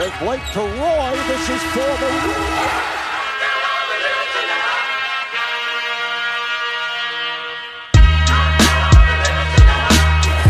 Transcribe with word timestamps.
Here's 0.00 0.18
Blake 0.18 0.40
to 0.54 0.60
Roy. 0.60 1.12
This 1.28 1.50
is 1.50 1.62
for 1.74 1.92
the. 2.00 2.10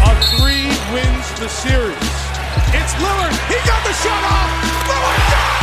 A 0.06 0.14
three 0.38 0.70
wins 0.94 1.26
the 1.40 1.48
series. 1.48 1.96
It's 2.78 2.94
Lillard. 3.02 3.34
He 3.48 3.58
got 3.66 3.82
the 3.82 3.92
shot 3.92 4.22
off. 4.22 4.50
Lillard 4.86 5.30
got 5.32 5.59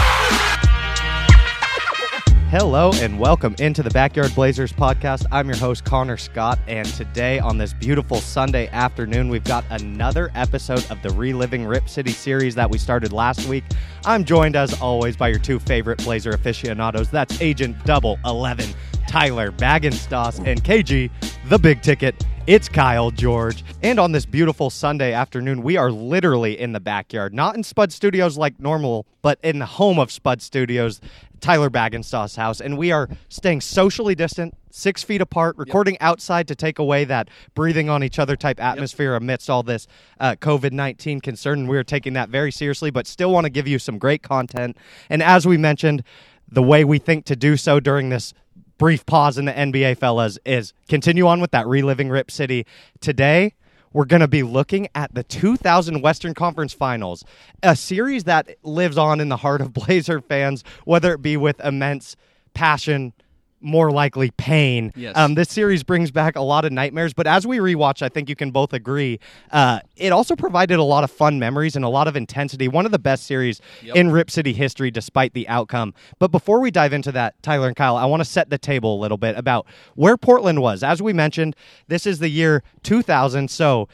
Hello 2.50 2.94
and 3.02 3.20
welcome 3.20 3.58
into 3.60 3.84
the 3.84 3.90
Backyard 3.90 4.34
Blazers 4.34 4.72
podcast. 4.72 5.26
I'm 5.34 5.50
your 5.50 5.58
host, 5.58 5.84
Connor 5.84 6.16
Scott, 6.16 6.58
and 6.66 6.88
today 6.88 7.40
on 7.40 7.58
this 7.58 7.74
beautiful 7.74 8.22
Sunday 8.22 8.70
afternoon, 8.70 9.28
we've 9.28 9.44
got 9.44 9.66
another 9.70 10.32
episode 10.34 10.90
of 10.90 11.02
the 11.02 11.10
Reliving 11.10 11.66
Rip 11.66 11.90
City 11.90 12.12
series 12.12 12.56
that 12.56 12.70
we 12.70 12.78
started 12.78 13.12
last 13.12 13.50
week. 13.50 13.66
I'm 14.06 14.24
joined, 14.24 14.56
as 14.56 14.80
always, 14.80 15.18
by 15.18 15.28
your 15.28 15.40
two 15.40 15.60
favorite 15.60 16.02
Blazer 16.06 16.32
aficionados. 16.32 17.10
That's 17.10 17.42
Agent 17.42 17.84
Double 17.84 18.18
11, 18.24 18.74
Tyler 19.10 19.52
Baggenstoss, 19.52 20.48
and 20.48 20.64
KG, 20.64 21.12
the 21.50 21.60
big 21.60 21.82
ticket. 21.82 22.16
It's 22.48 22.70
Kyle 22.70 23.12
George. 23.12 23.62
And 23.84 24.00
on 24.00 24.14
this 24.14 24.26
beautiful 24.26 24.70
Sunday 24.70 25.12
afternoon, 25.12 25.64
we 25.64 25.76
are 25.76 25.92
literally 25.92 26.58
in 26.58 26.72
the 26.72 26.80
backyard, 26.80 27.34
not 27.34 27.58
in 27.58 27.64
Spud 27.64 27.92
Studios 27.92 28.38
like 28.38 28.58
normal, 28.58 29.06
but 29.22 29.38
in 29.44 29.60
the 29.60 29.66
home 29.66 30.00
of 30.00 30.14
Spud 30.14 30.42
Studios, 30.42 31.02
Tyler 31.42 31.70
Baggenstoss' 31.70 32.36
house. 32.36 32.60
And 32.62 32.78
we 32.78 32.92
are 32.92 33.10
staying 33.30 33.62
socially 33.62 34.16
distant, 34.16 34.56
six 34.72 35.04
feet 35.04 35.22
apart, 35.22 35.58
recording 35.58 35.98
outside 36.00 36.48
to 36.48 36.56
take 36.56 36.80
away 36.80 37.06
that 37.06 37.30
breathing 37.54 37.90
on 37.90 38.04
each 38.04 38.20
other 38.20 38.36
type 38.36 38.62
atmosphere 38.62 39.16
amidst 39.16 39.50
all 39.50 39.64
this 39.64 39.88
uh, 40.20 40.36
COVID 40.36 40.72
19 40.72 41.22
concern. 41.22 41.60
And 41.60 41.70
we 41.70 41.78
are 41.78 41.84
taking 41.84 42.14
that 42.14 42.30
very 42.30 42.52
seriously, 42.52 42.92
but 42.92 43.08
still 43.08 43.32
want 43.32 43.46
to 43.46 43.50
give 43.50 43.68
you 43.68 43.80
some 43.80 43.98
great 43.98 44.24
content. 44.24 44.78
And 45.10 45.24
as 45.24 45.48
we 45.48 45.58
mentioned, 45.58 46.04
the 46.50 46.64
way 46.64 46.84
we 46.84 47.00
think 47.00 47.26
to 47.26 47.36
do 47.36 47.58
so 47.58 47.80
during 47.80 48.10
this 48.10 48.34
brief 48.78 49.06
pause 49.06 49.38
in 49.38 49.46
the 49.46 49.52
NBA, 49.52 49.98
fellas, 49.98 50.38
is 50.46 50.74
continue 50.88 51.28
on 51.28 51.42
with 51.42 51.52
that 51.52 51.68
reliving 51.68 52.10
Rip 52.10 52.32
City. 52.32 52.66
Today, 53.02 53.54
we're 53.94 54.06
going 54.06 54.22
to 54.22 54.28
be 54.28 54.44
looking 54.44 54.88
at 54.96 55.14
the 55.14 55.24
2000 55.24 56.02
Western 56.02 56.34
Conference 56.34 56.74
Finals, 56.74 57.24
a 57.64 57.76
series 57.76 58.26
that 58.26 58.50
lives 58.64 58.98
on 58.98 59.20
in 59.20 59.30
the 59.30 59.38
heart 59.38 59.62
of 59.62 59.74
Blazer 59.88 60.22
fans, 60.22 60.64
whether 60.86 61.14
it 61.14 61.22
be 61.22 61.38
with 61.38 61.60
immense 61.62 62.16
passion. 62.54 63.14
More 63.60 63.92
likely 63.92 64.30
pain. 64.32 64.92
Yes. 64.96 65.18
Um, 65.18 65.34
this 65.34 65.50
series 65.50 65.82
brings 65.84 66.12
back 66.12 66.36
a 66.36 66.42
lot 66.42 66.64
of 66.64 66.72
nightmares, 66.72 67.14
but 67.14 67.26
as 67.26 67.48
we 67.48 67.58
rewatch, 67.58 68.04
I 68.04 68.10
think 68.10 68.30
you 68.30 68.36
can 68.36 68.52
both 68.52 68.72
agree, 68.72 69.20
uh, 69.52 69.80
it 69.96 70.12
also 70.12 70.36
provided 70.36 70.78
a 70.78 70.84
lot 70.84 71.04
of 71.04 71.10
fun 71.10 71.40
memories 71.40 71.76
and 71.76 71.84
a 71.84 71.90
lot 71.90 72.08
of 72.08 72.16
intensity. 72.16 72.68
One 72.68 72.86
of 72.86 72.92
the 72.92 73.00
best 73.00 73.26
series 73.26 73.60
in 73.96 74.12
Rip 74.12 74.30
City 74.30 74.54
history, 74.54 74.92
despite 74.92 75.34
the 75.34 75.48
outcome. 75.48 75.96
But 76.20 76.32
before 76.32 76.60
we 76.60 76.70
dive 76.70 76.94
into 76.94 77.12
that, 77.14 77.42
Tyler 77.42 77.68
and 77.68 77.76
Kyle, 77.76 77.96
I 77.96 78.06
want 78.06 78.22
to 78.22 78.26
set 78.26 78.52
the 78.52 78.60
table 78.60 78.96
a 78.96 79.00
little 79.00 79.18
bit 79.18 79.36
about 79.36 79.66
where 79.96 80.18
Portland 80.18 80.62
was. 80.62 80.84
As 80.84 81.02
we 81.02 81.12
mentioned, 81.12 81.56
this 81.88 82.06
is 82.06 82.20
the 82.20 82.30
year 82.30 82.62
2000, 82.84 83.50
so 83.50 83.88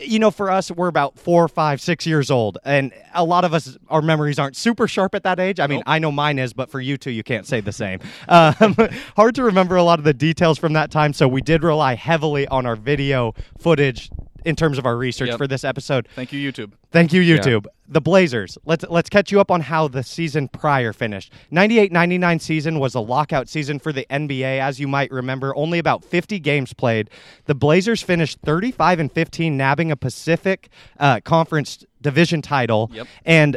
you 0.00 0.18
know, 0.18 0.30
for 0.30 0.50
us, 0.50 0.70
we're 0.70 0.88
about 0.88 1.18
four, 1.18 1.48
five, 1.48 1.80
six 1.80 2.06
years 2.06 2.30
old, 2.30 2.58
and 2.64 2.92
a 3.14 3.24
lot 3.24 3.44
of 3.44 3.54
us, 3.54 3.76
our 3.88 4.02
memories 4.02 4.38
aren't 4.38 4.56
super 4.56 4.86
sharp 4.86 5.14
at 5.14 5.22
that 5.24 5.40
age. 5.40 5.60
I 5.60 5.66
mean, 5.66 5.82
I 5.86 5.98
know 5.98 6.12
mine 6.12 6.38
is, 6.38 6.52
but 6.52 6.70
for 6.70 6.80
you 6.80 6.96
two, 6.96 7.10
you 7.10 7.22
can't 7.22 7.46
say 7.46 7.60
the 7.60 7.72
same. 7.72 8.00
Um, 8.28 8.76
hard 9.16 9.34
to 9.36 9.44
remember 9.44 9.76
a 9.76 9.82
lot 9.82 9.98
of 9.98 10.04
the 10.04 10.14
details 10.14 10.58
from 10.58 10.72
that 10.74 10.90
time, 10.90 11.12
so 11.12 11.26
we 11.26 11.40
did 11.40 11.62
rely 11.62 11.94
heavily 11.94 12.46
on 12.48 12.66
our 12.66 12.76
video 12.76 13.34
footage 13.58 14.10
in 14.48 14.56
terms 14.56 14.78
of 14.78 14.86
our 14.86 14.96
research 14.96 15.28
Yep. 15.28 15.36
for 15.38 15.46
this 15.46 15.62
episode. 15.62 16.08
Thank 16.16 16.32
you, 16.32 16.40
YouTube. 16.52 16.72
Thank 16.90 17.12
you, 17.12 17.20
YouTube. 17.20 17.66
The 17.86 18.00
Blazers. 18.00 18.56
Let's 18.64 18.82
let's 18.88 19.10
catch 19.10 19.30
you 19.30 19.40
up 19.40 19.50
on 19.50 19.60
how 19.60 19.88
the 19.88 20.02
season 20.02 20.48
prior 20.48 20.94
finished. 20.94 21.32
98-99 21.52 22.40
season 22.40 22.78
was 22.78 22.94
a 22.94 23.00
lockout 23.00 23.46
season 23.48 23.78
for 23.78 23.92
the 23.92 24.06
NBA, 24.10 24.58
as 24.60 24.80
you 24.80 24.88
might 24.88 25.10
remember. 25.10 25.54
Only 25.54 25.78
about 25.78 26.02
50 26.02 26.38
games 26.40 26.72
played. 26.72 27.10
The 27.44 27.54
Blazers 27.54 28.02
finished 28.02 28.38
35 28.44 29.00
and 29.00 29.12
15, 29.12 29.54
nabbing 29.56 29.92
a 29.92 29.96
Pacific 29.96 30.70
uh, 30.98 31.20
Conference 31.20 31.84
division 32.00 32.40
title. 32.40 32.90
Yep. 32.94 33.06
And 33.26 33.56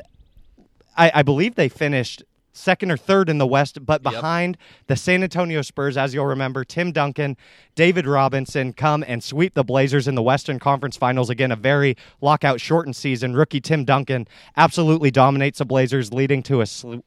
I, 0.97 1.11
I 1.15 1.23
believe 1.23 1.55
they 1.55 1.69
finished 1.69 2.21
second 2.53 2.91
or 2.91 2.97
third 2.97 3.29
in 3.29 3.37
the 3.37 3.47
West, 3.47 3.85
but 3.85 4.01
Yep. 4.03 4.13
behind 4.13 4.57
the 4.87 4.95
San 4.95 5.23
Antonio 5.23 5.61
Spurs, 5.61 5.97
as 5.97 6.13
you'll 6.13 6.25
remember, 6.25 6.63
Tim 6.63 6.91
Duncan, 6.91 7.37
David 7.75 8.05
Robinson 8.05 8.73
come 8.73 9.03
and 9.07 9.23
sweep 9.23 9.53
the 9.53 9.63
Blazers 9.63 10.07
in 10.07 10.15
the 10.15 10.21
Western 10.23 10.59
Conference 10.59 10.97
Finals. 10.97 11.29
Again, 11.29 11.51
a 11.51 11.55
very 11.55 11.95
lockout 12.19 12.59
shortened 12.59 12.95
season. 12.95 13.33
Rookie 13.35 13.61
Tim 13.61 13.85
Duncan 13.85 14.27
absolutely 14.57 15.11
dominates 15.11 15.59
the 15.59 15.65
Blazers, 15.65 16.11
leading 16.13 16.43
to 16.43 16.61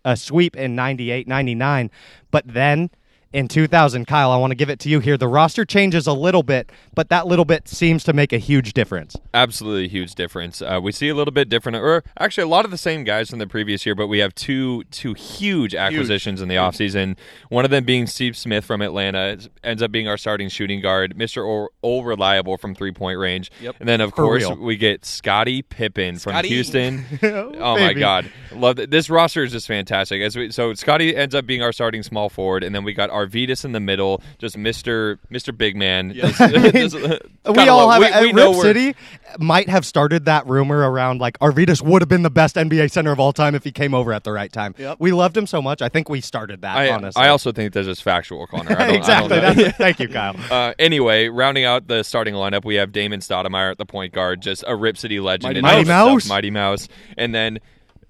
a 0.05 0.17
sweep 0.17 0.57
in 0.57 0.75
98 0.75 1.29
99. 1.29 1.91
But 2.31 2.47
then. 2.47 2.91
In 3.35 3.49
2000, 3.49 4.07
Kyle, 4.07 4.31
I 4.31 4.37
want 4.37 4.53
to 4.53 4.55
give 4.55 4.71
it 4.71 4.79
to 4.79 4.89
you 4.89 5.01
here. 5.01 5.17
The 5.17 5.27
roster 5.27 5.65
changes 5.65 6.07
a 6.07 6.13
little 6.13 6.45
bit, 6.45 6.71
but 6.95 7.09
that 7.09 7.27
little 7.27 7.45
bit 7.45 7.67
seems 7.67 8.05
to 8.05 8.13
make 8.13 8.33
a 8.33 8.39
huge 8.39 8.75
difference. 8.75 9.17
absolutely 9.35 9.89
huge 9.89 10.15
difference. 10.15 10.63
Uh, 10.63 10.79
we 10.81 10.93
see 10.93 11.09
a 11.09 11.17
little 11.17 11.33
bit 11.33 11.49
different, 11.49 11.75
or 11.79 12.05
actually 12.21 12.45
a 12.45 12.47
lot 12.47 12.65
of 12.65 12.71
the 12.71 12.79
same 12.79 13.03
guys 13.03 13.29
from 13.31 13.41
the 13.41 13.49
previous 13.49 13.85
year, 13.85 13.97
but 13.97 14.07
we 14.07 14.21
have 14.21 14.33
two 14.37 14.85
two 14.93 15.15
huge 15.15 15.75
acquisitions 15.75 16.41
in 16.41 16.47
the 16.47 16.55
offseason. 16.55 17.17
One 17.49 17.65
of 17.65 17.73
them 17.73 17.83
being 17.83 18.07
Steve 18.07 18.37
Smith 18.37 18.65
from 18.65 18.81
Atlanta, 18.81 19.31
It 19.33 19.49
ends 19.65 19.83
up 19.83 19.91
being 19.91 20.07
our 20.07 20.17
starting 20.17 20.49
shooting 20.49 20.81
guard, 20.81 21.17
Mr. 21.19 21.45
O- 21.45 21.71
All 21.83 22.05
Reliable 22.05 22.57
from 22.57 22.73
three 22.77 22.93
point 22.93 23.19
range. 23.19 23.51
Yep. 23.61 23.75
And 23.81 23.89
then 23.89 24.01
of 24.01 24.11
For 24.11 24.23
course 24.23 24.45
real. 24.45 24.57
we 24.57 24.77
get 24.77 25.05
Scottie 25.05 25.63
Pippen 25.63 26.21
from 26.21 26.45
Houston. 26.45 27.05
oh 27.25 27.77
my. 27.79 27.95
God, 27.95 28.31
love 28.53 28.79
it. 28.79 28.93
This 28.93 29.11
roster 29.11 29.43
is 29.43 29.51
just 29.51 29.67
fantastic. 29.67 30.23
As 30.23 30.37
we, 30.37 30.53
so 30.53 30.73
Scotty 30.75 31.17
ends 31.17 31.35
up 31.35 31.47
being 31.47 31.63
our 31.63 31.73
starting 31.73 32.05
small 32.05 32.29
forward, 32.29 32.63
and 32.63 32.73
then 32.73 32.85
we 32.85 32.93
got 32.93 33.11
Arvydas 33.27 33.65
in 33.65 33.73
the 33.73 33.81
middle, 33.81 34.23
just 34.39 34.57
Mister 34.57 35.19
Mister 35.31 35.53
Big 35.53 35.77
Man. 35.77 36.13
Just- 36.13 36.39
just- 36.73 36.95
we 36.97 37.69
all 37.69 37.87
love- 37.89 38.03
have 38.03 38.23
we, 38.23 38.33
we 38.33 38.43
uh, 38.43 38.51
Rip 38.53 38.61
City 38.63 38.95
might 39.39 39.69
have 39.69 39.85
started 39.85 40.27
that 40.27 40.47
rumor 40.47 40.89
around 40.91 41.21
like 41.21 41.39
Arvydas 41.41 41.83
would 41.83 42.03
have 42.03 42.09
been 42.09 42.23
the 42.23 42.31
best 42.31 42.57
NBA 42.57 42.91
center 42.91 43.11
of 43.13 43.19
all 43.21 43.33
time 43.33 43.55
if 43.55 43.65
he 43.65 43.73
came 43.73 43.95
over 43.95 44.13
at 44.13 44.25
the 44.25 44.33
right 44.33 44.53
time. 44.53 44.75
Yep. 44.79 44.99
We 45.01 45.13
loved 45.13 45.37
him 45.37 45.47
so 45.47 45.61
much. 45.61 45.83
I 45.83 45.89
think 45.89 46.09
we 46.09 46.21
started 46.21 46.63
that. 46.63 46.77
I, 46.77 46.91
honestly, 46.91 47.21
I 47.23 47.29
also 47.29 47.51
think 47.53 47.73
this 47.73 47.87
is 47.87 48.01
factual, 48.01 48.47
Connor. 48.47 48.79
I 48.79 48.87
don't, 48.87 48.95
exactly. 48.97 49.39
I 49.39 49.41
don't 49.55 49.57
know. 49.59 49.71
Thank 49.71 49.99
you, 50.01 50.09
Kyle. 50.09 50.37
Uh, 50.51 50.75
anyway, 50.79 51.29
rounding 51.29 51.65
out 51.65 51.89
the 51.89 52.03
starting 52.03 52.35
lineup, 52.35 52.65
we 52.65 52.77
have 52.77 52.93
Damon 52.93 53.21
Stoudemire 53.21 53.71
at 53.71 53.79
the 53.79 53.87
point 53.87 54.13
guard, 54.13 54.41
just 54.41 54.63
a 54.67 54.77
Rip 54.77 54.97
City 54.97 55.19
legend. 55.21 55.45
Mighty 55.45 55.59
in 55.59 55.63
Mouse. 55.63 55.73
and 55.73 55.81
of 55.83 55.89
Mighty 55.89 55.91
itself, 55.91 56.13
Mouse. 56.15 56.29
Mighty 56.29 56.51
Mouse. 56.51 56.89
And 57.19 57.35
then, 57.35 57.59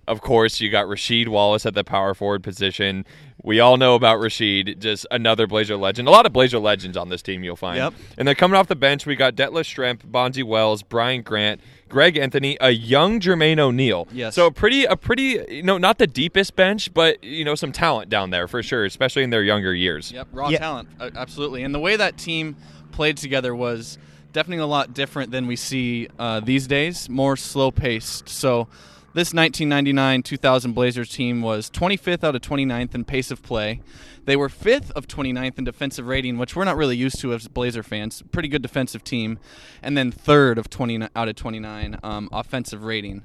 of 0.06 0.20
course, 0.20 0.60
you 0.60 0.70
got 0.70 0.86
Rasheed 0.86 1.28
Wallace 1.28 1.66
at 1.66 1.74
the 1.74 1.84
power 1.84 2.14
forward 2.14 2.42
position. 2.42 3.04
We 3.42 3.60
all 3.60 3.76
know 3.76 3.94
about 3.94 4.20
Rasheed, 4.20 4.78
just 4.78 5.06
another 5.10 5.46
Blazer 5.46 5.76
legend. 5.76 6.08
A 6.08 6.10
lot 6.10 6.24
of 6.24 6.32
Blazer 6.32 6.58
legends 6.58 6.96
on 6.96 7.08
this 7.10 7.20
team, 7.20 7.44
you'll 7.44 7.56
find. 7.56 7.76
Yep. 7.76 7.94
And 8.16 8.26
then 8.26 8.34
coming 8.36 8.56
off 8.56 8.68
the 8.68 8.76
bench, 8.76 9.04
we 9.04 9.16
got 9.16 9.34
Detlef 9.34 9.64
Schrempf, 9.64 9.98
Bonzi 10.10 10.42
Wells, 10.42 10.82
Brian 10.82 11.20
Grant, 11.22 11.60
Greg 11.88 12.16
Anthony, 12.16 12.56
a 12.60 12.70
young 12.70 13.20
Jermaine 13.20 13.58
O'Neal. 13.58 14.08
Yes. 14.12 14.34
So 14.34 14.46
a 14.46 14.50
pretty, 14.50 14.84
a 14.84 14.96
pretty, 14.96 15.44
you 15.48 15.62
know, 15.62 15.76
not 15.78 15.98
the 15.98 16.06
deepest 16.06 16.56
bench, 16.56 16.92
but 16.94 17.22
you 17.22 17.44
know, 17.44 17.54
some 17.54 17.70
talent 17.72 18.08
down 18.08 18.30
there 18.30 18.48
for 18.48 18.62
sure, 18.62 18.84
especially 18.86 19.22
in 19.22 19.30
their 19.30 19.42
younger 19.42 19.74
years. 19.74 20.10
Yep, 20.10 20.28
raw 20.32 20.48
Yeah. 20.48 20.58
talent, 20.58 20.88
uh, 20.98 21.10
absolutely. 21.14 21.62
And 21.64 21.74
the 21.74 21.80
way 21.80 21.96
that 21.96 22.16
team 22.16 22.56
played 22.92 23.16
together 23.18 23.54
was 23.54 23.98
definitely 24.32 24.62
a 24.62 24.66
lot 24.66 24.94
different 24.94 25.30
than 25.30 25.46
we 25.46 25.54
see 25.56 26.08
uh, 26.18 26.40
these 26.40 26.66
days. 26.66 27.08
More 27.10 27.36
slow 27.36 27.70
paced. 27.70 28.28
So 28.28 28.68
this 29.14 29.32
1999-2000 29.32 30.74
Blazers 30.74 31.10
team 31.10 31.40
was 31.40 31.70
25th 31.70 32.24
out 32.24 32.34
of 32.34 32.42
29th 32.42 32.94
in 32.94 33.04
pace 33.04 33.30
of 33.30 33.42
play. 33.42 33.80
They 34.24 34.36
were 34.36 34.48
fifth 34.48 34.90
of 34.92 35.06
29th 35.06 35.58
in 35.58 35.64
defensive 35.64 36.06
rating, 36.06 36.36
which 36.36 36.56
we're 36.56 36.64
not 36.64 36.76
really 36.76 36.96
used 36.96 37.20
to 37.20 37.32
as 37.32 37.46
Blazer 37.46 37.82
fans. 37.82 38.22
Pretty 38.32 38.48
good 38.48 38.62
defensive 38.62 39.04
team, 39.04 39.38
and 39.82 39.96
then 39.96 40.10
third 40.10 40.58
of 40.58 40.68
20 40.68 41.08
out 41.14 41.28
of 41.28 41.36
29 41.36 41.98
um, 42.02 42.28
offensive 42.32 42.84
rating. 42.84 43.24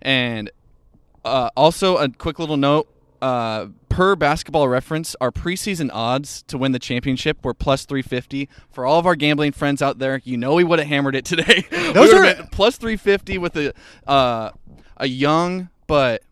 And 0.00 0.50
uh, 1.24 1.50
also, 1.56 1.96
a 1.96 2.08
quick 2.10 2.38
little 2.38 2.58
note: 2.58 2.88
uh, 3.22 3.68
per 3.88 4.16
Basketball 4.16 4.68
Reference, 4.68 5.16
our 5.20 5.30
preseason 5.30 5.88
odds 5.92 6.42
to 6.48 6.58
win 6.58 6.72
the 6.72 6.78
championship 6.78 7.42
were 7.42 7.54
plus 7.54 7.86
350. 7.86 8.48
For 8.70 8.84
all 8.84 8.98
of 8.98 9.06
our 9.06 9.14
gambling 9.14 9.52
friends 9.52 9.80
out 9.80 9.98
there, 9.98 10.20
you 10.24 10.36
know 10.36 10.54
we 10.54 10.64
would 10.64 10.78
have 10.78 10.88
hammered 10.88 11.14
it 11.14 11.24
today. 11.24 11.64
Those 11.70 12.12
would've 12.12 12.40
are- 12.40 12.48
plus 12.52 12.76
350 12.76 13.38
with 13.38 13.56
a 13.56 13.72
uh, 14.06 14.50
a 15.04 15.06
young 15.06 15.68
but 15.86 16.22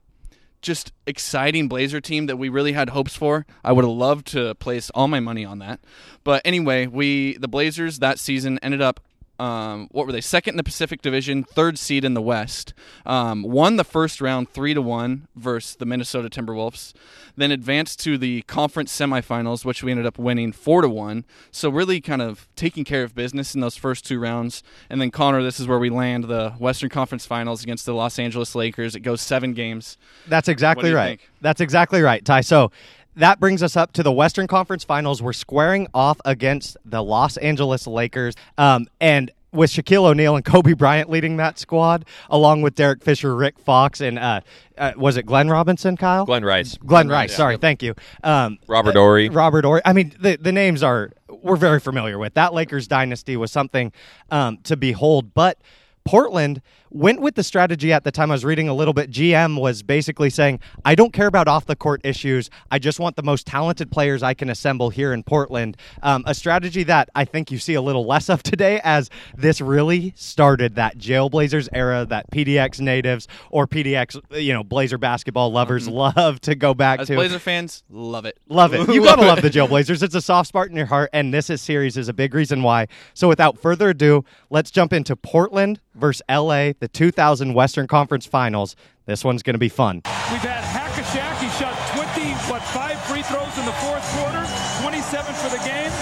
just 0.63 0.93
exciting 1.07 1.69
Blazer 1.69 2.01
team 2.01 2.27
that 2.27 2.39
we 2.39 2.49
really 2.49 2.73
had 2.73 2.89
hopes 2.91 3.15
for. 3.15 3.45
I 3.63 3.73
would 3.73 3.85
have 3.85 3.93
loved 3.93 4.27
to 4.29 4.55
place 4.55 4.91
all 4.95 5.09
my 5.09 5.21
money 5.21 5.45
on 5.45 5.59
that. 5.59 5.81
But 6.25 6.41
anyway, 6.45 6.87
we 6.87 7.37
the 7.37 7.49
Blazers 7.49 7.99
that 7.99 8.19
season 8.19 8.59
ended 8.63 8.81
up 8.81 9.01
um, 9.43 9.89
what 9.91 10.07
were 10.07 10.13
they? 10.13 10.21
Second 10.21 10.53
in 10.53 10.57
the 10.57 10.63
Pacific 10.63 11.03
Division, 11.03 11.43
third 11.43 11.77
seed 11.77 12.05
in 12.05 12.15
the 12.15 12.23
West. 12.23 12.75
Um, 13.05 13.43
won 13.43 13.75
the 13.75 13.83
first 13.83 14.21
round 14.21 14.49
three 14.49 14.73
to 14.73 14.81
one 14.81 15.27
versus 15.35 15.75
the 15.75 15.85
Minnesota 15.85 16.31
Timberwolves. 16.31 16.93
Then 17.37 17.51
advanced 17.51 17.99
to 18.05 18.17
the 18.17 18.43
conference 18.43 18.97
semifinals, 18.97 19.65
which 19.65 19.83
we 19.83 19.91
ended 19.91 20.07
up 20.07 20.17
winning 20.17 20.53
four 20.53 20.81
to 20.81 20.89
one. 20.89 21.25
So 21.51 21.71
really, 21.71 22.01
kind 22.01 22.23
of 22.23 22.47
taking 22.55 22.85
care 22.85 23.03
of 23.03 23.17
business 23.17 23.53
in 23.53 23.61
those 23.61 23.77
first 23.77 24.07
two 24.07 24.21
rounds. 24.21 24.63
And 24.89 25.01
then 25.01 25.11
Connor, 25.11 25.43
this 25.43 25.59
is 25.59 25.67
where 25.67 25.81
we 25.81 25.91
land 25.91 26.25
the 26.25 26.51
Western 26.61 26.89
Conference 26.91 27.27
Finals 27.27 27.65
against 27.65 27.85
the 27.85 27.95
Los 27.95 28.21
Angeles 28.21 28.55
Lakers. 28.55 28.95
It 28.95 29.01
goes 29.01 29.21
seven 29.21 29.55
games. 29.55 29.99
That's 30.29 30.47
exactly 30.47 30.93
right. 30.93 31.19
think? 31.19 31.31
That's 31.41 31.61
exactly 31.61 32.01
right, 32.01 32.25
Ty. 32.25 32.43
So 32.43 32.71
that 33.17 33.41
brings 33.41 33.63
us 33.63 33.77
up 33.77 33.93
to 33.93 34.03
the 34.03 34.13
Western 34.13 34.47
Conference 34.47 34.85
Finals. 34.85 35.23
We're 35.23 35.33
squaring 35.33 35.89
off 35.93 36.21
against 36.25 36.77
the 36.85 37.03
Los 37.03 37.37
Angeles 37.37 37.87
Lakers, 37.87 38.35
um, 38.59 38.87
and 39.01 39.31
with 39.53 39.71
Shaquille 39.71 40.07
O'Neal 40.07 40.35
and 40.35 40.45
Kobe 40.45 40.73
Bryant 40.73 41.11
leading 41.11 41.37
that 41.37 41.59
squad, 41.59 42.07
along 42.31 42.63
with 42.63 42.75
Derek 42.75 43.03
Fisher, 43.03 43.37
Rick 43.37 43.59
Fox, 43.59 44.01
and 44.01 44.19
uh, 44.19 44.41
uh, 44.79 44.93
was 44.97 45.17
it 45.17 45.27
Glenn 45.27 45.51
Robinson, 45.51 45.97
Kyle? 45.97 46.25
Glenn 46.25 46.45
Rice. 46.45 46.79
Glenn 46.79 47.09
Rice. 47.09 47.35
Sorry, 47.37 47.59
thank 47.59 47.83
you. 47.83 47.95
Um, 48.25 48.59
Robert 48.67 48.97
uh, 48.97 49.01
Horry. 49.01 49.29
Robert 49.29 49.65
Horry. 49.65 49.83
I 49.85 49.93
mean, 49.93 50.15
the 50.19 50.37
the 50.37 50.53
names 50.53 50.83
are 50.83 51.13
we're 51.29 51.57
very 51.57 51.81
familiar 51.81 52.19
with. 52.19 52.35
That 52.35 52.55
Lakers 52.55 52.89
dynasty 52.89 53.37
was 53.37 53.53
something 53.53 53.93
um, 54.31 54.59
to 54.65 54.77
behold, 54.77 55.35
but. 55.35 55.59
Portland 56.05 56.61
went 56.93 57.21
with 57.21 57.35
the 57.35 57.43
strategy 57.43 57.93
at 57.93 58.05
the 58.05 58.13
time 58.13 58.31
I 58.31 58.35
was 58.35 58.45
reading 58.45 58.69
a 58.69 58.75
little 58.75 58.95
bit. 58.95 59.11
GM 59.11 59.59
was 59.59 59.83
basically 59.83 60.31
saying, 60.31 60.61
I 60.85 60.95
don't 60.95 61.13
care 61.13 61.27
about 61.27 61.49
off 61.49 61.67
the 61.67 61.77
court 61.77 62.01
issues. 62.05 62.51
I 62.71 62.79
just 62.79 63.01
want 63.01 63.17
the 63.17 63.23
most 63.23 63.47
talented 63.47 63.91
players 63.91 64.23
I 64.23 64.35
can 64.35 64.51
assemble 64.51 64.91
here 64.91 65.13
in 65.13 65.23
Portland. 65.23 65.77
Um, 66.03 66.23
a 66.27 66.35
strategy 66.35 66.83
that 66.85 67.09
I 67.15 67.25
think 67.25 67.51
you 67.51 67.59
see 67.59 67.75
a 67.75 67.83
little 67.83 68.07
less 68.07 68.29
of 68.29 68.43
today 68.43 68.81
as 68.85 69.11
this 69.37 69.61
really 69.61 70.13
started 70.17 70.75
that 70.75 70.99
Jailblazers 70.99 71.69
era 71.73 72.07
that 72.07 72.31
PDX 72.31 72.81
natives 72.81 73.29
or 73.51 73.67
PDX, 73.67 74.21
you 74.41 74.53
know, 74.53 74.63
Blazer 74.63 74.99
basketball 74.99 75.51
lovers 75.51 75.89
love 75.89 76.41
to 76.43 76.55
go 76.55 76.75
back 76.75 77.01
As 77.01 77.09
to. 77.09 77.15
Blazer 77.15 77.39
fans, 77.39 77.85
love 77.91 78.27
it. 78.27 78.39
Love 78.49 78.75
it. 78.75 78.89
You 78.89 79.03
gotta 79.05 79.23
love 79.23 79.43
the 79.43 79.51
Jailblazers. 79.51 80.03
It's 80.03 80.15
a 80.15 80.21
soft 80.21 80.49
spot 80.49 80.69
in 80.69 80.77
your 80.77 80.87
heart, 80.87 81.11
and 81.13 81.33
this 81.33 81.49
is 81.51 81.63
series 81.63 81.97
is 81.97 82.09
a 82.09 82.13
big 82.13 82.35
reason 82.35 82.63
why. 82.63 82.89
So, 83.15 83.29
without 83.29 83.59
further 83.59 83.91
ado, 83.91 84.25
let's 84.51 84.71
jump 84.71 84.93
into 84.93 85.17
Portland 85.17 85.81
versus 85.95 86.23
LA, 86.29 86.73
the 86.83 86.89
2000 86.89 87.55
Western 87.55 87.87
Conference 87.87 88.27
Finals. 88.27 88.75
This 89.07 89.25
one's 89.25 89.45
gonna 89.45 89.57
be 89.57 89.69
fun. 89.69 90.03
We've 90.05 90.43
had 90.43 90.65
Hack-a-Shaq. 90.65 91.39
He 91.39 91.49
shot 91.51 91.79
20, 91.95 92.33
what, 92.51 92.61
five 92.61 93.01
free 93.03 93.23
throws 93.23 93.57
in 93.57 93.65
the 93.65 93.73
fourth 93.79 94.03
quarter, 94.19 94.43
27 94.83 95.33
for 95.33 95.49
the 95.49 95.63
game. 95.63 95.93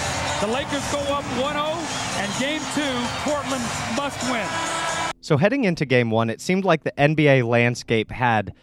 The 0.41 0.47
Lakers 0.47 0.91
go 0.91 1.01
up 1.13 1.25
1-0, 1.37 1.77
and 2.17 2.33
game 2.41 2.63
two, 2.73 2.97
Portland 3.29 3.63
must 3.95 4.23
win. 4.33 4.49
So, 5.21 5.37
heading 5.37 5.65
into 5.65 5.85
Game 5.85 6.11
One, 6.11 6.31
it 6.31 6.41
seemed 6.41 6.65
like 6.65 6.83
the 6.83 6.93
NBA 6.93 7.47
landscape 7.47 8.11
had 8.11 8.55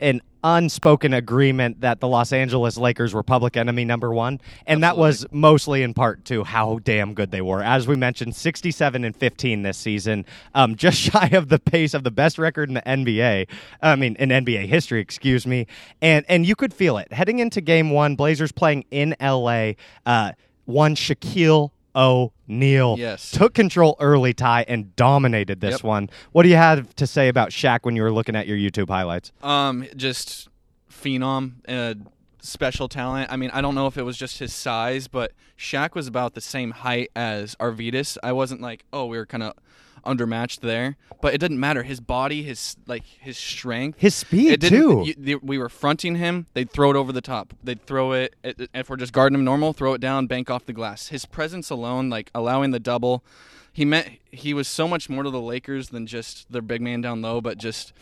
an 0.00 0.20
unspoken 0.44 1.14
agreement 1.14 1.80
that 1.80 2.00
the 2.00 2.06
Los 2.06 2.32
Angeles 2.32 2.76
Lakers 2.76 3.14
were 3.14 3.22
public 3.22 3.56
enemy 3.56 3.84
number 3.84 4.12
one, 4.12 4.40
and 4.66 4.82
that 4.82 4.96
was 4.96 5.26
mostly 5.32 5.82
in 5.82 5.94
part 5.94 6.24
to 6.26 6.44
how 6.44 6.78
damn 6.84 7.14
good 7.14 7.30
they 7.30 7.40
were. 7.40 7.62
As 7.62 7.88
we 7.88 7.96
mentioned, 7.96 8.36
67 8.36 9.04
and 9.04 9.16
15 9.16 9.62
this 9.62 9.78
season, 9.78 10.26
um, 10.54 10.76
just 10.84 10.98
shy 10.98 11.30
of 11.32 11.48
the 11.48 11.58
pace 11.58 11.94
of 11.94 12.04
the 12.04 12.10
best 12.10 12.38
record 12.38 12.68
in 12.68 12.74
the 12.74 12.82
NBA. 12.82 13.48
I 13.80 13.96
mean, 13.96 14.16
in 14.16 14.28
NBA 14.28 14.66
history, 14.66 15.00
excuse 15.00 15.46
me. 15.46 15.66
And 16.02 16.24
and 16.28 16.46
you 16.46 16.54
could 16.54 16.74
feel 16.74 16.98
it 16.98 17.12
heading 17.12 17.38
into 17.38 17.60
Game 17.60 17.90
One. 17.90 18.14
Blazers 18.14 18.52
playing 18.52 18.84
in 18.90 19.16
LA. 19.20 19.72
Uh, 20.04 20.32
one 20.66 20.94
Shaquille 20.94 21.70
O'Neal 21.96 22.96
Yes. 22.98 23.30
took 23.30 23.54
control 23.54 23.96
early, 24.00 24.32
Ty, 24.34 24.64
and 24.68 24.94
dominated 24.96 25.60
this 25.60 25.74
Yep. 25.76 25.84
one. 25.84 26.10
What 26.32 26.42
do 26.44 26.48
you 26.48 26.56
have 26.56 26.94
to 26.96 27.06
say 27.06 27.28
about 27.28 27.50
Shaq 27.50 27.80
when 27.82 27.96
you 27.96 28.02
were 28.02 28.12
looking 28.12 28.36
at 28.36 28.46
your 28.46 28.56
YouTube 28.56 28.88
highlights? 28.88 29.32
Um, 29.42 29.86
just 29.96 30.48
phenom, 30.90 31.52
uh, 31.68 31.94
special 32.44 32.88
talent. 32.88 33.30
I 33.32 33.36
mean, 33.36 33.50
I 33.52 33.60
don't 33.60 33.74
know 33.74 33.86
if 33.86 33.96
it 33.96 34.02
was 34.02 34.16
just 34.16 34.38
his 34.38 34.52
size, 34.52 35.08
but 35.08 35.32
Shaq 35.58 35.94
was 35.94 36.06
about 36.06 36.34
the 36.34 36.40
same 36.40 36.70
height 36.72 37.10
as 37.16 37.54
Arvydas. 37.56 38.16
I 38.22 38.32
wasn't 38.32 38.60
like, 38.60 38.84
oh, 38.92 39.06
we 39.06 39.16
were 39.16 39.26
kind 39.26 39.42
of 39.42 39.54
undermatched 40.04 40.60
there, 40.60 40.96
but 41.22 41.32
it 41.32 41.38
didn't 41.38 41.58
matter. 41.58 41.82
His 41.82 41.98
body, 42.00 42.42
his 42.42 42.76
like 42.86 43.04
his 43.04 43.38
strength, 43.38 43.98
His 44.00 44.14
speed, 44.14 44.60
too. 44.60 45.02
you- 45.06 45.14
they- 45.16 45.34
we 45.36 45.56
were 45.56 45.70
fronting 45.70 46.16
him. 46.16 46.46
They'd 46.52 46.70
throw 46.70 46.90
it 46.90 46.96
over 46.96 47.10
the 47.12 47.22
top. 47.22 47.54
They'd 47.64 47.84
throw 47.86 48.12
it. 48.12 48.34
it- 48.44 48.68
If 48.74 48.90
we're 48.90 48.96
just 48.96 49.14
guarding 49.14 49.38
him 49.38 49.44
normal, 49.44 49.72
throw 49.72 49.94
it 49.94 50.00
down, 50.02 50.26
bank 50.26 50.50
off 50.50 50.66
the 50.66 50.74
glass. 50.74 51.08
His 51.08 51.24
presence 51.24 51.70
alone, 51.70 52.10
like 52.10 52.30
allowing 52.34 52.70
the 52.72 52.80
double, 52.80 53.24
he 53.72 53.86
meant 53.86 54.08
he 54.30 54.52
was 54.52 54.68
so 54.68 54.86
much 54.86 55.08
more 55.08 55.22
to 55.22 55.30
the 55.30 55.40
Lakers 55.40 55.88
than 55.88 56.06
just 56.06 56.52
their 56.52 56.60
big 56.62 56.82
man 56.82 57.00
down 57.00 57.22
low, 57.22 57.40
but 57.40 57.56
just 57.56 57.94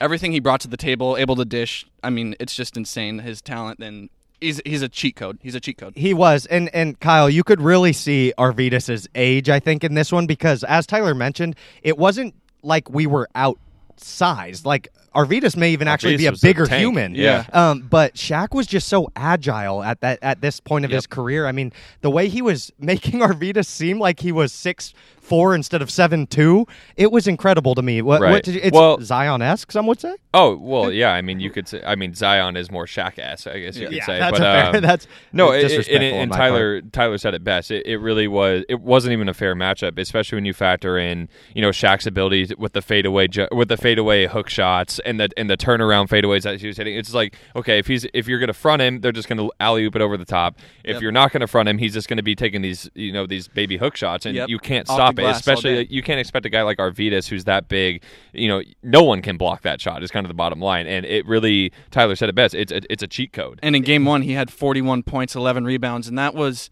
everything 0.00 0.32
he 0.32 0.40
brought 0.40 0.60
to 0.62 0.68
the 0.68 0.76
table, 0.76 1.16
able 1.16 1.36
to 1.36 1.44
dish. 1.44 1.86
I 2.02 2.10
mean, 2.10 2.34
it's 2.40 2.54
just 2.54 2.76
insane. 2.76 3.20
His 3.20 3.40
talent, 3.40 3.80
and 3.80 4.10
he's 4.40 4.60
he's 4.64 4.82
a 4.82 4.88
cheat 4.88 5.16
code. 5.16 5.38
He's 5.42 5.54
a 5.54 5.60
cheat 5.60 5.78
code. 5.78 5.94
He 5.96 6.14
was, 6.14 6.46
and 6.46 6.72
and 6.74 6.98
Kyle, 7.00 7.28
you 7.30 7.44
could 7.44 7.60
really 7.60 7.92
see 7.92 8.32
Arvydas's 8.38 9.08
age, 9.14 9.48
I 9.48 9.60
think, 9.60 9.84
in 9.84 9.94
this 9.94 10.12
one 10.12 10.26
because, 10.26 10.64
as 10.64 10.86
Tyler 10.86 11.14
mentioned, 11.14 11.56
it 11.82 11.98
wasn't 11.98 12.34
like 12.62 12.90
we 12.90 13.06
were 13.06 13.28
outsized. 13.34 14.64
Like 14.64 14.88
Arvydas 15.14 15.56
may 15.56 15.70
even 15.70 15.88
actually 15.88 16.14
Arvydas 16.14 16.18
be 16.18 16.26
a 16.26 16.30
was 16.32 16.42
a 16.44 16.46
bigger 16.46 16.66
human. 16.68 17.14
yeah. 17.14 17.44
Um, 17.52 17.80
but 17.88 18.14
Shaq 18.14 18.54
was 18.54 18.66
just 18.66 18.88
so 18.88 19.08
agile 19.16 19.82
at 19.82 20.00
that 20.00 20.18
at 20.22 20.40
this 20.40 20.60
point 20.60 20.84
of 20.84 20.90
his 20.90 21.06
career. 21.06 21.46
I 21.46 21.52
mean, 21.52 21.72
the 22.00 22.10
way 22.10 22.28
he 22.28 22.42
was 22.42 22.72
making 22.78 23.20
Arvydas 23.20 23.66
seem 23.66 23.98
like 23.98 24.20
he 24.20 24.32
was 24.32 24.52
six 24.52 24.92
four 25.20 25.54
instead 25.54 25.80
of 25.80 25.90
seven 25.90 26.26
two, 26.26 26.66
it 26.96 27.10
was 27.10 27.26
incredible 27.26 27.74
to 27.74 27.80
me. 27.80 28.02
What, 28.02 28.20
Right. 28.20 28.30
what 28.32 28.42
did 28.44 28.56
you, 28.56 28.60
it's 28.62 28.74
Well- 28.74 29.00
Zion 29.00 29.40
esque, 29.40 29.72
some 29.72 29.86
would 29.86 29.98
say. 30.00 30.14
Oh 30.34 30.56
well, 30.56 30.92
yeah. 30.92 31.12
I 31.14 31.22
mean, 31.22 31.40
you 31.40 31.48
could 31.50 31.66
say. 31.68 31.82
I 31.86 31.94
mean, 31.94 32.12
Zion 32.14 32.56
is 32.56 32.70
more 32.70 32.84
Shaq 32.86 33.18
ass. 33.18 33.46
I 33.46 33.60
guess 33.60 33.76
you 33.76 33.86
could 33.86 33.96
Yeah, 33.96 34.04
say. 34.06 34.18
that's 34.18 34.38
but 34.38 34.44
fair- 34.44 34.76
um, 34.76 34.82
that's 34.82 35.06
no. 35.32 35.52
it- 35.52 35.58
it- 35.60 35.68
disrespectful 35.68 36.06
and, 36.08 36.14
on 36.16 36.20
and 36.22 36.30
my 36.30 36.36
Tyler 36.36 36.80
Tyler 36.82 37.18
said 37.18 37.34
it 37.34 37.44
best. 37.44 37.70
It, 37.70 37.86
it 37.86 37.98
really 37.98 38.26
was. 38.28 38.64
It 38.68 38.80
wasn't 38.80 39.12
even 39.12 39.28
a 39.28 39.34
fair 39.34 39.54
matchup, 39.54 39.98
especially 39.98 40.36
when 40.36 40.44
you 40.44 40.52
factor 40.52 40.98
in 40.98 41.28
you 41.54 41.62
know 41.62 41.70
Shaq's 41.70 42.06
ability 42.06 42.52
with 42.58 42.72
the 42.74 42.82
fadeaway 42.82 43.28
ju- 43.28 43.48
with 43.52 43.68
the 43.68 43.76
fadeaway 43.76 44.26
hook 44.26 44.48
shots 44.50 44.98
and 45.04 45.20
the 45.20 45.28
and 45.36 45.48
the 45.50 45.56
turnaround 45.56 46.08
fadeaways 46.08 46.42
that 46.42 46.60
he 46.60 46.66
was 46.66 46.76
hitting. 46.76 46.96
It's 46.96 47.14
like 47.14 47.36
okay, 47.54 47.78
if 47.78 47.86
he's 47.86 48.06
if 48.14 48.28
you're 48.28 48.38
going 48.38 48.48
to 48.48 48.52
front 48.54 48.82
him, 48.82 49.00
they're 49.00 49.12
just 49.12 49.28
going 49.28 49.38
to 49.38 49.50
alley 49.60 49.84
oop 49.84 49.96
it 49.96 50.02
over 50.02 50.16
the 50.16 50.24
top. 50.24 50.58
If 50.84 50.94
Yep. 50.94 51.02
you're 51.02 51.12
not 51.12 51.32
going 51.32 51.40
to 51.42 51.46
front 51.46 51.68
him, 51.68 51.78
he's 51.78 51.92
just 51.94 52.08
going 52.08 52.16
to 52.16 52.22
be 52.22 52.34
taking 52.34 52.62
these 52.62 52.88
you 52.94 53.12
know 53.12 53.26
these 53.26 53.48
baby 53.48 53.76
hook 53.76 53.96
shots, 53.96 54.26
and 54.26 54.34
Yep. 54.34 54.48
you 54.48 54.58
can't 54.58 54.88
Off 54.88 54.96
stop 54.96 55.18
it. 55.18 55.24
Especially 55.24 55.86
you 55.86 56.02
can't 56.02 56.20
expect 56.20 56.46
a 56.46 56.50
guy 56.50 56.62
like 56.62 56.78
Arvydas 56.78 57.28
who's 57.28 57.44
that 57.44 57.68
big. 57.68 58.02
You 58.32 58.48
know, 58.48 58.62
no 58.82 59.02
one 59.02 59.22
can 59.22 59.36
block 59.36 59.62
that 59.62 59.80
shot. 59.80 60.02
Is 60.02 60.10
kind 60.10 60.24
of 60.24 60.28
the 60.28 60.34
bottom 60.34 60.60
line, 60.60 60.86
and 60.86 61.04
it 61.06 61.26
really 61.26 61.72
Tyler 61.90 62.16
said 62.16 62.28
it 62.28 62.34
best. 62.34 62.54
It's 62.54 62.72
a, 62.72 62.80
it's 62.92 63.02
a 63.02 63.06
cheat 63.08 63.32
code. 63.32 63.60
And 63.62 63.74
in 63.76 63.82
game 63.82 64.04
one, 64.04 64.22
he 64.22 64.32
had 64.32 64.50
41 64.50 65.02
points, 65.02 65.34
11 65.34 65.64
rebounds, 65.64 66.08
and 66.08 66.18
that 66.18 66.34
was. 66.34 66.70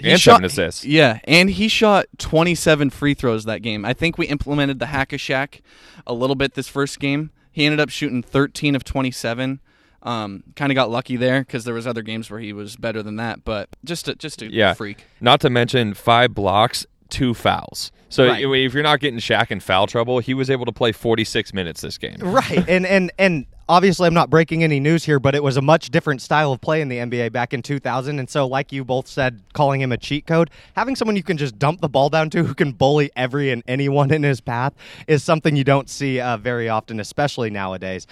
He 0.00 0.10
And 0.10 0.20
shot- 0.20 0.32
seven 0.32 0.44
assists. 0.46 0.84
Yeah, 0.84 1.20
and 1.24 1.50
he 1.50 1.68
shot 1.68 2.06
27 2.18 2.90
free 2.90 3.14
throws 3.14 3.44
that 3.44 3.62
game. 3.62 3.84
I 3.84 3.92
think 3.92 4.18
we 4.18 4.26
implemented 4.26 4.78
the 4.78 4.86
hack 4.86 5.12
a 5.12 5.16
Shaq 5.16 5.60
a 6.06 6.14
little 6.14 6.34
bit 6.36 6.54
this 6.54 6.68
first 6.68 6.98
game. 6.98 7.30
He 7.52 7.64
ended 7.66 7.78
up 7.80 7.90
shooting 7.90 8.22
13 8.22 8.74
of 8.74 8.82
27. 8.84 9.60
Um, 10.04 10.42
kind 10.56 10.72
of 10.72 10.74
got 10.74 10.90
lucky 10.90 11.16
there 11.16 11.42
because 11.42 11.64
there 11.64 11.74
was 11.74 11.86
other 11.86 12.02
games 12.02 12.28
where 12.30 12.40
he 12.40 12.52
was 12.52 12.74
better 12.74 13.02
than 13.02 13.16
that, 13.16 13.44
but 13.44 13.68
just 13.84 14.08
a, 14.08 14.16
just 14.16 14.42
a 14.42 14.50
Yeah, 14.52 14.74
freak. 14.74 15.04
Not 15.20 15.40
to 15.42 15.50
mention 15.50 15.94
five 15.94 16.34
blocks, 16.34 16.86
two 17.08 17.34
fouls. 17.34 17.92
So 18.08 18.26
Right. 18.26 18.42
if 18.42 18.74
you're 18.74 18.82
not 18.82 18.98
getting 18.98 19.20
Shaq 19.20 19.50
in 19.52 19.60
foul 19.60 19.86
trouble, 19.86 20.18
he 20.18 20.34
was 20.34 20.50
able 20.50 20.64
to 20.66 20.72
play 20.72 20.90
46 20.90 21.54
minutes 21.54 21.82
this 21.82 21.98
game. 21.98 22.16
Right. 22.20 22.68
and 22.68 22.84
and 22.84 23.12
and 23.18 23.46
obviously 23.72 24.06
I'm 24.06 24.12
not 24.12 24.28
breaking 24.28 24.62
any 24.62 24.80
news 24.80 25.04
here, 25.04 25.18
but 25.18 25.34
it 25.34 25.42
was 25.42 25.56
a 25.56 25.62
much 25.62 25.88
different 25.88 26.20
style 26.20 26.52
of 26.52 26.60
play 26.60 26.82
in 26.82 26.88
the 26.90 26.98
NBA 26.98 27.32
back 27.32 27.54
in 27.54 27.62
2000 27.62 28.18
and 28.18 28.28
so 28.28 28.46
like 28.46 28.70
you 28.70 28.84
both 28.84 29.08
said 29.08 29.40
calling 29.54 29.80
him 29.80 29.90
a 29.92 29.96
cheat 29.96 30.26
code, 30.26 30.50
having 30.76 30.94
someone 30.94 31.16
you 31.16 31.22
can 31.22 31.38
just 31.38 31.58
dump 31.58 31.80
the 31.80 31.88
ball 31.88 32.10
down 32.10 32.28
to 32.30 32.44
who 32.44 32.52
can 32.52 32.72
bully 32.72 33.10
every 33.16 33.50
and 33.50 33.62
anyone 33.66 34.12
in 34.12 34.24
his 34.24 34.42
path 34.42 34.74
is 35.06 35.24
something 35.24 35.56
you 35.56 35.64
don't 35.64 35.88
see 35.88 36.20
uh, 36.20 36.36
very 36.36 36.68
often 36.68 37.00
especially 37.00 37.48
nowadays. 37.48 38.06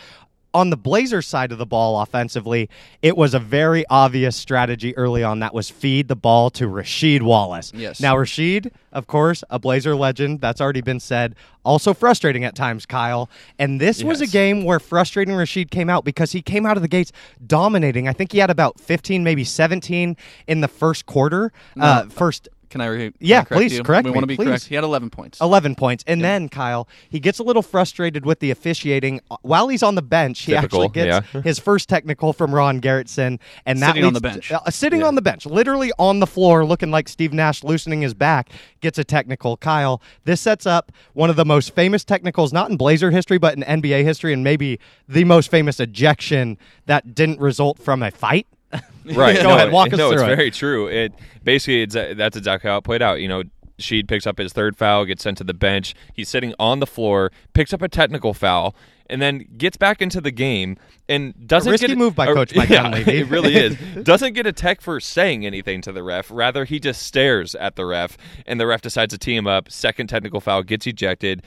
On 0.53 0.71
the 0.71 0.77
Blazers 0.77 1.29
side 1.29 1.53
of 1.53 1.59
the 1.59 1.67
ball 1.67 2.01
offensively, 2.01 2.69
it 3.03 3.17
was 3.17 3.35
a 3.35 3.39
very 3.39 3.85
obvious 3.89 4.37
strategy 4.37 4.97
early 4.97 5.23
on 5.23 5.39
that 5.41 5.55
was 5.55 5.71
feed 5.71 6.09
the 6.09 6.17
ball 6.17 6.51
to 6.51 6.67
Rasheed 6.67 7.23
Wallace. 7.23 7.73
Yes. 7.75 8.01
Now 8.01 8.17
Rasheed, 8.17 8.73
of 8.93 9.07
course, 9.07 9.45
a 9.49 9.59
Blazer 9.61 9.95
legend, 9.95 10.41
that's 10.41 10.61
already 10.61 10.81
been 10.81 10.99
said. 10.99 11.37
Also 11.65 11.95
frustrating 11.95 12.45
at 12.45 12.57
times, 12.57 12.85
Kyle. 12.85 13.31
And 13.59 13.81
this 13.81 14.03
was 14.03 14.21
a 14.21 14.27
game 14.27 14.65
where 14.65 14.81
frustrating 14.81 15.35
Rasheed 15.35 15.71
came 15.71 15.89
out 15.89 16.05
because 16.05 16.33
he 16.33 16.43
came 16.43 16.67
out 16.67 16.77
of 16.77 16.83
the 16.83 16.89
gates 16.89 17.13
dominating. 17.47 18.09
I 18.09 18.13
think 18.13 18.33
he 18.33 18.39
had 18.39 18.51
about 18.51 18.81
15, 18.81 19.23
maybe 19.23 19.45
17 19.45 20.17
in 20.49 20.61
the 20.61 20.69
first 20.69 21.07
quarter, 21.07 21.53
uh, 21.79 22.07
first 22.07 22.49
Can 22.71 22.81
I? 22.81 22.87
Re- 22.87 22.99
can 23.11 23.15
Yeah, 23.21 23.41
I 23.41 23.45
correct 23.45 23.59
please, 23.61 23.73
you? 23.77 23.83
correct 23.83 24.05
We 24.05 24.11
me, 24.13 24.15
want 24.15 24.23
to 24.23 24.27
be 24.29 24.37
please. 24.37 24.47
correct. 24.47 24.65
He 24.67 24.75
had 24.77 24.85
11 24.85 25.11
points. 25.11 25.41
11 25.41 25.75
points. 25.75 26.05
And 26.07 26.23
then, 26.23 26.49
Kyle, 26.49 26.89
he 27.11 27.19
gets 27.21 27.39
a 27.39 27.43
little 27.43 27.63
frustrated 27.63 28.25
with 28.25 28.39
the 28.39 28.51
officiating. 28.53 29.21
While 29.43 29.69
he's 29.69 29.83
on 29.83 29.97
the 29.97 30.03
bench, 30.03 30.41
he 30.43 30.53
Typical, 30.53 30.85
actually 30.85 30.95
gets 30.95 31.27
yeah. 31.35 31.43
his 31.43 31.59
first 31.59 31.89
technical 31.89 32.33
from 32.33 32.55
Ron 32.55 32.81
Garretson. 32.81 33.39
And 33.67 33.81
that 33.83 33.89
Sitting 33.89 34.05
on 34.05 34.13
leads 34.13 34.23
the 34.23 34.29
bench. 34.29 34.49
to- 34.49 34.63
uh, 34.67 34.71
sitting 34.71 35.03
on 35.03 35.17
the 35.17 35.23
bench, 35.23 35.47
literally 35.47 35.91
on 35.99 36.21
the 36.21 36.27
floor, 36.27 36.65
looking 36.65 36.91
like 36.91 37.09
Steve 37.09 37.33
Nash 37.33 37.65
loosening 37.65 38.03
his 38.03 38.15
back, 38.15 38.49
gets 38.81 38.99
a 38.99 39.05
technical. 39.05 39.57
Kyle, 39.57 40.01
this 40.25 40.41
sets 40.41 40.65
up 40.65 40.93
one 41.15 41.29
of 41.29 41.37
the 41.37 41.45
most 41.45 41.75
famous 41.75 42.05
technicals, 42.05 42.53
not 42.53 42.71
in 42.71 42.77
Blazer 42.77 43.11
history, 43.11 43.39
but 43.39 43.57
in 43.57 43.65
NBA 43.65 44.05
history, 44.05 44.33
and 44.33 44.45
maybe 44.45 44.79
the 45.09 45.25
most 45.25 45.51
famous 45.51 45.81
ejection 45.81 46.57
that 46.87 47.15
didn't 47.15 47.41
result 47.41 47.79
from 47.79 48.03
a 48.03 48.11
fight. 48.13 48.47
Right. 49.05 49.37
Go 49.37 49.45
no, 49.45 49.55
ahead, 49.57 49.73
walk 49.73 49.93
us 49.93 49.99
no, 49.99 50.11
through 50.11 50.19
it's 50.19 50.31
it. 50.31 50.37
very 50.37 50.51
true. 50.51 50.87
It 50.87 51.13
basically 51.43 51.83
it's, 51.83 51.97
uh, 51.97 52.15
that's 52.17 52.37
exactly 52.37 52.71
how 52.71 52.77
it 52.77 52.85
played 52.85 53.03
out. 53.03 53.21
You 53.21 53.29
know, 53.29 53.43
Sheed 53.79 54.09
picks 54.09 54.27
up 54.27 54.39
his 54.39 54.53
third 54.53 54.77
foul, 54.77 55.05
gets 55.05 55.23
sent 55.23 55.39
to 55.39 55.45
the 55.45 55.55
bench. 55.55 55.95
He's 56.15 56.29
sitting 56.29 56.55
on 56.59 56.81
the 56.81 56.87
floor, 56.87 57.33
picks 57.55 57.73
up 57.73 57.83
a 57.83 57.89
technical 57.89 58.35
foul, 58.35 58.75
and 59.09 59.21
then 59.21 59.47
gets 59.57 59.77
back 59.77 60.01
into 60.01 60.21
the 60.21 60.31
game 60.31 60.77
and 61.09 61.35
doesn't 61.49 61.73
risky 61.73 61.89
get 61.89 61.99
move 61.99 62.15
by 62.15 62.27
a- 62.27 62.35
Coach 62.35 62.55
Mike 62.57 62.69
yeah, 62.69 62.83
Dunleavy. 62.83 63.21
It 63.21 63.29
really 63.29 63.57
is. 63.57 63.77
doesn't 64.05 64.35
get 64.35 64.47
a 64.47 64.53
tech 64.53 64.81
for 64.81 65.01
saying 65.01 65.45
anything 65.45 65.81
to 65.83 65.93
the 65.93 66.03
ref. 66.03 66.31
Rather, 66.31 66.65
he 66.65 66.79
just 66.79 67.03
stares 67.03 67.55
at 67.57 67.77
the 67.77 67.87
ref, 67.87 68.17
and 68.47 68.61
the 68.61 68.67
ref 68.67 68.83
decides 68.83 69.13
to 69.13 69.19
tee 69.19 69.35
him 69.35 69.47
up. 69.47 69.71
Second 69.71 70.09
technical 70.09 70.41
foul, 70.41 70.63
gets 70.63 70.87
ejected. 70.87 71.43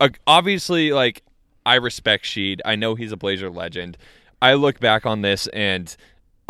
Uh, 0.00 0.08
obviously, 0.26 0.92
like 0.92 1.22
I 1.66 1.74
respect 1.74 2.24
Sheed. 2.24 2.60
I 2.64 2.76
know 2.76 2.94
he's 2.94 3.12
a 3.12 3.16
Blazer 3.16 3.50
legend. 3.50 3.98
I 4.40 4.54
look 4.54 4.80
back 4.80 5.06
on 5.06 5.22
this 5.22 5.46
and 5.48 5.94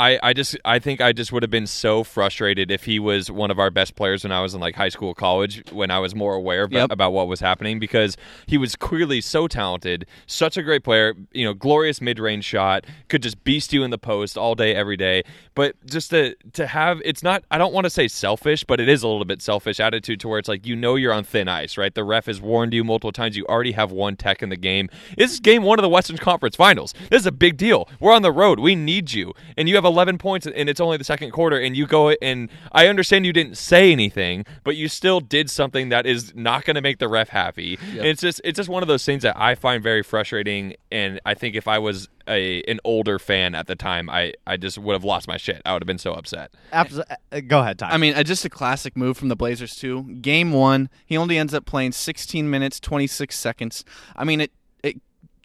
I, 0.02 0.18
I 0.22 0.32
just 0.32 0.56
I 0.64 0.78
think 0.80 1.00
I 1.00 1.12
just 1.12 1.30
would 1.32 1.42
have 1.44 1.50
been 1.50 1.66
so 1.68 2.02
frustrated 2.02 2.70
if 2.72 2.84
he 2.84 2.98
was 2.98 3.30
one 3.30 3.50
of 3.52 3.58
our 3.60 3.70
best 3.70 3.94
players 3.94 4.24
when 4.24 4.32
I 4.32 4.40
was 4.40 4.52
in 4.54 4.60
like 4.60 4.74
high 4.74 4.88
school, 4.88 5.14
college, 5.14 5.62
when 5.70 5.90
I 5.92 6.00
was 6.00 6.12
more 6.14 6.34
aware 6.34 6.66
Yep. 6.70 6.90
about 6.90 7.12
what 7.12 7.28
was 7.28 7.40
happening 7.40 7.78
because 7.78 8.16
he 8.46 8.58
was 8.58 8.74
clearly 8.74 9.20
so 9.20 9.46
talented, 9.46 10.06
such 10.26 10.56
a 10.56 10.62
great 10.62 10.82
player, 10.82 11.14
you 11.32 11.44
know, 11.44 11.54
glorious 11.54 12.00
mid 12.00 12.18
range 12.18 12.44
shot, 12.44 12.84
could 13.08 13.22
just 13.22 13.44
beast 13.44 13.72
you 13.72 13.84
in 13.84 13.90
the 13.90 13.98
post 13.98 14.36
all 14.36 14.54
day, 14.56 14.74
every 14.74 14.96
day. 14.96 15.22
But 15.54 15.76
just 15.86 16.10
to 16.10 16.34
to 16.54 16.66
have 16.66 17.00
it's 17.04 17.22
not 17.22 17.44
I 17.50 17.58
don't 17.58 17.72
want 17.72 17.84
to 17.84 17.90
say 17.90 18.08
selfish, 18.08 18.64
but 18.64 18.80
it 18.80 18.88
is 18.88 19.04
a 19.04 19.08
little 19.08 19.24
bit 19.24 19.40
selfish 19.40 19.78
attitude 19.78 20.18
to 20.20 20.28
where 20.28 20.38
it's 20.40 20.48
like 20.48 20.66
you 20.66 20.74
know 20.74 20.96
you're 20.96 21.12
on 21.12 21.22
thin 21.22 21.46
ice, 21.48 21.78
right? 21.78 21.94
The 21.94 22.04
ref 22.04 22.26
has 22.26 22.40
warned 22.40 22.74
you 22.74 22.82
multiple 22.82 23.12
times. 23.12 23.36
You 23.36 23.46
already 23.46 23.72
have 23.72 23.92
one 23.92 24.16
tech 24.16 24.42
in 24.42 24.48
the 24.48 24.56
game. 24.56 24.88
This 25.16 25.32
is 25.34 25.38
game 25.40 25.62
one 25.62 25.78
of 25.78 25.82
the 25.82 25.88
Western 25.88 26.16
Conference 26.16 26.56
Finals. 26.56 26.92
This 27.10 27.20
is 27.20 27.26
a 27.26 27.32
big 27.32 27.56
deal. 27.56 27.88
We're 28.00 28.12
on 28.12 28.22
the 28.22 28.32
road. 28.32 28.58
We 28.58 28.74
need 28.74 29.12
you, 29.12 29.32
and 29.56 29.68
you 29.68 29.76
have 29.76 29.84
11 29.92 30.18
points, 30.18 30.46
and 30.46 30.68
it's 30.68 30.80
only 30.80 30.96
the 30.96 31.04
second 31.04 31.30
quarter, 31.30 31.58
and 31.58 31.76
you 31.76 31.86
go 31.86 32.10
and 32.10 32.48
I 32.72 32.88
understand 32.88 33.26
you 33.26 33.32
didn't 33.32 33.56
say 33.56 33.92
anything, 33.92 34.44
but 34.64 34.76
you 34.76 34.88
still 34.88 35.20
did 35.20 35.50
something 35.50 35.90
that 35.90 36.06
is 36.06 36.34
not 36.34 36.64
going 36.64 36.76
to 36.76 36.80
make 36.80 36.98
the 36.98 37.08
ref 37.08 37.28
happy. 37.28 37.78
And 37.96 38.06
it's 38.06 38.20
just 38.20 38.40
it's 38.44 38.56
just 38.56 38.68
one 38.68 38.82
of 38.82 38.88
those 38.88 39.04
things 39.04 39.22
that 39.22 39.36
I 39.38 39.54
find 39.54 39.82
very 39.82 40.02
frustrating, 40.02 40.74
and 40.90 41.20
I 41.24 41.34
think 41.34 41.54
if 41.54 41.68
I 41.68 41.78
was 41.78 42.08
a 42.28 42.62
an 42.62 42.80
older 42.84 43.18
fan 43.18 43.54
at 43.54 43.66
the 43.66 43.76
time, 43.76 44.08
I 44.08 44.32
I 44.46 44.56
just 44.56 44.78
would 44.78 44.94
have 44.94 45.04
lost 45.04 45.28
my 45.28 45.36
shit. 45.36 45.60
I 45.64 45.72
would 45.72 45.82
have 45.82 45.86
been 45.86 45.98
so 45.98 46.12
upset. 46.14 46.52
Abs- 46.72 46.98
uh, 46.98 47.40
go 47.46 47.60
ahead, 47.60 47.78
Ty. 47.78 47.90
I 47.90 47.96
mean, 47.98 48.14
uh, 48.14 48.22
just 48.22 48.44
a 48.44 48.50
classic 48.50 48.96
move 48.96 49.16
from 49.16 49.28
the 49.28 49.36
Blazers 49.36 49.76
too. 49.76 50.04
Game 50.20 50.52
one, 50.52 50.88
he 51.04 51.16
only 51.16 51.38
ends 51.38 51.54
up 51.54 51.66
playing 51.66 51.92
16 51.92 52.48
minutes 52.48 52.80
26 52.80 53.36
seconds. 53.36 53.84
I 54.16 54.24
mean, 54.24 54.40
it 54.40 54.52
it 54.52 54.52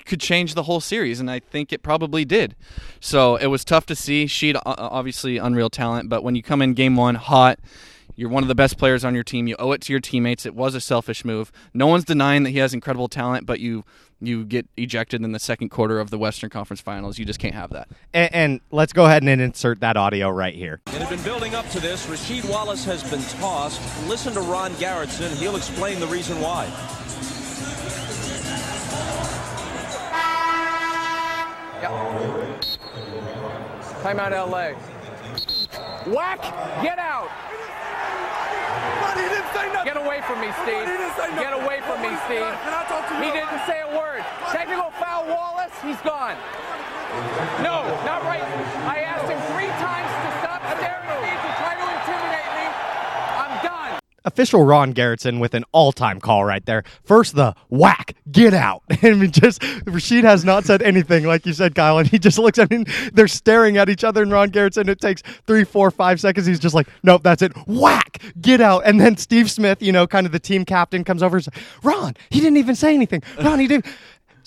could 0.07 0.19
change 0.19 0.55
the 0.55 0.63
whole 0.63 0.79
series, 0.79 1.19
and 1.19 1.29
I 1.29 1.39
think 1.39 1.71
it 1.71 1.83
probably 1.83 2.25
did. 2.25 2.55
So 2.99 3.35
it 3.35 3.47
was 3.47 3.63
tough 3.63 3.85
to 3.87 3.95
see. 3.95 4.25
Sheed 4.25 4.55
uh, 4.55 4.61
obviously 4.65 5.37
unreal 5.37 5.69
talent, 5.69 6.09
but 6.09 6.23
when 6.23 6.35
you 6.35 6.41
come 6.41 6.61
in 6.61 6.73
game 6.73 6.95
one 6.95 7.15
hot. 7.15 7.59
You're 8.19 8.29
one 8.29 8.41
of 8.41 8.47
the 8.47 8.55
best 8.55 8.79
players 8.79 9.05
on 9.05 9.13
your 9.13 9.23
team. 9.23 9.45
You 9.45 9.55
owe 9.59 9.73
it 9.73 9.81
to 9.81 9.93
your 9.93 9.99
teammates. 9.99 10.47
It 10.47 10.55
was 10.55 10.73
a 10.73 10.81
selfish 10.81 11.23
move. 11.23 11.51
No 11.75 11.85
one's 11.85 12.03
denying 12.03 12.41
that 12.43 12.49
he 12.49 12.57
has 12.57 12.73
incredible 12.73 13.07
talent, 13.07 13.45
but 13.45 13.59
you 13.59 13.83
you 14.19 14.43
get 14.43 14.65
ejected 14.75 15.21
in 15.21 15.33
the 15.33 15.39
second 15.39 15.69
quarter 15.69 15.99
of 15.99 16.09
the 16.09 16.17
Western 16.17 16.49
Conference 16.49 16.81
Finals. 16.81 17.19
You 17.19 17.25
just 17.25 17.39
can't 17.39 17.53
have 17.53 17.69
that. 17.71 17.87
and, 18.15 18.33
and 18.33 18.61
let's 18.71 18.91
go 18.91 19.05
ahead 19.05 19.21
and 19.21 19.39
insert 19.39 19.81
that 19.81 19.97
audio 19.97 20.29
right 20.29 20.55
here. 20.55 20.81
It 20.87 20.93
had 20.93 21.09
been 21.09 21.21
building 21.21 21.53
up 21.53 21.69
to 21.69 21.79
this. 21.79 22.07
Rasheed 22.07 22.49
Wallace 22.49 22.83
has 22.85 23.03
been 23.07 23.21
tossed. 23.39 23.79
Listen 24.07 24.33
to 24.33 24.41
Ron 24.41 24.71
Garretson. 24.73 25.35
He'll 25.37 25.55
explain 25.55 25.99
the 25.99 26.07
reason 26.07 26.41
why. 26.41 26.65
Timeout 34.03 34.31
LA. 34.31 34.75
Whack! 36.13 36.41
Get 36.81 36.99
out! 36.99 37.29
Get 39.83 39.97
away 39.97 40.21
from 40.27 40.41
me, 40.41 40.51
Steve. 40.63 40.85
Get 41.39 41.53
away 41.53 41.79
from 41.87 42.01
me, 42.01 42.11
Steve. 42.25 42.43
He 43.23 43.31
didn't 43.31 43.61
say 43.65 43.81
a 43.81 43.97
word. 43.97 44.23
Technical 44.51 44.91
foul, 44.99 45.27
Wallace. 45.27 45.71
He's 45.81 45.99
gone. 46.01 46.35
No, 47.63 47.87
not 48.03 48.23
right. 48.23 48.43
I 48.83 48.99
asked 49.07 49.31
him 49.31 49.39
three 49.55 49.71
times 49.79 50.11
to 50.11 50.29
stop 50.43 50.59
staring 50.75 51.07
at 51.07 51.21
me 51.23 51.31
to 51.31 51.49
try 51.55 51.73
to 51.79 51.85
intimidate 51.87 52.51
me. 52.59 52.67
I'm 53.39 53.53
done. 53.63 53.99
Official 54.27 54.63
Ron 54.63 54.93
Garretson 54.93 55.39
with 55.39 55.53
an 55.53 55.63
all-time 55.71 56.19
call 56.19 56.43
right 56.43 56.65
there. 56.65 56.83
First, 57.05 57.35
the 57.35 57.55
whack, 57.69 58.13
get 58.29 58.53
out. 58.53 58.83
I 59.01 59.13
mean, 59.13 59.31
just 59.31 59.61
Rasheed 59.61 60.23
has 60.23 60.43
not 60.43 60.65
said 60.65 60.81
anything, 60.81 61.25
like 61.25 61.45
you 61.45 61.53
said, 61.53 61.75
Kyle, 61.75 61.97
and 61.97 62.07
he 62.09 62.19
just 62.19 62.37
looks. 62.37 62.59
I 62.59 62.67
mean, 62.69 62.85
they're 63.13 63.29
staring 63.29 63.77
at 63.77 63.87
each 63.87 64.03
other, 64.03 64.21
and 64.21 64.29
Ron 64.29 64.51
Garretson. 64.51 64.89
It 64.89 64.99
takes 64.99 65.21
three, 65.47 65.63
four, 65.63 65.91
five 65.91 66.19
seconds. 66.19 66.45
He's 66.45 66.59
just 66.59 66.75
like, 66.75 66.89
nope, 67.03 67.23
that's 67.23 67.41
it. 67.41 67.53
Whack, 67.67 68.21
get 68.41 68.59
out. 68.59 68.83
And 68.85 68.99
then 68.99 69.15
Steve 69.15 69.49
Smith, 69.49 69.81
you 69.81 69.93
know, 69.93 70.05
kind 70.05 70.25
of 70.25 70.33
the 70.33 70.39
team 70.39 70.65
captain, 70.65 71.05
comes 71.05 71.23
over. 71.23 71.37
and 71.37 71.45
says, 71.45 71.63
Ron, 71.81 72.13
he 72.29 72.41
didn't 72.41 72.57
even 72.57 72.75
say 72.75 72.93
anything. 72.93 73.23
Ron, 73.41 73.59
he 73.59 73.67
didn't. 73.67 73.85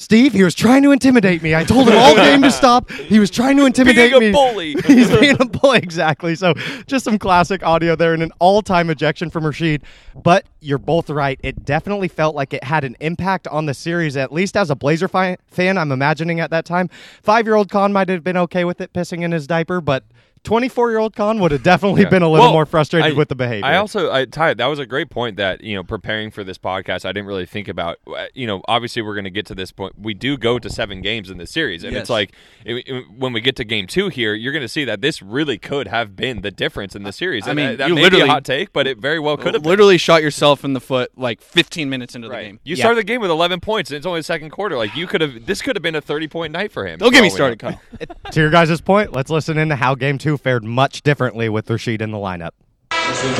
Steve, 0.01 0.33
he 0.33 0.43
was 0.43 0.55
trying 0.55 0.83
to 0.83 0.93
intimidate 0.93 1.43
me. 1.43 1.55
I 1.55 1.63
told 1.63 1.87
him 1.87 1.99
all 1.99 2.15
game 2.17 2.41
to 2.41 2.51
stop. 2.51 2.91
He 2.91 3.19
was 3.19 3.31
trying 3.31 3.59
to 3.59 3.67
intimidate 3.67 4.13
me. 4.13 4.29
He's 4.29 4.33
Being 4.33 4.35
a 4.35 4.53
bully. 4.53 4.73
He's 4.87 5.11
being 5.11 5.37
a 5.39 5.45
bully, 5.45 5.79
exactly. 5.79 6.35
So 6.37 6.55
just 6.87 7.05
some 7.05 7.19
classic 7.19 7.63
audio 7.63 7.97
there 7.97 8.15
and 8.15 8.23
an 8.23 8.33
all-time 8.39 8.89
ejection 8.89 9.29
from 9.29 9.45
Rasheed. 9.45 9.83
But 10.15 10.47
you're 10.61 10.79
both 10.79 11.11
right. 11.11 11.39
It 11.43 11.67
definitely 11.67 12.09
felt 12.09 12.35
like 12.35 12.55
it 12.55 12.65
had 12.65 12.83
an 12.83 12.97
impact 13.01 13.47
on 13.49 13.67
the 13.67 13.75
series, 13.75 14.17
at 14.17 14.33
least 14.33 14.57
as 14.57 14.71
a 14.71 14.75
Blazer 14.75 15.07
fi- 15.07 15.37
fan, 15.49 15.77
I'm 15.77 15.93
imagining 15.93 16.41
at 16.41 16.51
that 16.51 16.65
time. 16.65 16.89
Five-year-old 17.23 17.71
Khan 17.71 17.93
might 17.93 18.09
have 18.09 18.25
been 18.25 18.39
okay 18.39 18.65
with 18.65 18.81
it 18.81 18.95
pissing 18.95 19.23
in 19.23 19.33
his 19.33 19.47
diaper, 19.47 19.83
but 19.83 20.05
24-year-old 20.45 21.15
Khan 21.15 21.39
would 21.41 21.51
have 21.53 21.63
definitely 21.63 22.05
been 22.07 22.23
a 22.23 22.29
little 22.29 22.47
Well, 22.47 22.53
more 22.53 22.67
frustrated 22.67 23.13
I- 23.13 23.17
with 23.17 23.29
the 23.29 23.35
behavior. 23.35 23.65
I 23.67 23.77
also, 23.77 24.11
I, 24.11 24.25
Ty, 24.25 24.55
that 24.55 24.67
was 24.67 24.79
a 24.79 24.87
great 24.87 25.11
point 25.11 25.37
that, 25.37 25.63
you 25.63 25.75
know, 25.75 25.83
preparing 25.85 26.31
for 26.31 26.43
this 26.45 26.59
podcast, 26.59 27.05
I 27.05 27.13
didn't 27.13 27.27
really 27.27 27.47
think 27.47 27.69
about. 27.69 27.99
Uh, 28.07 28.27
You 28.35 28.47
know, 28.47 28.63
obviously 28.69 29.03
we're 29.03 29.15
going 29.15 29.25
to 29.25 29.31
get 29.31 29.47
to 29.47 29.55
this 29.55 29.71
point. 29.73 29.95
We 29.99 30.15
do 30.15 30.37
go 30.39 30.59
to 30.59 30.71
seven 30.71 31.03
games 31.03 31.31
in 31.31 31.39
this 31.39 31.51
series. 31.51 31.85
And 31.85 31.93
Yes. 31.93 32.03
it's 32.03 32.11
like, 32.11 32.33
it, 32.65 32.75
it- 32.87 33.05
when 33.11 33.33
we 33.33 33.41
get 33.41 33.57
to 33.57 33.65
game 33.65 33.87
two 33.87 34.09
here, 34.09 34.35
you're 34.35 34.53
going 34.53 34.63
to 34.63 34.69
see 34.69 34.85
that 34.85 35.01
this 35.03 35.21
really 35.23 35.59
could 35.59 35.87
have 35.89 36.17
been 36.17 36.41
the 36.41 36.51
difference 36.51 36.97
in 36.97 37.03
the 37.03 37.13
series. 37.13 37.47
I 37.47 37.51
And 37.51 37.57
mean, 37.57 37.67
that, 37.71 37.79
that 37.79 37.89
you 37.89 37.95
may 37.95 38.01
be 38.01 38.05
literally- 38.05 38.25
a 38.29 38.33
hot 38.33 38.45
take, 38.45 38.73
but 38.73 38.87
it 38.87 38.99
very 38.99 39.19
well 39.19 39.37
could 39.37 39.55
have 39.55 39.63
been. 39.63 39.71
literally 39.71 39.99
shot 39.99 40.23
yourself 40.23 40.65
in 40.65 40.73
the 40.73 40.81
foot 40.81 41.11
like 41.17 41.41
15 41.43 41.91
minutes 41.91 42.15
into 42.15 42.29
the 42.29 42.35
game. 42.35 42.61
You 42.65 42.77
Yeah. 42.77 42.85
started 42.85 42.99
the 42.99 43.05
game 43.05 43.21
with 43.21 43.31
11 43.31 43.61
points, 43.61 43.91
and 43.91 43.97
it's 43.99 44.07
only 44.07 44.21
the 44.21 44.25
second 44.25 44.51
quarter. 44.51 44.77
Like 44.77 44.95
you 44.97 45.07
could 45.07 45.21
have, 45.21 45.47
this 45.47 45.61
could 45.61 45.77
have 45.77 45.83
been 45.83 45.95
a 45.95 46.01
30 46.01 46.29
point 46.29 46.53
night 46.53 46.73
for 46.73 46.87
him. 46.87 46.99
Don't 46.99 47.13
get 47.13 47.23
me 47.23 47.29
for 47.31 47.43
all 47.43 47.51
we 47.51 47.57
started, 47.57 47.63
know. 47.63 48.07
Kyle. 48.07 48.17
to 48.33 48.41
your 48.41 48.51
guys' 48.51 48.81
point, 48.81 49.13
let's 49.13 49.31
listen 49.31 49.59
into 49.59 49.77
how 49.77 49.95
Game 49.95 50.19
2 50.31 50.37
fared 50.37 50.63
much 50.63 51.03
differently 51.03 51.49
with 51.49 51.67
Rasheed 51.67 52.01
in 52.01 52.13
the 52.13 52.19
lineup. 52.19 52.53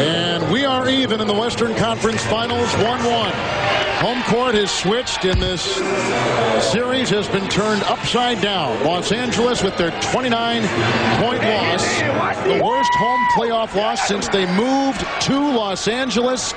And 0.01 0.53
we 0.53 0.65
are 0.65 0.89
even 0.89 1.21
in 1.21 1.29
the 1.29 1.35
Western 1.35 1.73
Conference 1.77 2.25
Finals 2.25 2.73
1 2.75 2.85
1. 2.85 3.33
Home 4.01 4.23
court 4.25 4.57
has 4.57 4.73
switched, 4.73 5.25
and 5.25 5.41
this 5.41 5.63
series 6.73 7.09
has 7.11 7.29
been 7.29 7.49
turned 7.49 7.85
upside 7.85 8.41
down. 8.41 8.83
Los 8.85 9.13
Angeles 9.13 9.63
with 9.63 9.77
their 9.77 9.93
29 10.01 10.63
point 11.23 11.45
loss. 11.45 11.87
The 12.45 12.61
worst 12.65 12.91
home 12.95 13.25
playoff 13.37 13.77
loss 13.77 14.09
since 14.09 14.27
they 14.27 14.47
moved 14.57 15.07
to 15.23 15.39
Los 15.39 15.87
Angeles 15.87 16.55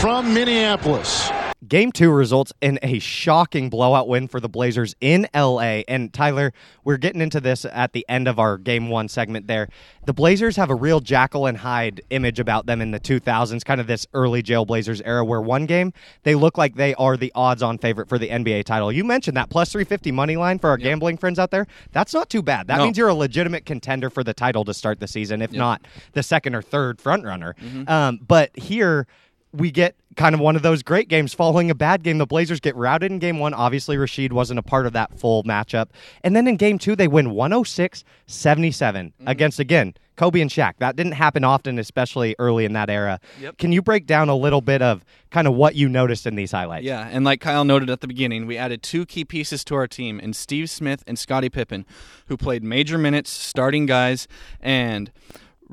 from 0.00 0.32
Minneapolis. 0.32 1.28
Game 1.68 1.92
two 1.92 2.10
results 2.10 2.52
in 2.60 2.78
a 2.82 2.98
shocking 2.98 3.70
blowout 3.70 4.08
win 4.08 4.26
for 4.28 4.40
the 4.40 4.48
Blazers 4.48 4.94
in 5.00 5.28
LA. 5.34 5.82
And 5.88 6.12
Tyler, 6.12 6.52
we're 6.82 6.96
getting 6.96 7.20
into 7.20 7.40
this 7.40 7.64
at 7.64 7.92
the 7.92 8.04
end 8.08 8.26
of 8.26 8.38
our 8.38 8.58
game 8.58 8.88
one 8.88 9.08
segment 9.08 9.46
there. 9.46 9.68
The 10.04 10.12
Blazers 10.12 10.56
have 10.56 10.68
a 10.68 10.74
real 10.74 11.00
Jekyll 11.00 11.46
and 11.46 11.56
Hyde 11.58 12.02
image 12.10 12.40
about 12.40 12.66
them 12.66 12.80
in 12.80 12.90
the 12.90 12.98
2000s, 13.00 13.64
kind 13.64 13.80
of 13.80 13.86
this 13.86 14.06
early 14.14 14.42
Jail 14.42 14.64
Blazers 14.64 15.00
era, 15.02 15.24
where 15.24 15.40
one 15.40 15.64
game 15.66 15.92
they 16.24 16.34
look 16.34 16.58
like 16.58 16.74
they 16.74 16.94
are 16.96 17.16
the 17.16 17.30
odds 17.34 17.62
on 17.62 17.78
favorite 17.78 18.08
for 18.08 18.18
the 18.18 18.28
NBA 18.28 18.64
title. 18.64 18.90
You 18.92 19.04
mentioned 19.04 19.36
that 19.36 19.48
plus 19.48 19.70
350 19.72 20.10
money 20.12 20.36
line 20.36 20.58
for 20.58 20.70
our 20.70 20.76
gambling 20.76 21.16
friends 21.18 21.38
out 21.38 21.50
there. 21.50 21.66
That's 21.92 22.12
not 22.12 22.28
too 22.28 22.42
bad. 22.42 22.66
That 22.66 22.78
No. 22.78 22.84
means 22.84 22.98
you're 22.98 23.08
a 23.08 23.14
legitimate 23.14 23.64
contender 23.64 24.10
for 24.10 24.24
the 24.24 24.34
title 24.34 24.64
to 24.64 24.74
start 24.74 25.00
the 25.00 25.08
season, 25.08 25.40
if 25.40 25.52
not 25.52 25.82
the 26.12 26.22
second 26.22 26.54
or 26.54 26.62
third 26.62 27.00
front 27.00 27.24
runner. 27.24 27.54
Um, 27.86 28.20
but 28.26 28.50
here, 28.58 29.06
we 29.54 29.70
get 29.70 29.94
kind 30.16 30.34
of 30.34 30.40
one 30.40 30.56
of 30.56 30.62
those 30.62 30.82
great 30.82 31.08
games 31.08 31.32
following 31.32 31.70
a 31.70 31.74
bad 31.74 32.02
game. 32.02 32.18
The 32.18 32.26
Blazers 32.26 32.60
get 32.60 32.74
routed 32.74 33.12
in 33.12 33.18
game 33.20 33.38
one. 33.38 33.54
Obviously, 33.54 33.96
Rasheed 33.96 34.32
wasn't 34.32 34.58
a 34.58 34.62
part 34.62 34.86
of 34.86 34.92
that 34.94 35.18
full 35.18 35.44
matchup. 35.44 35.90
And 36.22 36.34
then 36.34 36.48
in 36.48 36.56
game 36.56 36.78
two, 36.78 36.96
they 36.96 37.08
win 37.08 37.30
106 37.30 38.04
77 38.26 39.06
mm-hmm. 39.06 39.28
against, 39.28 39.60
again, 39.60 39.94
Kobe 40.16 40.40
and 40.40 40.50
Shaq. 40.50 40.74
That 40.78 40.96
didn't 40.96 41.12
happen 41.12 41.44
often, 41.44 41.78
especially 41.78 42.34
early 42.38 42.64
in 42.64 42.72
that 42.72 42.90
era. 42.90 43.20
Yep. 43.40 43.58
Can 43.58 43.72
you 43.72 43.82
break 43.82 44.06
down 44.06 44.28
a 44.28 44.36
little 44.36 44.60
bit 44.60 44.82
of 44.82 45.04
kind 45.30 45.46
of 45.46 45.54
what 45.54 45.74
you 45.74 45.88
noticed 45.88 46.26
in 46.26 46.34
these 46.34 46.52
highlights? 46.52 46.84
Yeah, 46.84 47.08
and 47.10 47.24
like 47.24 47.40
Kyle 47.40 47.64
noted 47.64 47.90
at 47.90 48.00
the 48.00 48.08
beginning, 48.08 48.46
we 48.46 48.56
added 48.56 48.82
two 48.82 49.06
key 49.06 49.24
pieces 49.24 49.64
to 49.64 49.74
our 49.74 49.86
team 49.86 50.20
in 50.20 50.32
Steve 50.32 50.70
Smith 50.70 51.02
and 51.06 51.18
Scottie 51.18 51.48
Pippen, 51.48 51.84
who 52.26 52.36
played 52.36 52.62
major 52.62 52.98
minutes, 52.98 53.30
starting 53.30 53.86
guys, 53.86 54.28
and 54.60 55.10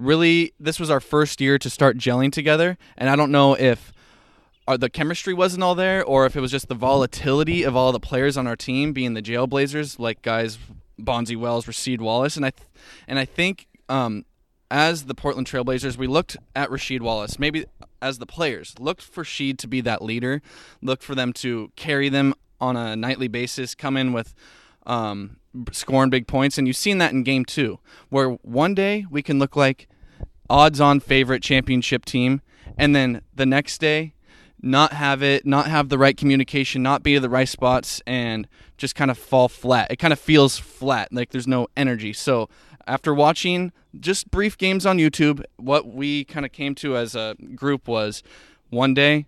really 0.02 0.54
this 0.60 0.80
was 0.80 0.90
our 0.90 1.00
first 1.00 1.40
year 1.40 1.58
to 1.60 1.70
start 1.70 1.98
gelling 1.98 2.32
together. 2.32 2.78
And 2.98 3.10
I 3.10 3.16
don't 3.16 3.32
know 3.32 3.54
if 3.54 3.92
uh, 4.68 4.78
the 4.78 4.90
chemistry 4.90 5.34
wasn't 5.34 5.64
all 5.64 5.76
there 5.76 6.04
or 6.04 6.26
if 6.26 6.36
it 6.36 6.42
was 6.42 6.52
just 6.52 6.68
the 6.68 6.76
volatility 6.76 7.64
of 7.64 7.76
all 7.76 7.92
the 7.92 8.00
players 8.00 8.38
on 8.38 8.48
our 8.48 8.56
team 8.56 8.94
being 8.94 9.14
the 9.14 9.22
Jailblazers, 9.22 10.00
like 10.00 10.22
guys 10.22 10.58
Bonzi 11.00 11.36
Wells, 11.36 11.66
Rasheed 11.66 12.00
Wallace, 12.00 12.36
and 12.38 12.46
I 12.46 12.52
th- 12.52 12.68
and 13.08 13.18
I 13.18 13.26
think 13.26 13.68
um, 13.90 14.26
as 14.70 15.06
the 15.06 15.16
Portland 15.16 15.48
Trailblazers, 15.48 15.98
we 15.98 16.08
looked 16.08 16.38
at 16.56 16.70
Rasheed 16.70 17.02
Wallace, 17.02 17.38
maybe 17.40 17.66
as 18.02 18.20
the 18.20 18.26
players, 18.26 18.76
looked 18.80 19.02
for 19.02 19.24
Sheed 19.24 19.58
to 19.60 19.68
be 19.68 19.82
that 19.82 20.02
leader, 20.02 20.42
looked 20.82 21.04
for 21.04 21.16
them 21.16 21.34
to 21.34 21.72
carry 21.76 22.10
them 22.10 22.34
on 22.60 22.78
a 22.78 22.96
nightly 22.96 23.28
basis, 23.28 23.76
come 23.76 23.98
in 23.98 24.14
with 24.14 24.34
um, 24.86 25.38
scoring 25.72 26.10
big 26.10 26.28
points, 26.28 26.58
and 26.58 26.68
you've 26.68 26.78
seen 26.78 26.98
that 27.00 27.12
in 27.12 27.24
Game 27.24 27.46
Two, 27.46 27.80
where 28.10 28.30
one 28.30 28.74
day 28.74 29.06
we 29.10 29.22
can 29.22 29.40
look 29.40 29.56
like 29.56 29.88
odds-on 30.50 31.00
favorite 31.00 31.42
championship 31.42 32.06
team, 32.06 32.42
and 32.78 32.96
then 32.96 33.22
the 33.36 33.46
next 33.46 33.80
day 33.80 34.14
not 34.62 34.94
have 34.94 35.24
it, 35.24 35.46
not 35.46 35.68
have 35.68 35.90
the 35.90 35.98
right 35.98 36.16
communication, 36.16 36.84
not 36.84 37.02
be 37.04 37.16
to 37.16 37.20
the 37.20 37.30
right 37.30 37.50
spots, 37.50 38.02
and 38.06 38.48
just 38.78 38.96
kind 38.96 39.10
of 39.10 39.18
fall 39.18 39.48
flat. 39.48 39.90
It 39.90 39.98
kind 39.98 40.14
of 40.14 40.20
feels 40.20 40.58
flat, 40.58 41.12
like 41.12 41.32
there's 41.32 41.48
no 41.48 41.68
energy. 41.76 42.14
So 42.14 42.50
after 42.88 43.14
watching 43.14 43.72
just 44.00 44.30
brief 44.30 44.58
games 44.58 44.86
on 44.86 44.98
YouTube, 44.98 45.44
what 45.58 45.88
we 45.88 46.26
kind 46.26 46.46
of 46.46 46.52
came 46.52 46.76
to 46.76 46.96
as 46.96 47.16
a 47.16 47.36
group 47.56 47.88
was 47.88 48.24
one 48.70 48.94
day 48.94 49.26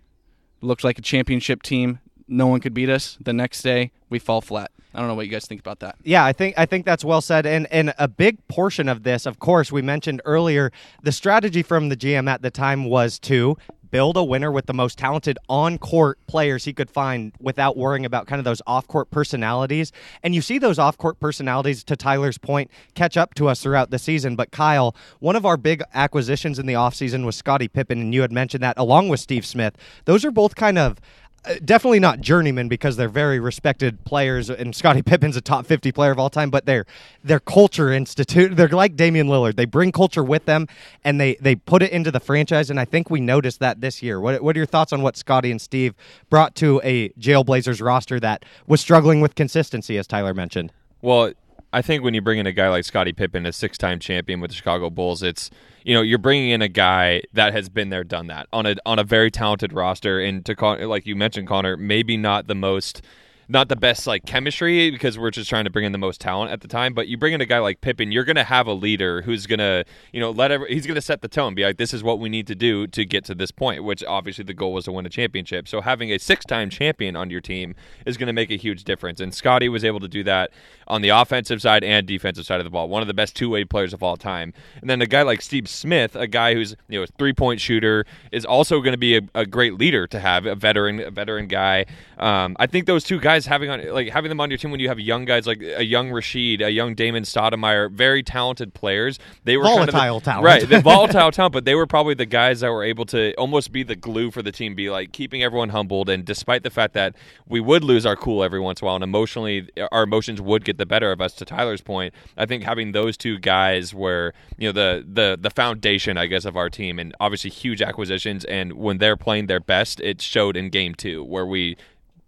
looked 0.60 0.84
like 0.84 0.98
a 0.98 1.02
championship 1.02 1.62
team. 1.62 1.98
No 2.26 2.46
one 2.46 2.60
could 2.60 2.72
beat 2.74 2.88
us. 2.88 3.18
The 3.20 3.32
next 3.32 3.62
day, 3.62 3.92
we 4.08 4.18
fall 4.18 4.40
flat. 4.40 4.70
I 4.94 5.00
don't 5.00 5.08
know 5.08 5.14
what 5.14 5.26
you 5.26 5.32
guys 5.32 5.46
think 5.46 5.60
about 5.60 5.80
that. 5.80 5.96
Yeah, 6.04 6.24
I 6.24 6.32
think 6.32 6.54
I 6.56 6.66
think 6.66 6.84
that's 6.84 7.04
well 7.04 7.20
said. 7.20 7.46
And 7.46 7.66
and 7.72 7.92
a 7.98 8.08
big 8.08 8.46
portion 8.48 8.88
of 8.88 9.02
this, 9.02 9.26
of 9.26 9.38
course, 9.38 9.72
we 9.72 9.82
mentioned 9.82 10.22
earlier, 10.24 10.70
the 11.02 11.12
strategy 11.12 11.62
from 11.62 11.88
the 11.88 11.96
GM 11.96 12.28
at 12.28 12.42
the 12.42 12.50
time 12.50 12.84
was 12.84 13.18
to 13.20 13.56
build 13.94 14.16
a 14.16 14.24
winner 14.24 14.50
with 14.50 14.66
the 14.66 14.74
most 14.74 14.98
talented 14.98 15.38
on 15.48 15.78
court 15.78 16.18
players 16.26 16.64
he 16.64 16.72
could 16.72 16.90
find 16.90 17.32
without 17.38 17.76
worrying 17.76 18.04
about 18.04 18.26
kind 18.26 18.40
of 18.40 18.44
those 18.44 18.60
off 18.66 18.88
court 18.88 19.08
personalities. 19.12 19.92
And 20.24 20.34
you 20.34 20.42
see 20.42 20.58
those 20.58 20.80
off 20.80 20.98
court 20.98 21.20
personalities, 21.20 21.84
to 21.84 21.94
Tyler's 21.94 22.36
point, 22.36 22.72
catch 22.96 23.16
up 23.16 23.34
to 23.34 23.46
us 23.46 23.62
throughout 23.62 23.90
the 23.90 24.00
season. 24.00 24.34
But 24.34 24.50
Kyle, 24.50 24.96
one 25.20 25.36
of 25.36 25.46
our 25.46 25.56
big 25.56 25.80
acquisitions 25.94 26.58
in 26.58 26.66
the 26.66 26.72
offseason 26.72 27.24
was 27.24 27.36
Scottie 27.36 27.68
Pippen, 27.68 28.00
and 28.00 28.12
you 28.12 28.22
had 28.22 28.32
mentioned 28.32 28.64
that 28.64 28.76
along 28.76 29.10
with 29.10 29.20
Steve 29.20 29.46
Smith. 29.46 29.76
Those 30.06 30.24
are 30.24 30.32
both 30.32 30.56
kind 30.56 30.76
of 30.76 30.98
Uh, 31.46 31.56
definitely 31.64 32.00
not 32.00 32.20
journeymen 32.20 32.68
because 32.68 32.96
they're 32.96 33.08
very 33.08 33.38
respected 33.38 34.02
players, 34.04 34.48
and 34.48 34.74
Scottie 34.74 35.02
Pippen's 35.10 35.36
a 35.36 35.40
top 35.40 35.66
fifty 35.66 35.92
player 35.92 36.10
of 36.10 36.18
all 36.18 36.30
time. 36.30 36.50
But 36.50 36.64
they're 36.64 36.86
they're 37.22 37.40
culture 37.40 37.92
institute. 37.92 38.56
They're 38.56 38.68
like 38.68 38.96
Damian 38.96 39.26
Lillard. 39.28 39.56
They 39.56 39.66
bring 39.66 39.92
culture 39.92 40.24
with 40.24 40.46
them, 40.46 40.66
and 41.04 41.20
they 41.20 41.34
they 41.36 41.54
put 41.54 41.82
it 41.82 41.90
into 41.92 42.10
the 42.10 42.20
franchise. 42.20 42.70
And 42.70 42.80
I 42.80 42.84
think 42.84 43.10
we 43.10 43.20
noticed 43.20 43.60
that 43.60 43.80
this 43.80 44.02
year. 44.02 44.20
What 44.20 44.42
what 44.42 44.56
are 44.56 44.58
your 44.58 44.66
thoughts 44.66 44.92
on 44.92 45.02
what 45.02 45.16
Scottie 45.16 45.50
and 45.50 45.60
Steve 45.60 45.94
brought 46.30 46.54
to 46.56 46.80
a 46.82 47.10
Jailblazers 47.10 47.84
roster 47.84 48.18
that 48.20 48.44
was 48.66 48.80
struggling 48.80 49.20
with 49.20 49.34
consistency, 49.34 49.98
as 49.98 50.06
Tyler 50.06 50.32
mentioned? 50.32 50.72
Well, 51.02 51.32
I 51.74 51.82
think 51.82 52.04
when 52.04 52.14
you 52.14 52.22
bring 52.22 52.38
in 52.38 52.46
a 52.46 52.52
guy 52.52 52.68
like 52.70 52.84
Scottie 52.84 53.12
Pippen, 53.12 53.44
a 53.44 53.52
six-time 53.52 53.98
champion 53.98 54.40
with 54.40 54.50
the 54.50 54.54
Chicago 54.54 54.88
Bulls, 54.90 55.22
it's 55.22 55.50
you 55.84 55.94
know 55.94 56.02
you're 56.02 56.18
bringing 56.18 56.50
in 56.50 56.62
a 56.62 56.68
guy 56.68 57.22
that 57.34 57.52
has 57.52 57.68
been 57.68 57.90
there, 57.90 58.04
done 58.04 58.26
that 58.26 58.48
on 58.52 58.66
a 58.66 58.74
on 58.84 58.98
a 58.98 59.04
very 59.04 59.30
talented 59.30 59.72
roster, 59.72 60.20
and 60.20 60.44
to 60.46 60.54
like 60.86 61.06
you 61.06 61.14
mentioned, 61.14 61.46
Connor, 61.46 61.76
maybe 61.76 62.16
not 62.16 62.46
the 62.46 62.54
most 62.54 63.02
not 63.48 63.68
the 63.68 63.76
best 63.76 64.06
like 64.06 64.24
chemistry 64.26 64.90
because 64.90 65.18
we're 65.18 65.30
just 65.30 65.48
trying 65.48 65.64
to 65.64 65.70
bring 65.70 65.84
in 65.84 65.92
the 65.92 65.98
most 65.98 66.20
talent 66.20 66.50
at 66.50 66.60
the 66.60 66.68
time. 66.68 66.94
But 66.94 67.08
you 67.08 67.16
bring 67.16 67.32
in 67.32 67.40
a 67.40 67.46
guy 67.46 67.58
like 67.58 67.80
Pippen, 67.80 68.12
you're 68.12 68.24
going 68.24 68.36
to 68.36 68.44
have 68.44 68.66
a 68.66 68.72
leader 68.72 69.22
who's 69.22 69.46
going 69.46 69.58
to, 69.58 69.84
you 70.12 70.20
know, 70.20 70.30
let 70.30 70.50
every, 70.50 70.72
he's 70.72 70.86
going 70.86 70.94
to 70.94 71.02
set 71.02 71.22
the 71.22 71.28
tone, 71.28 71.54
be 71.54 71.64
like, 71.64 71.76
this 71.76 71.92
is 71.92 72.02
what 72.02 72.18
we 72.18 72.28
need 72.28 72.46
to 72.46 72.54
do 72.54 72.86
to 72.88 73.04
get 73.04 73.24
to 73.26 73.34
this 73.34 73.50
point. 73.50 73.84
Which 73.84 74.02
obviously 74.04 74.44
the 74.44 74.54
goal 74.54 74.72
was 74.72 74.84
to 74.84 74.92
win 74.92 75.06
a 75.06 75.10
championship. 75.10 75.68
So 75.68 75.80
having 75.80 76.10
a 76.10 76.18
six-time 76.18 76.70
champion 76.70 77.16
on 77.16 77.30
your 77.30 77.40
team 77.40 77.74
is 78.06 78.16
going 78.16 78.28
to 78.28 78.32
make 78.32 78.50
a 78.50 78.56
huge 78.56 78.84
difference. 78.84 79.20
And 79.20 79.34
Scotty 79.34 79.68
was 79.68 79.84
able 79.84 80.00
to 80.00 80.08
do 80.08 80.24
that 80.24 80.50
on 80.86 81.02
the 81.02 81.08
offensive 81.10 81.60
side 81.60 81.82
and 81.82 82.06
defensive 82.06 82.46
side 82.46 82.60
of 82.60 82.64
the 82.64 82.70
ball. 82.70 82.88
One 82.88 83.02
of 83.02 83.08
the 83.08 83.14
best 83.14 83.34
two-way 83.36 83.64
players 83.64 83.92
of 83.92 84.02
all 84.02 84.16
time. 84.16 84.52
And 84.80 84.88
then 84.88 85.00
a 85.02 85.06
guy 85.06 85.22
like 85.22 85.42
Steve 85.42 85.68
Smith, 85.68 86.14
a 86.14 86.26
guy 86.26 86.54
who's 86.54 86.76
you 86.88 86.98
know 86.98 87.04
a 87.04 87.06
three-point 87.06 87.60
shooter, 87.60 88.06
is 88.32 88.44
also 88.44 88.80
going 88.80 88.92
to 88.92 88.98
be 88.98 89.16
a, 89.16 89.22
a, 89.34 89.46
great 89.46 89.74
leader 89.74 90.06
to 90.06 90.20
have 90.20 90.46
a 90.46 90.54
veteran, 90.54 91.00
a 91.00 91.10
veteran 91.10 91.46
guy. 91.46 91.86
Um, 92.18 92.56
I 92.58 92.66
think 92.66 92.86
those 92.86 93.04
two 93.04 93.20
guys 93.20 93.33
having 93.46 93.70
on 93.70 93.86
like 93.88 94.08
having 94.10 94.28
them 94.28 94.40
on 94.40 94.50
your 94.50 94.58
team 94.58 94.70
when 94.70 94.80
you 94.80 94.88
have 94.88 94.98
young 94.98 95.24
guys 95.24 95.46
like 95.46 95.60
a 95.60 95.84
young 95.84 96.10
Rasheed, 96.10 96.60
a 96.60 96.70
young 96.70 96.94
Damon 96.94 97.24
Stoudemire, 97.24 97.90
very 97.90 98.22
talented 98.22 98.74
players. 98.74 99.18
They 99.44 99.56
were 99.56 99.64
volatile 99.64 99.92
kind 99.92 100.10
of 100.10 100.22
the, 100.22 100.30
talent, 100.30 100.44
right? 100.44 100.68
The 100.68 100.80
volatile 100.80 101.30
talent, 101.30 101.52
but 101.52 101.64
they 101.64 101.74
were 101.74 101.86
probably 101.86 102.14
the 102.14 102.26
guys 102.26 102.60
that 102.60 102.70
were 102.70 102.84
able 102.84 103.04
to 103.06 103.34
almost 103.34 103.72
be 103.72 103.82
the 103.82 103.96
glue 103.96 104.30
for 104.30 104.42
the 104.42 104.52
team, 104.52 104.74
be 104.74 104.90
like 104.90 105.12
keeping 105.12 105.42
everyone 105.42 105.70
humbled. 105.70 106.08
And 106.08 106.24
despite 106.24 106.62
the 106.62 106.70
fact 106.70 106.94
that 106.94 107.14
we 107.48 107.60
would 107.60 107.84
lose 107.84 108.06
our 108.06 108.16
cool 108.16 108.42
every 108.44 108.60
once 108.60 108.80
in 108.80 108.84
a 108.84 108.86
while, 108.86 108.94
and 108.94 109.04
emotionally 109.04 109.68
our 109.92 110.04
emotions 110.04 110.40
would 110.40 110.64
get 110.64 110.78
the 110.78 110.86
better 110.86 111.10
of 111.10 111.20
us. 111.20 111.34
To 111.34 111.44
Tyler's 111.44 111.80
point, 111.80 112.14
I 112.36 112.46
think 112.46 112.62
having 112.62 112.92
those 112.92 113.16
two 113.16 113.38
guys 113.38 113.92
were 113.92 114.32
you 114.56 114.68
know 114.68 114.72
the 114.72 115.04
the 115.06 115.38
the 115.40 115.50
foundation, 115.50 116.16
I 116.16 116.26
guess, 116.26 116.44
of 116.44 116.56
our 116.56 116.70
team, 116.70 116.98
and 116.98 117.14
obviously 117.20 117.50
huge 117.50 117.82
acquisitions. 117.82 118.44
And 118.44 118.74
when 118.74 118.98
they're 118.98 119.16
playing 119.16 119.46
their 119.46 119.60
best, 119.60 120.00
it 120.00 120.20
showed 120.20 120.56
in 120.56 120.70
game 120.70 120.94
two 120.94 121.24
where 121.24 121.46
we 121.46 121.76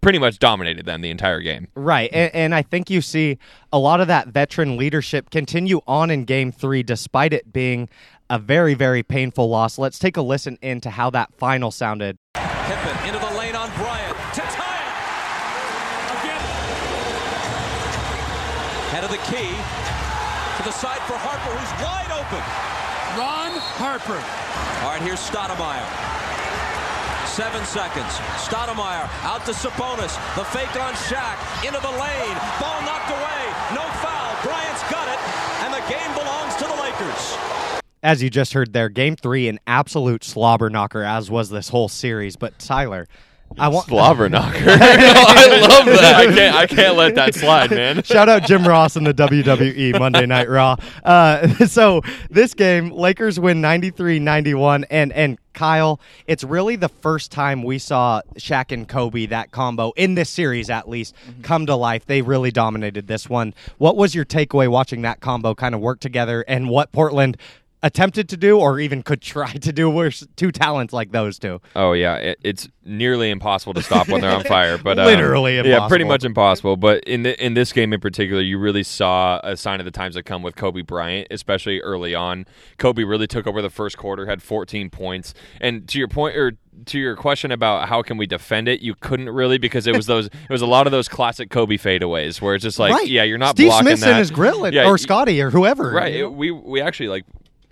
pretty 0.01 0.19
much 0.19 0.39
dominated 0.39 0.85
them 0.85 1.01
the 1.01 1.09
entire 1.09 1.41
game. 1.41 1.67
Right. 1.75 2.09
And, 2.13 2.33
and, 2.33 2.55
I 2.55 2.61
think 2.61 2.89
you 2.89 3.01
see 3.01 3.37
a 3.73 3.79
lot 3.79 3.99
of 4.01 4.07
that 4.07 4.29
veteran 4.29 4.77
leadership 4.77 5.29
continue 5.29 5.81
on 5.87 6.09
in 6.09 6.25
game 6.25 6.51
three, 6.51 6.83
despite 6.83 7.33
it 7.33 7.51
being 7.51 7.89
a 8.29 8.39
very, 8.39 8.73
very 8.73 9.03
painful 9.03 9.49
loss. 9.49 9.77
Let's 9.77 9.99
take 9.99 10.17
a 10.17 10.21
listen 10.21 10.57
into 10.61 10.89
how 10.89 11.09
that 11.11 11.33
final 11.37 11.71
sounded. 11.71 12.17
Pippen 12.33 12.97
into 13.07 13.19
the 13.19 13.33
lane 13.37 13.55
on 13.55 13.69
Bryant 13.75 14.15
to 14.33 14.41
tie 14.41 14.79
it. 14.83 14.93
Again. 16.19 16.41
Head 18.91 19.03
of 19.03 19.11
the 19.11 19.17
key 19.27 19.51
to 20.57 20.63
the 20.63 20.71
side 20.71 21.01
for 21.07 21.17
Harper, 21.17 21.51
who's 21.55 21.71
wide 21.83 22.11
open. 22.11 22.43
Ron 23.17 23.51
Harper. 23.77 24.21
All 24.83 24.91
right, 24.91 25.01
here's 25.01 25.19
Stoudemire. 25.19 26.16
Seven 27.37 27.63
seconds. 27.65 28.17
Stoudemire 28.41 29.07
out 29.21 29.45
to 29.45 29.51
Sabonis. 29.51 30.17
The 30.35 30.43
fake 30.45 30.75
on 30.81 30.93
Shaq. 30.93 31.37
Into 31.63 31.79
the 31.79 31.91
lane. 31.91 32.37
Ball 32.59 32.81
knocked 32.81 33.11
away. 33.11 33.41
No 33.75 33.83
foul. 34.01 34.35
Bryant's 34.41 34.81
got 34.89 35.07
it. 35.07 35.19
And 35.61 35.71
the 35.71 35.87
game 35.87 36.11
belongs 36.15 36.55
to 36.55 36.63
the 36.63 36.73
Lakers. 36.81 37.37
As 38.01 38.23
you 38.23 38.31
just 38.31 38.53
heard 38.53 38.73
there, 38.73 38.89
game 38.89 39.15
three, 39.15 39.47
an 39.49 39.59
absolute 39.67 40.23
slobber 40.23 40.71
knocker, 40.71 41.03
as 41.03 41.29
was 41.29 41.51
this 41.51 41.69
whole 41.69 41.89
series. 41.89 42.35
But 42.37 42.57
Tyler, 42.57 43.07
I 43.59 43.69
want 43.69 43.87
slobber 43.87 44.29
knocker. 44.29 44.57
I 44.67 45.67
love 45.67 45.85
that. 45.85 46.15
I 46.15 46.25
can't. 46.25 46.55
I 46.55 46.67
can't 46.67 46.95
let 46.95 47.15
that 47.15 47.33
slide, 47.35 47.71
man. 47.71 48.03
Shout 48.03 48.29
out 48.29 48.43
Jim 48.43 48.67
Ross 48.67 48.95
in 48.95 49.03
the 49.03 49.13
WWE 49.13 49.97
Monday 49.97 50.25
Night 50.25 50.49
Raw. 50.49 50.75
Uh, 51.03 51.47
so 51.65 52.01
this 52.29 52.53
game, 52.53 52.91
Lakers 52.91 53.39
win 53.39 53.61
93-91, 53.61 54.85
and 54.89 55.11
and 55.11 55.39
Kyle, 55.53 55.99
it's 56.27 56.43
really 56.43 56.75
the 56.75 56.89
first 56.89 57.31
time 57.31 57.63
we 57.63 57.79
saw 57.79 58.21
Shaq 58.35 58.71
and 58.71 58.87
Kobe 58.87 59.25
that 59.27 59.51
combo 59.51 59.91
in 59.95 60.13
this 60.13 60.29
series, 60.29 60.69
at 60.69 60.87
least, 60.87 61.15
mm-hmm. 61.27 61.41
come 61.41 61.65
to 61.65 61.75
life. 61.75 62.05
They 62.05 62.21
really 62.21 62.51
dominated 62.51 63.07
this 63.07 63.27
one. 63.27 63.55
What 63.79 63.97
was 63.97 64.13
your 64.13 64.25
takeaway 64.25 64.67
watching 64.67 65.01
that 65.01 65.19
combo 65.19 65.55
kind 65.55 65.73
of 65.73 65.81
work 65.81 65.99
together, 65.99 66.45
and 66.47 66.69
what 66.69 66.91
Portland? 66.91 67.37
Attempted 67.83 68.27
to 68.29 68.37
do 68.37 68.59
or 68.59 68.79
even 68.79 69.03
could 69.03 69.21
try 69.21 69.51
to 69.53 69.71
do 69.71 69.89
with 69.89 70.23
two 70.35 70.51
talents 70.51 70.93
like 70.93 71.11
those 71.11 71.37
two. 71.37 71.61
Oh 71.75 71.93
yeah, 71.93 72.15
it, 72.15 72.39
it's 72.43 72.67
nearly 72.83 73.29
impossible 73.29 73.73
to 73.75 73.83
stop 73.83 74.07
when 74.07 74.21
they're 74.21 74.31
on 74.31 74.43
fire. 74.43 74.77
But 74.87 74.99
um, 74.99 75.05
literally, 75.05 75.57
impossible. 75.57 75.83
yeah, 75.83 75.87
pretty 75.87 76.05
much 76.05 76.23
impossible. 76.23 76.77
But 76.77 77.03
in 77.03 77.23
the, 77.23 77.43
in 77.43 77.55
this 77.55 77.73
game 77.73 77.93
in 77.93 77.99
particular, 77.99 78.41
you 78.41 78.57
really 78.57 78.83
saw 78.83 79.39
a 79.43 79.57
sign 79.57 79.79
of 79.79 79.85
the 79.85 79.91
times 79.91 80.15
that 80.15 80.23
come 80.23 80.43
with 80.43 80.55
Kobe 80.55 80.81
Bryant, 80.81 81.27
especially 81.31 81.81
early 81.81 82.15
on. 82.15 82.45
Kobe 82.77 83.03
really 83.03 83.27
took 83.27 83.47
over 83.47 83.61
the 83.61 83.69
first 83.69 83.97
quarter, 83.97 84.27
had 84.27 84.41
14 84.41 84.89
points, 84.89 85.33
and 85.59 85.87
to 85.89 85.97
your 85.97 86.07
point 86.07 86.37
or 86.37 86.53
to 86.85 86.99
your 86.99 87.15
question 87.15 87.51
about 87.51 87.89
how 87.89 88.01
can 88.01 88.17
we 88.17 88.27
defend 88.27 88.67
it, 88.67 88.81
you 88.81 88.93
couldn't 88.95 89.29
really 89.29 89.57
because 89.57 89.87
it 89.87 89.95
was 89.95 90.05
those 90.07 90.27
it 90.27 90.49
was 90.49 90.61
a 90.61 90.67
lot 90.67 90.87
of 90.87 90.91
those 90.91 91.07
classic 91.07 91.49
Kobe 91.49 91.77
fadeaways 91.77 92.41
where 92.41 92.55
it's 92.55 92.63
just 92.63 92.79
like 92.79 92.93
right. 92.93 93.07
yeah, 93.07 93.23
you're 93.23 93.37
not 93.37 93.55
Steve 93.55 93.69
blocking 93.69 93.87
Smith's 93.87 94.01
that. 94.01 94.11
in 94.11 94.17
his 94.17 94.31
grill 94.31 94.71
yeah, 94.71 94.87
or 94.87 94.97
Scotty 94.97 95.41
or 95.41 95.49
whoever. 95.49 95.91
Right. 95.91 96.15
It, 96.15 96.31
we 96.31 96.51
we 96.51 96.81
actually 96.81 97.09
like 97.09 97.25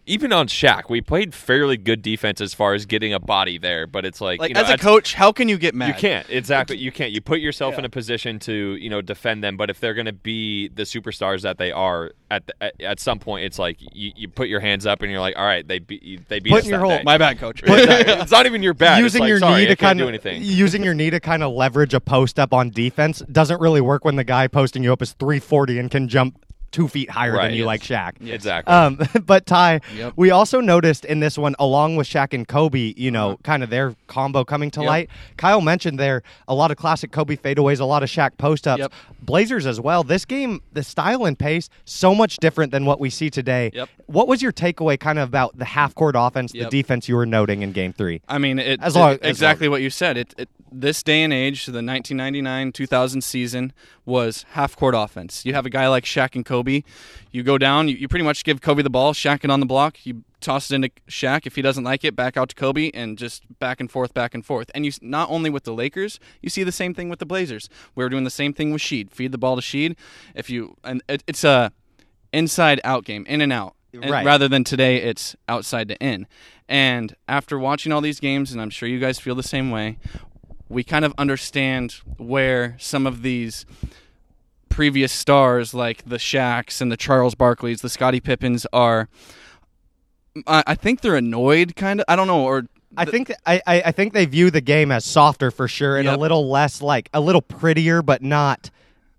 even 0.08 0.32
on 0.32 0.48
Shaq, 0.48 0.89
we 0.89 1.02
played 1.02 1.34
fairly 1.34 1.78
good 1.78 2.02
defense 2.02 2.39
as 2.39 2.54
far 2.54 2.74
as 2.74 2.86
getting 2.86 3.13
a 3.13 3.20
body 3.20 3.58
there. 3.58 3.88
But 3.88 4.06
it's 4.06 4.22
like, 4.22 4.39
Like 4.39 4.50
you 4.50 4.56
know, 4.56 4.62
as 4.62 4.70
a 4.70 4.78
coach, 4.78 5.13
how 5.15 5.32
can 5.32 5.50
you 5.50 5.58
get 5.58 5.74
mad? 5.74 5.88
you 5.88 5.94
can't 5.96 6.30
exactly. 6.30 6.78
You 6.78 6.91
can't. 6.91 7.12
You 7.12 7.22
put 7.22 7.39
yourself 7.39 7.74
Yeah. 7.74 7.80
in 7.80 7.86
a 7.86 7.89
position 7.89 8.39
to 8.39 8.76
you 8.76 8.89
know 8.89 9.02
defend 9.02 9.44
them. 9.44 9.58
But 9.58 9.70
if 9.70 9.80
they're 9.80 9.94
going 9.94 10.06
to 10.06 10.13
be 10.13 10.68
the 10.68 10.84
superstars 10.84 11.41
that 11.41 11.58
they 11.58 11.72
are 11.72 12.12
at, 12.30 12.46
the, 12.48 12.54
at 12.63 12.82
at 12.82 13.00
some 13.00 13.20
point, 13.20 13.46
it's 13.46 13.58
like 13.60 13.78
you, 13.80 14.12
you 14.15 14.28
put 14.28 14.48
your 14.48 14.60
hands 14.60 14.86
up 14.86 15.02
and 15.02 15.12
you're 15.12 15.22
like, 15.22 15.36
all 15.38 15.46
right, 15.46 15.68
they 15.68 15.80
beat 15.80 16.28
they 16.30 16.39
beat 16.39 16.52
Putting 16.52 16.74
us 16.74 16.80
your 16.82 16.88
day. 16.98 17.04
My 17.04 17.18
bad, 17.18 17.39
coach. 17.39 17.62
it's 17.65 18.32
not 18.32 18.46
even 18.46 18.62
your 18.62 18.74
bad. 18.74 19.00
It's 19.00 19.04
using 19.04 19.22
like, 19.22 19.30
your 19.30 19.39
sorry, 19.39 19.62
knee 19.62 19.68
to 19.68 19.76
kind 19.76 19.98
do 19.98 20.04
of 20.06 20.10
anything. 20.10 20.41
using 20.44 20.84
your 20.84 20.94
knee 20.94 21.10
to 21.10 21.20
kind 21.20 21.41
of 21.44 21.54
leverage 21.54 21.94
a 21.94 22.00
post 22.00 22.39
up 22.39 22.54
on 22.54 22.70
defense 22.70 23.24
doesn't 23.32 23.60
really 23.60 23.82
work 23.82 24.06
when 24.06 24.15
the 24.18 24.24
guy 24.24 24.48
posting 24.48 24.84
you 24.84 24.94
up 24.94 25.02
is 25.02 25.13
340 25.13 25.80
and 25.80 25.89
can 25.89 26.08
jump 26.08 26.44
two 26.76 26.88
feet 26.90 27.10
higher 27.10 27.32
Right, 27.34 27.44
than 27.48 27.52
you 27.54 27.60
yes. 27.64 27.66
like 27.68 27.82
Shaq. 27.82 28.30
Exactly. 28.30 28.74
Um, 28.74 29.00
but 29.26 29.46
Ty, 29.46 29.80
Yep. 29.96 30.14
we 30.18 30.30
also 30.30 30.60
noticed 30.60 31.06
in 31.06 31.22
this 31.22 31.38
one, 31.38 31.56
along 31.58 31.96
with 31.96 32.06
Shaq 32.06 32.34
and 32.34 32.46
Kobe, 32.46 32.94
you 32.98 33.12
know, 33.12 33.40
kind 33.44 33.64
of 33.64 33.70
their 33.70 33.96
combo 34.08 34.44
coming 34.44 34.72
to. 34.72 34.82
Yep. 34.82 34.88
light. 34.88 35.10
Kyle 35.38 35.62
mentioned 35.62 36.00
there 36.00 36.22
a 36.48 36.54
lot 36.56 36.72
of 36.72 36.78
classic 36.78 37.12
Kobe 37.12 37.36
fadeaways, 37.36 37.80
a 37.80 37.86
lot 37.86 38.04
of 38.04 38.10
Shaq 38.10 38.38
post 38.38 38.68
ups. 38.68 38.80
Yep. 38.80 38.94
Blazers 39.22 39.65
as 39.65 39.80
well. 39.80 40.04
This 40.04 40.26
game, 40.26 40.62
the 40.74 40.84
style 40.84 41.26
and 41.26 41.38
pace, 41.38 41.70
so 41.86 42.13
much 42.13 42.38
different 42.38 42.72
than 42.72 42.86
what 42.86 43.00
we 43.00 43.10
see 43.10 43.30
today. 43.30 43.72
Yep. 43.74 43.89
What 44.08 44.28
was 44.28 44.41
your 44.41 44.52
takeaway, 44.52 45.00
kind 45.00 45.18
of 45.20 45.28
about 45.30 45.58
the 45.58 45.65
half 45.65 45.96
court 45.96 46.15
offense, 46.18 46.52
the 46.52 46.65
defense 46.65 47.10
you 47.10 47.15
were 47.15 47.26
noting 47.26 47.62
in 47.62 47.72
Game 47.72 47.94
Three? 47.94 48.22
I 48.28 48.38
mean, 48.38 48.60
it, 48.60 48.80
As 48.82 48.96
it- 48.96 49.00
long- 49.00 49.13
as 49.22 49.30
exactly 49.30 49.68
what 49.68 49.82
you 49.82 49.89
said. 49.89 50.18
It, 50.18 50.34
it 50.38 50.50
this 50.72 51.04
day 51.04 51.24
and 51.24 51.32
age, 51.32 51.68
the 51.68 51.80
1999-2000 51.80 53.24
season 53.24 53.72
was 54.06 54.46
half 54.52 54.76
court 54.76 54.94
offense. 54.96 55.46
You 55.46 55.54
have 55.54 55.65
a 55.65 55.70
guy 55.70 55.88
like 55.88 56.04
Shaq 56.04 56.36
and 56.36 56.46
Kobe. 56.46 56.82
You 57.36 57.43
go 57.43 57.58
down, 57.58 57.89
you, 57.89 57.98
you 57.98 58.08
pretty 58.08 58.24
much 58.24 58.45
give 58.45 58.62
Kobe 58.62 58.82
the 58.82 58.89
ball, 58.89 59.13
Shaq 59.13 59.43
it 59.43 59.50
on 59.50 59.60
the 59.60 59.65
block. 59.65 60.06
You 60.06 60.24
toss 60.39 60.71
it 60.71 60.76
into 60.76 60.89
Shaq. 61.10 61.45
If 61.45 61.58
he 61.58 61.62
doesn't 61.62 61.84
like 61.84 62.06
it, 62.06 62.15
back 62.15 62.38
out 62.38 62.48
to 62.48 62.56
Kobe, 62.56 62.91
and 62.93 63.17
just 63.17 63.43
back 63.60 63.82
and 63.82 63.91
forth, 63.91 64.13
back 64.13 64.34
and 64.34 64.45
forth. 64.45 64.71
And 64.74 64.86
you 64.86 64.93
not 65.02 65.30
only 65.30 65.50
with 65.50 65.65
the 65.65 65.74
Lakers, 65.74 66.17
you 66.41 66.50
see 66.50 66.63
the 66.63 66.71
same 66.71 66.93
thing 66.93 67.10
with 67.10 67.19
the 67.19 67.26
Blazers. 67.26 67.67
We 67.93 68.06
were 68.06 68.10
doing 68.10 68.24
the 68.24 68.30
same 68.30 68.54
thing 68.54 68.71
with 68.71 68.82
Sheed. 68.82 69.12
Feed 69.12 69.34
the 69.34 69.38
ball 69.38 69.58
to 69.58 69.62
Sheed. 69.62 69.98
If 70.34 70.50
you 70.50 70.78
and 70.86 71.04
it, 71.10 71.26
it's 71.28 71.43
a 71.43 71.74
inside 72.32 72.80
out 72.86 73.04
game, 73.04 73.26
in 73.28 73.41
and 73.41 73.52
out. 73.52 73.76
And 73.91 74.10
Right. 74.10 74.26
rather 74.26 74.48
than 74.48 74.63
today, 74.63 75.02
it's 75.02 75.36
outside 75.50 75.89
to 75.89 75.98
in. 75.98 76.28
And 76.69 77.17
after 77.28 77.60
watching 77.60 77.91
all 77.91 78.00
these 78.00 78.21
games, 78.21 78.54
and 78.54 78.62
I'm 78.62 78.69
sure 78.69 78.88
you 78.88 79.00
guys 79.02 79.19
feel 79.19 79.36
the 79.36 79.43
same 79.43 79.71
way, 79.71 79.98
we 80.69 80.86
kind 80.86 81.04
of 81.04 81.13
understand 81.17 81.95
where 82.17 82.78
some 82.80 83.06
of 83.06 83.24
these 83.24 83.65
previous 84.76 85.14
stars, 85.14 85.74
like 85.74 86.04
the 86.04 86.18
Shaqs 86.18 86.82
and 86.82 86.92
the 86.92 86.98
Charles 86.98 87.34
Barkleys, 87.34 87.80
the 87.80 87.90
Scottie 87.90 88.20
Pippins, 88.20 88.68
are. 88.74 89.08
I, 90.46 90.64
I 90.68 90.76
think 90.76 91.00
they're 91.00 91.16
annoyed, 91.16 91.78
kind 91.78 92.02
of. 92.02 92.06
I 92.10 92.18
don't 92.18 92.28
know, 92.28 92.44
or 92.44 92.66
I 92.98 93.06
think 93.06 93.32
I, 93.46 93.62
I 93.66 93.92
think 93.94 94.14
they 94.14 94.26
view 94.26 94.52
the 94.52 94.60
game 94.60 94.92
as 94.92 95.06
softer 95.06 95.50
for 95.50 95.70
sure, 95.70 95.98
and 95.98 96.10
a 96.10 96.18
little 96.18 96.50
less 96.50 96.82
like 96.82 97.10
a 97.14 97.22
little 97.22 97.42
prettier, 97.42 98.02
but 98.02 98.22
not 98.22 98.70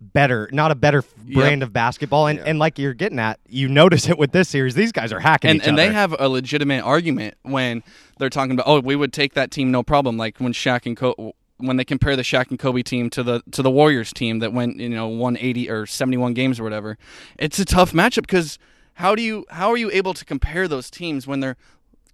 better, 0.00 0.50
not 0.52 0.70
a 0.70 0.74
better 0.74 1.02
brand 1.32 1.62
of 1.62 1.72
basketball. 1.72 2.26
And 2.26 2.38
and 2.40 2.58
like 2.58 2.78
you're 2.78 2.92
getting 2.94 3.18
at, 3.18 3.40
you 3.48 3.68
notice 3.68 4.10
it 4.10 4.18
with 4.18 4.32
this 4.32 4.50
series. 4.50 4.74
These 4.74 4.92
guys 4.92 5.10
are 5.10 5.20
hacking 5.20 5.50
and 5.50 5.66
and 5.66 5.78
they 5.78 5.90
have 5.90 6.14
a 6.18 6.28
legitimate 6.28 6.82
argument 6.82 7.36
when 7.42 7.82
they're 8.18 8.30
talking 8.30 8.52
about 8.52 8.66
oh 8.66 8.80
we 8.80 8.94
would 8.94 9.12
take 9.14 9.32
that 9.34 9.50
team 9.50 9.70
no 9.70 9.82
problem 9.82 10.18
like 10.18 10.38
when 10.38 10.52
Shaq 10.52 10.84
and 10.84 10.96
Kobe 10.96 11.32
when 11.58 11.76
they 11.76 11.84
compare 11.84 12.16
the 12.16 12.22
Shaq 12.22 12.50
and 12.50 12.58
Kobe 12.58 12.82
team 12.82 13.08
to 13.10 13.22
the 13.22 13.42
to 13.52 13.62
the 13.62 13.70
Warriors 13.70 14.12
team 14.12 14.40
that 14.40 14.52
went 14.52 14.76
you 14.78 14.88
know 14.88 15.08
180 15.08 15.70
or 15.70 15.86
71 15.86 16.34
games 16.34 16.60
or 16.60 16.64
whatever 16.64 16.98
it's 17.38 17.58
a 17.58 17.64
tough 17.64 17.92
matchup 17.92 18.22
because 18.22 18.58
how 18.94 19.14
do 19.14 19.22
you 19.22 19.44
how 19.50 19.70
are 19.70 19.76
you 19.76 19.90
able 19.90 20.14
to 20.14 20.24
compare 20.24 20.68
those 20.68 20.90
teams 20.90 21.26
when 21.26 21.40
they're 21.40 21.56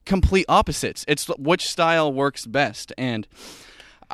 complete 0.04 0.44
opposites 0.48 1.04
it's 1.08 1.26
which 1.38 1.68
style 1.68 2.12
works 2.12 2.46
best 2.46 2.92
and 2.98 3.26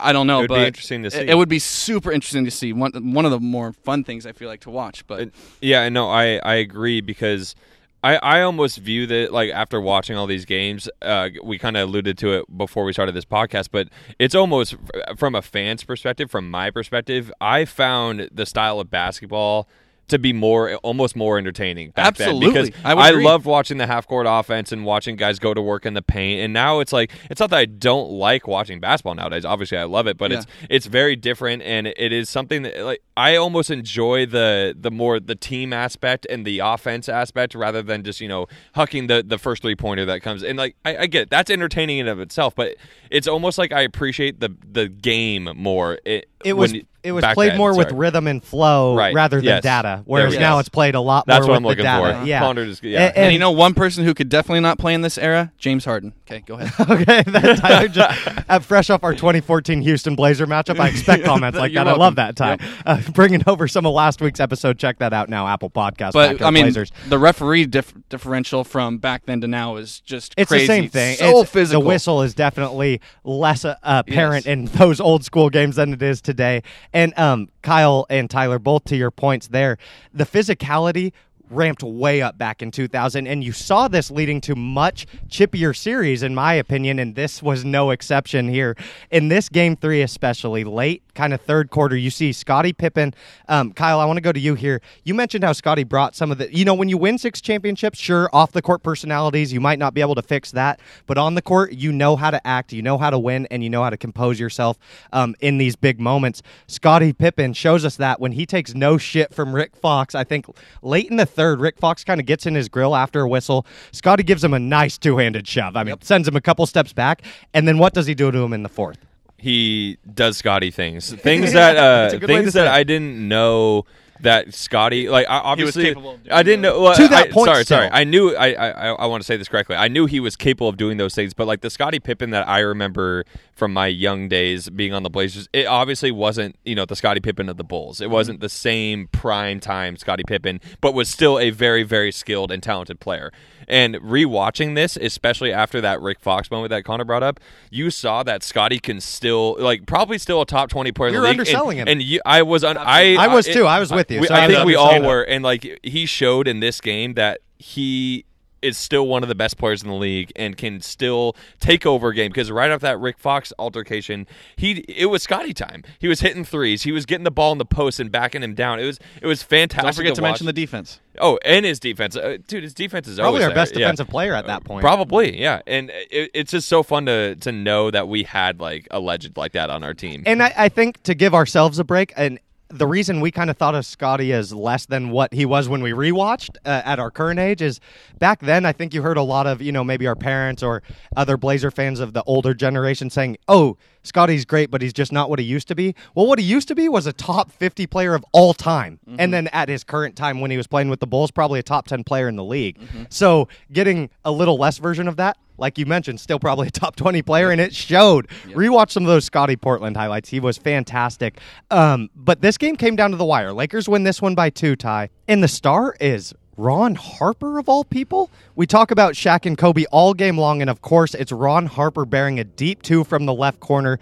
I 0.01 0.13
don't 0.13 0.29
know, 0.29 0.39
It 0.39 0.43
would 0.43 0.49
be 0.51 0.55
but 0.55 0.67
interesting 0.69 1.03
to 1.03 1.09
it- 1.09 1.13
see. 1.13 1.27
It 1.29 1.35
would 1.37 1.49
be 1.49 1.59
super 1.59 2.13
interesting 2.13 2.45
to 2.45 2.53
see. 2.53 2.73
One 2.73 2.93
one 3.13 3.25
of 3.25 3.33
the 3.33 3.41
more 3.41 3.73
fun 3.73 4.05
things 4.05 4.27
I 4.27 4.33
feel 4.33 4.47
like 4.47 4.61
to 4.61 4.71
watch. 4.71 5.05
But 5.09 5.31
Yeah, 5.61 5.89
no, 5.89 6.09
I 6.09 6.37
I 6.45 6.55
agree 6.55 7.01
because 7.01 7.57
I 8.03 8.17
I 8.17 8.43
almost 8.43 8.79
view 8.79 9.07
that 9.07 9.33
like 9.33 9.51
after 9.51 9.81
watching 9.81 10.17
all 10.17 10.27
these 10.27 10.45
games, 10.45 10.89
uh, 11.03 11.31
we 11.43 11.59
kind 11.59 11.77
of 11.77 11.89
alluded 11.89 12.17
to 12.19 12.33
it 12.33 12.57
before 12.57 12.85
we 12.85 12.93
started 12.93 13.13
this 13.13 13.25
podcast, 13.25 13.69
but 13.73 13.89
it's 14.19 14.35
almost 14.35 14.77
from 15.17 15.35
a 15.35 15.43
fan's 15.43 15.85
perspective, 15.85 16.31
from 16.31 16.51
my 16.51 16.71
perspective, 16.71 17.33
I 17.41 17.65
found 17.65 18.29
the 18.33 18.47
style 18.47 18.81
of 18.81 18.91
basketball 18.91 19.69
to 20.09 20.19
be 20.19 20.33
more 20.33 20.75
almost 20.77 21.15
more 21.17 21.39
entertaining 21.39 21.91
back 21.91 22.07
Absolutely. 22.07 22.51
then 22.53 22.65
because 22.67 22.81
I 22.85 23.11
agree. 23.11 23.25
loved 23.25 23.47
watching 23.47 23.79
the 23.79 23.87
half 23.87 24.07
court 24.07 24.27
offense 24.29 24.73
and 24.73 24.85
watching 24.85 25.17
guys 25.17 25.39
go 25.39 25.55
to 25.55 25.63
work 25.63 25.87
in 25.87 25.95
the 25.95 26.03
paint 26.03 26.41
and 26.43 26.53
now 26.53 26.81
it's 26.81 26.93
like 26.93 27.11
it's 27.31 27.41
not 27.41 27.51
that 27.51 27.59
I 27.59 27.65
don't 27.67 28.11
like 28.11 28.47
watching 28.49 28.81
basketball 28.81 29.15
nowadays 29.15 29.45
obviously 29.45 29.79
I 29.79 29.85
love 29.85 30.07
it 30.07 30.17
but 30.19 30.31
Yeah. 30.31 30.39
it's 30.39 30.47
it's 30.71 30.87
very 30.87 31.17
different 31.17 31.63
and 31.63 31.87
it 31.87 32.13
is 32.13 32.29
something 32.31 32.63
that 32.63 32.79
like 32.85 33.03
I 33.17 33.37
almost 33.37 33.71
enjoy 33.71 34.27
the 34.27 34.75
the 34.79 34.91
more 34.91 35.21
the 35.21 35.35
team 35.35 35.73
aspect 35.73 36.27
and 36.31 36.45
the 36.45 36.61
offense 36.61 37.09
aspect 37.09 37.55
rather 37.55 37.83
than 37.83 38.03
just 38.05 38.21
you 38.21 38.29
know 38.29 38.47
hucking 38.77 39.09
the 39.09 39.23
the 39.27 39.39
first 39.39 39.63
three 39.63 39.77
pointer 39.77 40.05
that 40.07 40.23
comes 40.23 40.43
and 40.43 40.59
like 40.59 40.77
I, 40.85 40.97
I 40.99 41.07
get 41.07 41.23
it. 41.23 41.31
that's 41.31 41.51
entertaining 41.51 41.99
in 41.99 42.09
of 42.09 42.21
itself 42.21 42.55
but 42.55 42.77
it's 43.11 43.27
almost 43.29 43.59
like 43.59 43.73
I 43.73 43.83
appreciate 43.83 44.41
the 44.41 44.55
the 44.71 44.89
game 44.89 45.49
more 45.55 45.99
it, 46.05 46.29
it 46.45 46.53
was 46.55 46.73
you- 46.73 46.85
it 47.05 47.13
was 47.13 47.25
played 47.33 47.53
then, 47.53 47.59
more 47.59 47.77
with 47.77 47.93
rhythm 47.93 48.27
and 48.27 48.43
flow 48.43 48.97
Right. 48.97 49.15
rather 49.15 49.37
than 49.37 49.45
Yes. 49.45 49.63
data. 49.63 50.03
Whereas 50.05 50.33
we 50.33 50.39
now 50.41 50.59
it's 50.59 50.69
played 50.69 50.97
a 50.97 51.01
lot 51.01 51.27
That's 51.27 51.47
more 51.47 51.51
what 51.51 51.53
with 51.53 51.57
I'm 51.57 51.63
the 51.63 51.69
looking 51.69 51.85
data. 51.85 52.21
for. 52.23 52.27
Yeah. 52.27 52.41
Ponder 52.41 52.67
just- 52.67 52.83
yeah. 52.83 52.99
And- 53.07 53.17
and, 53.17 53.25
and- 53.27 53.33
you 53.33 53.39
know 53.39 53.53
one 53.53 53.73
person 53.73 54.05
who 54.05 54.13
could 54.15 54.29
definitely 54.29 54.61
not 54.61 54.79
play 54.79 54.95
in 54.95 55.01
this 55.03 55.17
era, 55.17 55.53
James 55.59 55.85
Harden. 55.85 56.13
Okay, 56.27 56.43
go 56.45 56.55
ahead. 56.59 56.73
Okay, 56.91 57.23
that 57.31 57.59
Tyler 57.61 57.89
just 57.89 58.29
uh, 58.49 58.59
fresh 58.59 58.91
off 58.91 59.05
our 59.05 59.15
2014 59.15 59.81
Houston 59.83 60.17
Blazer 60.17 60.47
matchup. 60.47 60.79
I 60.81 60.89
expect 60.89 61.25
comments 61.25 61.57
like 61.57 61.73
You're 61.73 61.85
that. 61.85 61.95
I 61.95 61.97
love 61.97 62.17
welcome. 62.17 62.35
that, 62.37 62.59
Ty. 62.59 62.59
Uh, 62.85 63.01
bringing 63.13 63.43
over 63.47 63.69
some 63.69 63.87
of 63.87 63.95
last 63.95 64.21
week's 64.21 64.41
episode. 64.41 64.77
Check 64.79 64.99
that 64.99 65.13
out 65.13 65.29
now, 65.29 65.47
Apple 65.47 65.71
Podcast. 65.71 66.13
But 66.13 66.43
I 66.43 66.51
mean, 66.51 66.65
Blazers. 66.65 66.91
the 67.09 67.19
referee 67.19 67.67
dif- 67.67 67.95
differential 68.09 68.65
from 68.65 68.99
back 68.99 69.25
then 69.27 69.41
to 69.43 69.47
now 69.47 69.77
is 69.77 70.01
just 70.01 70.35
It's 70.37 70.49
crazy. 70.51 70.67
the 70.67 70.73
same 70.73 70.89
thing. 70.91 71.17
So 71.17 71.29
It's- 71.29 71.51
physical. 71.51 71.81
The 71.83 71.89
whistle 71.89 72.23
is 72.23 72.35
definitely 72.35 73.01
less 73.25 73.65
uh, 73.65 73.77
apparent 73.83 74.47
Yes. 74.47 74.53
in 74.53 74.65
those 74.67 75.01
old 75.01 75.25
school 75.25 75.49
games 75.49 75.77
than 75.77 75.93
it 75.95 76.03
is 76.03 76.21
today. 76.29 76.63
And 76.93 77.19
um, 77.19 77.49
Kyle 77.63 78.07
and 78.11 78.29
Tyler, 78.29 78.59
both 78.59 78.85
to 78.85 78.97
your 78.97 79.11
points 79.11 79.49
there, 79.49 79.79
the 80.13 80.25
physicality 80.25 81.13
ramped 81.51 81.83
way 81.83 82.23
up 82.23 82.39
back 82.39 82.63
in 82.63 82.71
2000 82.71 83.27
and 83.27 83.43
you 83.43 83.53
saw 83.53 83.89
this 83.89 84.11
leading 84.11 84.41
to 84.41 84.55
much 84.55 85.07
chippier 85.29 85.77
series 85.77 86.23
in 86.23 86.35
my 86.35 86.55
opinion 86.55 86.99
and 86.99 87.15
this 87.15 87.43
was 87.43 87.65
no 87.65 87.91
exception 87.91 88.49
here. 88.49 88.77
In 89.11 89.29
this 89.29 89.49
game 89.49 89.77
three 89.77 90.03
especially 90.03 90.65
late 90.65 91.03
kind 91.15 91.35
of 91.35 91.41
third 91.41 91.71
quarter 91.71 91.97
you 91.97 92.11
see 92.11 92.33
scottie 92.33 92.73
pippen 92.73 93.13
um, 93.49 93.73
kyle 93.73 94.01
i 94.01 94.05
want 94.05 94.17
to 94.17 94.21
go 94.21 94.33
to 94.33 94.41
you 94.41 94.55
here. 94.55 94.81
You 95.05 95.15
mentioned 95.15 95.45
how 95.45 95.53
scottie 95.53 95.85
brought 95.85 96.15
some 96.15 96.31
of 96.31 96.39
the 96.39 96.55
you 96.55 96.65
know 96.65 96.75
when 96.75 96.89
you 96.89 96.99
win 96.99 97.19
six 97.19 97.41
championships 97.41 97.99
sure 97.99 98.29
off 98.33 98.53
the 98.53 98.63
court 98.63 98.83
personalities 98.83 99.53
you 99.53 99.61
might 99.61 99.79
not 99.79 99.95
be 99.95 100.01
able 100.01 100.15
to 100.15 100.23
fix 100.23 100.53
that 100.53 100.81
but 101.07 101.19
on 101.19 101.35
the 101.35 101.43
court 101.43 101.73
you 101.73 101.93
know 101.93 102.17
how 102.17 102.31
to 102.31 102.47
act 102.47 102.73
you 102.73 102.83
know 102.83 102.99
how 102.99 103.11
to 103.11 103.19
win 103.19 103.47
and 103.51 103.63
you 103.63 103.71
know 103.71 103.83
how 103.83 103.91
to 103.91 103.97
compose 103.97 104.39
yourself 104.39 104.79
um, 105.13 105.35
in 105.41 105.59
these 105.59 105.77
big 105.77 106.01
moments. 106.01 106.43
Scottie 106.67 107.13
pippen 107.13 107.53
shows 107.53 107.85
us 107.85 107.97
that 107.97 108.21
when 108.21 108.33
he 108.33 108.47
takes 108.47 108.75
no 108.75 108.99
shit 108.99 109.33
from 109.35 109.55
rick 109.55 109.77
fox 109.77 110.15
i 110.15 110.25
think 110.25 110.47
late 110.83 111.11
in 111.11 111.17
the 111.17 111.27
third 111.39 111.61
rick 111.61 111.79
fox 111.79 112.03
kind 112.03 112.19
of 112.19 112.27
gets 112.27 112.47
in 112.47 112.55
his 112.57 112.69
grill 112.69 112.97
after 112.97 113.21
a 113.21 113.29
whistle. 113.29 113.65
Scotty 113.93 114.25
gives 114.25 114.43
him 114.43 114.53
a 114.53 114.59
nice 114.59 114.99
two-handed 114.99 115.47
shove. 115.47 115.77
I 115.77 115.85
mean 115.85 115.95
sends 116.01 116.27
him 116.27 116.35
a 116.35 116.41
couple 116.41 116.67
steps 116.67 116.93
back 116.93 117.23
and 117.55 117.69
then 117.69 117.79
what 117.79 117.95
does 117.95 118.07
he 118.07 118.15
do 118.15 118.31
to 118.31 118.39
him 118.39 118.53
in 118.53 118.65
the 118.65 118.69
fourth? 118.69 118.99
He 119.37 119.99
does 120.13 120.37
Scotty 120.37 120.73
things, 120.73 121.13
things 121.31 121.53
that 121.53 121.77
uh, 121.77 122.17
a 122.17 122.19
good 122.19 122.29
way 122.29 122.37
to 122.37 122.43
things 122.43 122.55
that. 122.55 122.67
I 122.67 122.83
didn't 122.83 123.29
know 123.29 123.87
that 124.21 124.55
Scotty 124.55 125.09
like 125.09 125.27
I, 125.29 125.39
obviously 125.39 125.85
capable 125.85 126.13
of 126.13 126.23
doing 126.25 126.35
I 126.35 126.43
didn't 126.43 126.63
know 126.63 126.81
well, 126.81 126.95
To 126.95 127.09
that 127.09 127.29
I- 127.29 127.31
point 127.31 127.47
Sorry, 127.47 127.65
still. 127.65 127.79
sorry. 127.79 127.91
I 127.93 128.05
knew 128.05 128.35
I 128.35 128.53
I, 128.53 128.69
I- 128.69 128.93
I 128.95 129.07
want 129.07 129.23
to 129.23 129.27
say 129.27 129.37
this 129.37 129.49
correctly. 129.49 129.77
I 129.77 129.89
knew 129.89 130.07
he 130.07 130.21
was 130.21 130.37
capable 130.37 130.69
of 130.69 130.77
doing 130.77 130.97
those 130.97 131.15
things, 131.15 131.35
but 131.35 131.47
like 131.47 131.61
the 131.61 131.71
Scotty 131.71 132.01
Pippen 132.01 132.31
that 132.31 132.49
I 132.49 132.61
remember 132.61 133.25
from 133.55 133.73
my 133.73 133.87
young 133.87 134.29
days 134.29 134.69
being 134.71 134.93
on 134.93 135.03
the 135.03 135.11
Blazers, 135.11 135.49
it 135.53 135.67
obviously 135.67 136.11
wasn't 136.11 136.57
you 136.65 136.75
know 136.75 136.85
the 136.85 136.97
Scotty 136.97 137.21
Pippen 137.21 137.49
of 137.49 137.57
the 137.57 137.65
Bulls. 137.65 138.01
It 138.01 138.11
wasn't 138.11 138.39
mm-hmm. 138.39 138.45
the 138.45 138.49
same 138.49 139.09
prime 139.09 139.61
time 139.61 139.97
Scotty 139.97 140.25
Pippen, 140.27 140.61
but 140.81 140.95
was 140.95 141.09
still 141.09 141.39
a 141.39 141.51
very 141.51 141.83
very 141.83 142.13
skilled 142.13 142.51
and 142.51 142.63
talented 142.63 143.01
player. 143.01 143.33
And 143.71 143.97
rewatching 143.97 144.75
this, 144.75 144.97
especially 144.97 145.53
after 145.53 145.83
that 145.83 146.01
Rick 146.01 146.21
Fox 146.21 146.51
moment 146.51 146.71
that 146.71 146.85
Connor 146.85 147.05
brought 147.05 147.23
up, 147.23 147.39
you 147.71 147.91
saw 147.91 148.23
that 148.23 148.43
Scotty 148.43 148.79
can 148.79 148.99
still 148.99 149.57
like 149.59 149.85
probably 149.85 150.17
still 150.17 150.41
a 150.41 150.47
top 150.47 150.71
twenty 150.71 150.91
player. 150.91 151.11
You're 151.13 151.21
the 151.21 151.29
league. 151.29 151.41
underselling 151.41 151.79
and, 151.79 151.89
him. 151.89 151.93
And 151.99 152.03
you, 152.03 152.21
I 152.25 152.43
was 152.43 152.65
un- 152.65 152.79
I 152.79 153.17
I 153.17 153.29
was 153.29 153.47
it- 153.47 153.53
too. 153.53 153.67
I 153.67 153.79
was 153.79 153.93
with 153.93 154.08
you, 154.11 154.21
we- 154.21 154.27
so 154.27 154.35
I 154.35 154.45
I 154.45 154.47
think 154.49 154.65
we 154.65 154.75
all 154.75 155.03
were, 155.03 155.23
and 155.23 155.43
like 155.45 155.79
he 155.83 156.07
showed 156.07 156.49
in 156.49 156.61
this 156.61 156.81
game 156.81 157.15
that 157.15 157.41
he 157.59 158.25
is 158.61 158.77
still 158.77 159.07
one 159.07 159.23
of 159.23 159.29
the 159.29 159.37
best 159.37 159.57
players 159.57 159.85
in 159.85 159.89
the 159.89 159.95
league 159.95 160.33
and 160.35 160.57
can 160.57 160.81
still 160.81 161.37
take 161.61 161.87
over 161.87 162.09
a 162.09 162.15
game 162.15 162.29
because 162.29 162.51
right 162.51 162.73
off 162.73 162.81
that 162.81 162.99
Rick 162.99 163.17
Fox 163.21 163.53
altercation, 163.57 164.27
he 164.57 164.85
it 164.89 165.07
was 165.07 165.23
Scotty 165.23 165.55
time. 165.55 165.85
He 166.01 166.09
was 166.09 166.23
hitting 166.23 166.45
threes. 166.45 166.83
He 166.83 166.91
was 166.91 167.07
getting 167.07 167.23
the 167.23 167.31
ball 167.31 167.53
in 167.53 167.59
the 167.59 167.65
post 167.65 168.01
and 168.01 168.11
backing 168.11 168.43
him 168.43 168.55
down. 168.55 168.81
It 168.81 168.85
was 168.85 168.99
it 169.23 169.29
was 169.29 169.45
fantastic. 169.45 169.85
Don't 169.85 169.95
forget 169.95 170.15
to, 170.17 170.21
to 170.21 170.23
mention 170.23 170.47
the 170.47 170.53
defense. 170.53 170.99
Oh, 171.21 171.39
and 171.45 171.65
his 171.65 171.79
defense, 171.79 172.17
uh, 172.17 172.39
dude. 172.49 172.65
His 172.65 172.75
defense 172.75 173.07
is 173.07 173.19
Probably 173.19 173.29
always 173.29 173.43
our 173.45 173.49
there. 173.51 173.55
best 173.55 173.75
Yeah. 173.75 173.79
defensive 173.81 174.09
player 174.09 174.35
at 174.35 174.47
that 174.49 174.65
point. 174.65 174.83
Probably, 174.83 175.41
yeah. 175.41 175.63
And 175.67 175.91
it, 176.11 176.31
it's 176.35 176.51
just 176.51 176.67
so 176.69 176.83
fun 176.83 177.07
to 177.07 177.37
to 177.37 177.53
know 177.53 177.93
that 177.93 178.09
we 178.09 178.25
had 178.25 178.61
like 178.61 178.89
a 178.91 178.99
legend 178.99 179.37
like 179.37 179.53
that 179.53 179.71
on 179.71 179.85
our 179.85 179.95
team. 179.95 180.25
And 180.27 180.43
I, 180.43 180.53
I 180.57 180.69
think 180.69 181.01
to 181.05 181.15
give 181.15 181.33
ourselves 181.33 181.79
a 181.79 181.85
break, 181.85 182.13
and 182.17 182.41
the 182.71 182.87
reason 182.87 183.21
we 183.21 183.31
kind 183.31 183.49
of 183.51 183.57
thought 183.57 183.75
of 183.75 183.87
Scotty 183.87 184.33
as 184.33 184.53
less 184.53 184.87
than 184.87 185.11
what 185.11 185.33
he 185.33 185.47
was 185.47 185.69
when 185.69 185.83
we 185.83 185.93
rewatched 185.93 186.57
uh, 186.65 186.83
at 186.85 186.99
our 186.99 187.11
current 187.11 187.41
age 187.41 187.63
is 187.63 187.81
back 188.19 188.41
then. 188.41 188.67
I 188.67 188.73
think 188.73 188.93
you 188.93 189.03
heard 189.03 189.17
a 189.17 189.23
lot 189.23 189.47
of 189.47 189.63
you 189.63 189.73
know 189.73 189.83
maybe 189.83 190.07
our 190.07 190.17
parents 190.17 190.63
or 190.63 190.83
other 191.17 191.37
Blazer 191.37 191.71
fans 191.71 192.01
of 192.01 192.13
the 192.13 192.23
older 192.25 192.55
generation 192.55 193.09
saying, 193.11 193.39
"Oh, 193.49 193.77
Scotty's 194.03 194.45
great, 194.45 194.71
but 194.71 194.83
he's 194.83 194.93
just 194.93 195.13
not 195.13 195.31
what 195.31 195.39
he 195.39 195.45
used 195.45 195.69
to 195.69 195.75
be." 195.75 195.95
Well, 196.15 196.27
what 196.27 196.39
he 196.39 196.45
used 196.45 196.69
to 196.69 196.75
be 196.75 196.89
was 196.89 197.07
a 197.07 197.13
top 197.13 197.51
fifty 197.51 197.87
player 197.87 198.15
of 198.15 198.25
all 198.33 198.53
time, 198.53 198.99
and 199.19 199.33
then 199.33 199.49
at 199.49 199.69
his 199.69 199.83
current 199.85 200.15
time 200.17 200.41
when 200.41 200.51
he 200.51 200.57
was 200.57 200.67
playing 200.67 200.91
with 200.91 201.01
the 201.01 201.07
Bulls, 201.07 201.31
probably 201.31 201.59
a 201.59 201.63
top 201.63 201.87
ten 201.87 202.05
player 202.05 202.29
in 202.29 202.37
the 202.37 202.45
league. 202.45 202.79
So 203.09 203.49
getting 203.73 204.11
a 204.25 204.31
little 204.33 204.59
less 204.59 204.79
version 204.79 205.09
of 205.09 205.17
that 205.17 205.37
like 205.59 205.77
you 205.79 205.87
mentioned, 205.87 206.21
still 206.21 206.39
probably 206.39 206.69
a 206.69 206.71
top 206.71 206.97
20 206.97 207.23
player, 207.23 207.51
and 207.51 207.61
it 207.61 207.75
showed. 207.75 208.29
Rewatch 208.47 208.91
some 208.91 209.03
of 209.03 209.09
those 209.09 209.25
Scotty 209.25 209.57
Portland 209.57 209.97
highlights. 209.97 210.29
He 210.29 210.41
was 210.41 210.57
fantastic. 210.57 211.39
Um, 211.71 212.09
but 212.15 212.41
this 212.41 212.57
game 212.57 212.77
came 212.77 212.97
down 212.97 213.11
to 213.11 213.17
the 213.17 213.25
wire. 213.25 213.53
Lakers 213.53 213.89
win 213.89 214.05
this 214.05 214.23
one 214.23 214.35
by 214.35 214.51
two, 214.51 214.77
Ty. 214.77 215.11
And 215.27 215.43
the 215.43 215.49
star 215.49 215.97
is 216.01 216.35
Ron 216.57 216.97
Harper, 216.97 217.59
of 217.59 217.69
all 217.69 217.85
people. 217.85 218.31
We 218.57 218.67
talk 218.67 218.91
about 218.91 219.15
Shaq 219.15 219.47
and 219.47 219.57
Kobe 219.57 219.85
all 219.93 220.15
game 220.15 220.39
long, 220.39 220.61
and 220.61 220.69
of 220.69 220.83
course, 220.83 221.15
it's 221.15 221.33
Ron 221.33 221.67
Harper 221.67 222.05
bearing 222.05 222.41
a 222.41 222.45
deep 222.45 222.83
two 222.83 223.05
from 223.05 223.27
the 223.27 223.35
left 223.35 223.61
corner. 223.61 223.99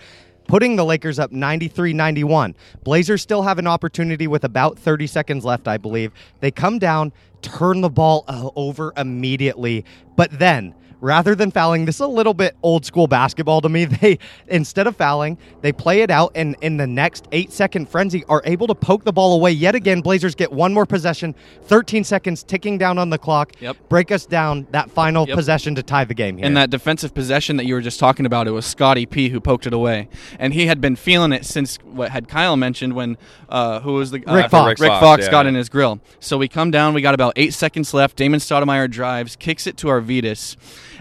Putting 0.48 0.76
the 0.76 0.84
Lakers 0.84 1.18
up 1.18 1.32
93 1.32 1.92
91. 1.92 2.54
Blazers 2.84 3.20
still 3.20 3.42
have 3.42 3.58
an 3.58 3.66
opportunity 3.66 4.28
with 4.28 4.44
about 4.44 4.78
30 4.78 5.08
seconds 5.08 5.44
left, 5.44 5.66
I 5.66 5.76
believe. 5.76 6.12
They 6.38 6.52
come 6.52 6.78
down, 6.78 7.12
turn 7.42 7.80
the 7.80 7.90
ball 7.90 8.24
uh, 8.28 8.48
over 8.54 8.92
immediately, 8.96 9.84
but 10.14 10.38
then 10.38 10.72
rather 11.00 11.34
than 11.34 11.50
fouling 11.50 11.84
this 11.84 11.96
is 11.96 12.00
a 12.00 12.06
little 12.06 12.34
bit 12.34 12.56
old 12.62 12.84
school 12.84 13.06
basketball 13.06 13.60
to 13.60 13.68
me 13.68 13.84
they 14.00 14.18
instead 14.48 14.86
of 14.86 14.96
fouling 14.96 15.36
they 15.60 15.72
play 15.72 16.00
it 16.02 16.10
out 16.10 16.32
and 16.34 16.56
in 16.60 16.76
the 16.76 16.86
next 16.86 17.28
eight 17.32 17.52
second 17.52 17.88
frenzy 17.88 18.24
are 18.28 18.42
able 18.44 18.66
to 18.66 18.74
poke 18.74 19.04
the 19.04 19.12
ball 19.12 19.34
away 19.34 19.50
yet 19.50 19.74
again 19.74 20.00
blazers 20.00 20.34
get 20.34 20.50
one 20.52 20.72
more 20.72 20.86
possession 20.86 21.34
13 21.64 22.04
seconds 22.04 22.42
ticking 22.42 22.78
down 22.78 22.98
on 22.98 23.10
the 23.10 23.18
clock 23.18 23.52
Yep. 23.60 23.76
break 23.88 24.10
us 24.10 24.26
down 24.26 24.66
that 24.70 24.90
final 24.90 25.26
Yep. 25.26 25.36
possession 25.36 25.74
to 25.74 25.82
tie 25.82 26.04
the 26.04 26.14
game 26.14 26.38
here 26.38 26.46
And 26.46 26.56
that 26.56 26.70
defensive 26.70 27.14
possession 27.14 27.56
that 27.56 27.66
you 27.66 27.74
were 27.74 27.80
just 27.80 27.98
talking 28.00 28.26
about, 28.26 28.46
it 28.46 28.50
was 28.52 28.64
Scotty 28.66 29.06
P 29.06 29.28
who 29.28 29.40
poked 29.40 29.66
it 29.66 29.72
away, 29.72 30.08
and 30.38 30.52
he 30.54 30.66
had 30.66 30.80
been 30.80 30.96
feeling 30.96 31.32
it 31.32 31.44
since 31.44 31.76
what 31.84 32.10
had 32.10 32.28
Kyle 32.28 32.56
mentioned 32.56 32.94
when 32.94 33.16
uh, 33.48 33.80
who 33.80 33.94
was 33.94 34.10
the 34.10 34.24
uh, 34.26 34.34
Rick 34.34 34.50
Fox. 34.50 34.68
Rick 34.68 34.78
Rick 34.80 34.90
Fox, 34.90 35.00
Fox 35.02 35.24
yeah, 35.24 35.30
got 35.30 35.46
in 35.46 35.54
his 35.54 35.68
grill. 35.68 36.00
So 36.20 36.36
we 36.38 36.48
come 36.48 36.70
down. 36.70 36.94
We 36.94 37.00
got 37.02 37.14
about 37.14 37.32
eight 37.36 37.54
seconds 37.54 37.92
left. 37.94 38.16
Damon 38.16 38.40
Stoudemire 38.40 38.90
drives, 38.90 39.36
kicks 39.36 39.66
it 39.66 39.76
to 39.78 39.86
Arvydas, 39.88 40.56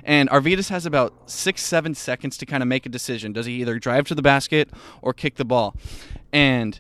and 0.06 0.30
Arvydas 0.30 0.70
has 0.70 0.86
about 0.86 1.14
six, 1.26 1.64
seven 1.64 1.96
seconds 1.96 2.38
to 2.38 2.46
kind 2.46 2.62
of 2.62 2.70
make 2.70 2.86
a 2.86 2.90
decision. 2.90 3.34
Does 3.34 3.48
he 3.48 3.54
either 3.54 3.80
drive 3.80 4.08
to 4.08 4.16
the 4.16 4.22
basket 4.22 4.70
or 5.02 5.14
kick 5.14 5.36
the 5.36 5.46
ball? 5.46 5.76
And 6.32 6.80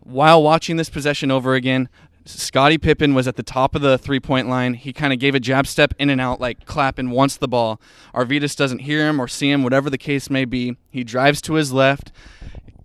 while 0.00 0.42
watching 0.42 0.76
this 0.76 0.90
possession 0.90 1.30
over 1.30 1.54
again, 1.54 1.88
Scottie 2.26 2.76
Pippen 2.76 3.14
was 3.14 3.26
at 3.26 3.36
the 3.36 3.42
top 3.42 3.74
of 3.74 3.82
the 3.82 3.96
three 3.96 4.20
point 4.20 4.48
line. 4.48 4.74
He 4.74 4.92
kind 4.92 5.12
of 5.12 5.18
gave 5.18 5.34
a 5.34 5.40
jab 5.40 5.66
step 5.66 5.94
in 5.98 6.10
and 6.10 6.20
out, 6.20 6.40
like 6.40 6.66
clapping 6.66 7.10
wants 7.10 7.36
the 7.36 7.48
ball. 7.48 7.80
Arvydas 8.14 8.56
doesn't 8.56 8.80
hear 8.80 9.08
him 9.08 9.20
or 9.20 9.28
see 9.28 9.50
him, 9.50 9.62
whatever 9.62 9.88
the 9.88 9.98
case 9.98 10.28
may 10.28 10.44
be. 10.44 10.76
He 10.90 11.02
drives 11.02 11.40
to 11.42 11.54
his 11.54 11.72
left, 11.72 12.12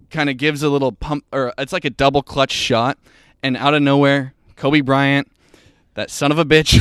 kind 0.10 0.30
of 0.30 0.38
gives 0.38 0.63
a 0.63 0.69
little 0.69 0.91
pump, 0.91 1.25
or 1.34 1.54
it's 1.58 1.73
like 1.73 1.86
a 1.86 1.89
double 1.89 2.21
clutch 2.21 2.51
shot. 2.51 2.97
And 3.43 3.58
out 3.58 3.73
of 3.73 3.82
nowhere, 3.82 4.36
Kobe 4.56 4.82
Bryant, 4.82 5.27
that 5.95 6.10
son 6.10 6.32
of 6.32 6.39
a 6.39 6.45
bitch, 6.45 6.71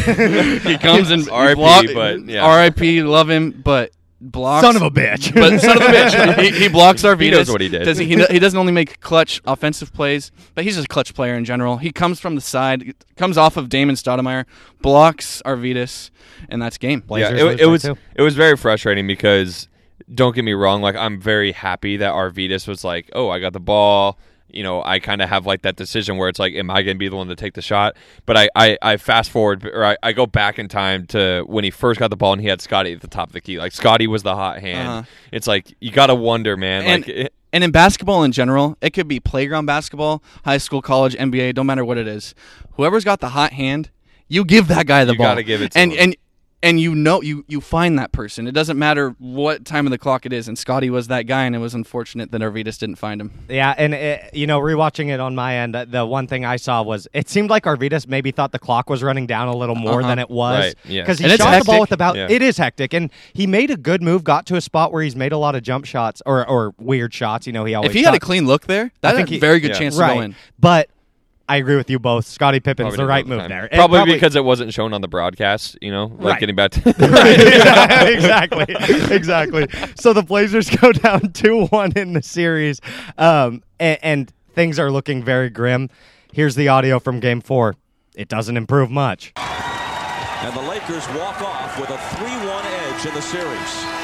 he 0.67 0.79
comes 0.79 1.11
and 1.11 1.29
R.I.P., 1.29 1.55
block- 1.55 1.87
but, 1.95 2.25
yeah. 2.27 2.45
R.I.P. 2.45 3.03
Love 3.03 3.29
him, 3.29 3.51
but 3.51 3.93
blocks 4.21 4.67
Son 4.67 4.77
of 4.77 4.83
a 4.83 4.91
bitch. 4.91 5.35
but 5.35 5.61
son 5.61 5.77
of 5.77 5.83
a 5.83 5.87
bitch, 5.87 6.39
he, 6.43 6.51
he 6.51 6.69
blocks 6.69 7.03
Arvydas. 7.03 7.21
He 7.21 7.31
knows 7.31 7.51
what 7.51 7.61
he 7.61 7.69
did. 7.69 7.85
Does 7.85 7.99
he, 7.99 8.07
he, 8.07 8.25
he 8.27 8.39
doesn't 8.39 8.59
only 8.59 8.73
make 8.73 9.01
clutch 9.01 9.41
offensive 9.45 9.93
plays, 9.93 10.31
but 10.55 10.65
he's 10.65 10.77
just 10.77 10.87
a 10.87 10.89
clutch 10.89 11.15
player 11.15 11.35
in 11.35 11.45
general. 11.45 11.79
He 11.79 11.93
comes 11.93 12.21
from 12.21 12.35
the 12.35 12.41
side, 12.41 12.95
comes 13.17 13.39
off 13.39 13.57
of 13.57 13.69
Damon 13.69 13.95
Stoudemire, 13.97 14.45
blocks 14.81 15.43
Arvydas, 15.45 16.11
and 16.49 16.61
that's 16.61 16.79
game. 16.79 17.01
Blazers 17.01 17.39
yeah, 17.39 17.51
it, 17.51 17.61
it 17.61 17.67
was 17.67 17.83
two. 17.83 17.97
it 18.15 18.23
was 18.23 18.35
very 18.35 18.57
frustrating 18.57 19.07
because 19.07 19.69
don't 20.13 20.35
get 20.35 20.45
me 20.45 20.53
wrong, 20.53 20.83
like 20.83 20.97
I'm 20.97 21.21
very 21.21 21.53
happy 21.53 21.97
that 21.99 22.13
Arvydas 22.13 22.69
was 22.69 22.85
like, 22.85 23.11
oh, 23.15 23.29
I 23.29 23.39
got 23.39 23.53
the 23.53 23.61
ball. 23.61 24.19
You 24.55 24.63
know, 24.63 24.83
I 24.85 24.99
kind 24.99 25.23
of 25.23 25.29
have 25.29 25.47
like 25.47 25.63
that 25.63 25.77
decision 25.77 26.17
where 26.17 26.29
it's 26.29 26.39
like, 26.39 26.55
am 26.55 26.71
I 26.71 26.83
going 26.83 26.97
to 26.97 26.99
be 26.99 27.09
the 27.09 27.17
one 27.17 27.29
to 27.29 27.37
take 27.37 27.55
the 27.55 27.63
shot? 27.63 27.97
But 28.27 28.37
I, 28.37 28.49
I, 28.55 28.79
I 28.83 28.97
fast 28.97 29.31
forward 29.31 29.65
or 29.67 29.85
I, 29.85 29.97
I 30.03 30.13
go 30.13 30.27
back 30.27 30.59
in 30.59 30.69
time 30.69 31.07
to 31.09 31.45
when 31.47 31.65
he 31.65 31.71
first 31.71 31.99
got 32.01 32.09
the 32.11 32.17
ball 32.17 32.33
and 32.33 32.41
he 32.43 32.49
had 32.49 32.61
Scotty 32.61 32.93
at 32.93 33.01
the 33.01 33.09
top 33.09 33.29
of 33.29 33.33
the 33.33 33.41
key. 33.41 33.59
Like 33.59 33.73
Scotty 33.73 34.07
was 34.07 34.23
the 34.23 34.35
hot 34.35 34.61
hand. 34.61 34.89
Uh-huh. 34.89 35.03
It's 35.33 35.47
like 35.47 35.75
you 35.81 35.91
got 35.93 36.07
to 36.07 36.15
wonder, 36.15 36.57
man. 36.57 36.83
And, 36.85 37.07
like 37.07 37.09
it- 37.09 37.35
and 37.53 37.65
in 37.65 37.73
basketball 37.73 38.23
in 38.23 38.31
general, 38.31 38.77
it 38.81 38.91
could 38.91 39.09
be 39.09 39.19
playground 39.19 39.67
basketball, 39.67 40.23
high 40.45 40.59
school, 40.59 40.81
college, 40.81 41.17
NBA, 41.17 41.55
don't 41.57 41.67
matter 41.67 41.85
what 41.85 41.99
it 41.99 42.07
is. 42.07 42.33
Whoever's 42.75 43.05
got 43.05 43.19
the 43.19 43.31
hot 43.31 43.53
hand, 43.53 43.91
you 44.29 44.45
give 44.45 44.69
that 44.69 44.87
guy 44.87 45.05
the 45.05 45.15
ball. 45.15 45.15
You 45.15 45.19
ball. 45.19 45.27
gotta 45.33 45.43
give 45.43 45.61
it 45.63 45.73
to 45.73 45.79
and 45.81 45.93
him. 45.93 45.99
and 46.01 46.17
and 46.63 46.79
you 46.79 46.95
know 46.95 47.23
you 47.23 47.45
you 47.49 47.61
find 47.61 47.99
that 47.99 48.13
person. 48.13 48.47
It 48.47 48.53
doesn't 48.53 48.79
matter 48.79 49.15
what 49.19 49.65
time 49.65 49.87
of 49.87 49.91
the 49.91 49.99
clock 49.99 50.27
it 50.27 50.33
is. 50.33 50.47
And 50.47 50.59
Scotty 50.59 50.91
was 50.91 51.09
that 51.09 51.23
guy, 51.23 51.45
and 51.45 51.55
it 51.57 51.59
was 51.59 51.75
unfortunate 51.75 52.31
that 52.33 52.41
Arvydas 52.43 52.79
didn't 52.79 52.97
find 52.97 53.21
him. 53.21 53.31
Yeah, 53.49 53.75
and 53.79 53.95
it, 53.95 54.35
you 54.35 54.47
know, 54.47 54.61
rewatching 54.61 55.09
it 55.09 55.21
on 55.21 55.35
my 55.35 55.57
end, 55.57 55.75
uh, 55.75 55.87
the 55.87 56.05
one 56.05 56.27
thing 56.27 56.45
I 56.45 56.57
saw 56.57 56.83
was 56.83 57.09
it 57.15 57.29
seemed 57.31 57.49
like 57.49 57.65
Arvydas 57.65 58.07
maybe 58.07 58.31
thought 58.31 58.53
the 58.53 58.59
clock 58.59 58.91
was 58.91 59.03
running 59.03 59.27
down 59.27 59.49
a 59.49 59.57
little 59.57 59.75
more 59.75 60.01
Uh-huh. 60.01 60.09
than 60.09 60.19
it 60.19 60.29
was. 60.31 60.59
Right, 60.67 60.75
yeah. 60.85 61.03
Because 61.03 61.19
he 61.19 61.25
And 61.25 61.33
it's 61.33 61.43
shot 61.43 61.59
the 61.59 61.65
ball 61.65 61.75
hectic. 61.77 61.81
with 61.81 61.93
about 61.93 62.17
Yeah. 62.17 62.27
it 62.29 62.43
is 62.43 62.59
hectic, 62.59 62.93
and 62.93 63.11
he 63.33 63.47
made 63.47 63.71
a 63.71 63.77
good 63.77 64.03
move, 64.03 64.23
got 64.25 64.45
to 64.47 64.57
a 64.57 64.61
spot 64.61 64.93
where 64.93 65.03
he's 65.03 65.17
made 65.17 65.33
a 65.33 65.39
lot 65.39 65.55
of 65.55 65.63
jump 65.63 65.87
shots 65.87 66.21
or 66.27 66.47
or 66.47 66.75
weird 66.79 67.15
shots. 67.15 67.47
You 67.47 67.53
know, 67.55 67.65
he 67.65 67.75
always 67.75 67.91
If 67.91 67.95
he 67.95 68.03
had 68.03 68.15
a 68.15 68.21
clean 68.21 68.47
look 68.47 68.67
there, 68.67 68.93
that 69.01 69.15
think 69.17 69.29
had 69.29 69.33
a 69.33 69.35
he- 69.37 69.41
very 69.41 69.61
good 69.61 69.71
yeah. 69.73 69.79
chance 69.79 69.97
right, 69.97 70.09
to 70.09 70.15
go 70.15 70.21
in. 70.21 70.35
but 70.59 70.91
I 71.51 71.57
agree 71.57 71.77
with 71.77 71.91
you 71.91 71.99
both. 71.99 72.27
Scottie 72.27 72.61
Pippen's 72.61 72.91
probably 72.95 72.97
the 73.05 73.07
right 73.09 73.27
know 73.27 73.37
move 73.37 73.43
the 73.43 73.49
there. 73.49 73.61
time. 73.63 73.69
And 73.73 73.79
Probably, 73.91 74.15
because 74.15 74.37
it 74.37 74.45
wasn't 74.45 74.73
shown 74.73 74.93
on 74.95 75.01
the 75.01 75.09
broadcast. 75.09 75.77
You 75.83 75.91
know, 75.91 76.07
like 76.07 76.21
Right. 76.35 76.41
getting 76.41 76.55
back 76.57 76.71
to 76.73 76.81
Yeah, 76.99 78.05
exactly, 78.09 78.67
exactly. 79.15 79.67
So 79.97 80.13
the 80.13 80.23
Blazers 80.23 80.71
go 80.71 80.93
down 80.93 81.33
two 81.33 81.67
one 81.67 81.93
in 81.97 82.13
the 82.13 82.23
series, 82.23 82.81
um, 83.19 83.63
and, 83.81 83.99
and 84.03 84.33
things 84.55 84.79
are 84.79 84.91
looking 84.91 85.25
very 85.25 85.51
grim. 85.51 85.91
Here's 86.33 86.55
the 86.55 86.69
audio 86.69 87.01
from 87.01 87.19
Game 87.21 87.41
Four. 87.41 87.75
It 88.15 88.29
doesn't 88.29 88.57
improve 88.57 88.91
much. 88.91 89.33
And 89.37 90.55
the 90.57 90.63
Lakers 90.63 91.07
walk 91.09 91.43
off 91.43 91.79
with 91.81 91.91
a 91.91 91.97
3-1 91.97 92.65
edge 92.65 93.07
in 93.07 93.15
the 93.15 93.21
series. 93.21 94.00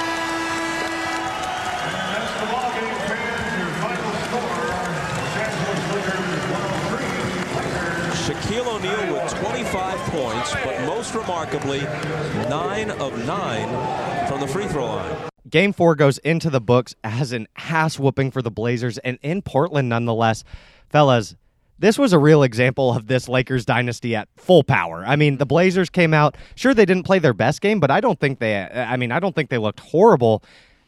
Shaquille 8.56 8.76
O'Neal 8.76 9.12
with 9.12 9.34
25 9.34 9.98
points, 10.08 10.54
but 10.64 10.80
most 10.86 11.14
remarkably, 11.14 11.80
9 12.48 12.90
of 12.92 13.26
9 13.26 14.28
from 14.28 14.40
the 14.40 14.46
free 14.46 14.66
throw 14.66 14.86
line. 14.86 15.16
Game 15.48 15.74
four 15.74 15.94
goes 15.94 16.16
into 16.18 16.48
the 16.48 16.60
books 16.60 16.94
as 17.04 17.32
an 17.32 17.48
ass 17.56 17.98
whooping 17.98 18.30
for 18.30 18.40
the 18.40 18.50
Blazers 18.50 18.96
and 18.98 19.18
in 19.20 19.42
Portland 19.42 19.90
nonetheless. 19.90 20.42
Fellas, 20.88 21.36
this 21.78 21.98
was 21.98 22.14
a 22.14 22.18
real 22.18 22.42
example 22.42 22.94
of 22.94 23.06
this 23.06 23.28
Lakers 23.28 23.66
dynasty 23.66 24.16
at 24.16 24.28
full 24.36 24.64
power. 24.64 25.04
I 25.06 25.16
mean, 25.16 25.36
the 25.36 25.46
Blazers 25.46 25.90
came 25.90 26.14
out, 26.14 26.36
sure 26.54 26.72
they 26.72 26.86
didn't 26.86 27.04
play 27.04 27.18
their 27.18 27.34
best 27.34 27.60
game, 27.60 27.78
but 27.78 27.90
I 27.90 28.00
don't 28.00 28.18
think 28.18 28.38
they 28.38 28.62
I 28.62 28.96
mean, 28.96 29.12
I 29.12 29.20
don't 29.20 29.34
think 29.34 29.50
they 29.50 29.58
looked 29.58 29.80
horrible. 29.80 30.42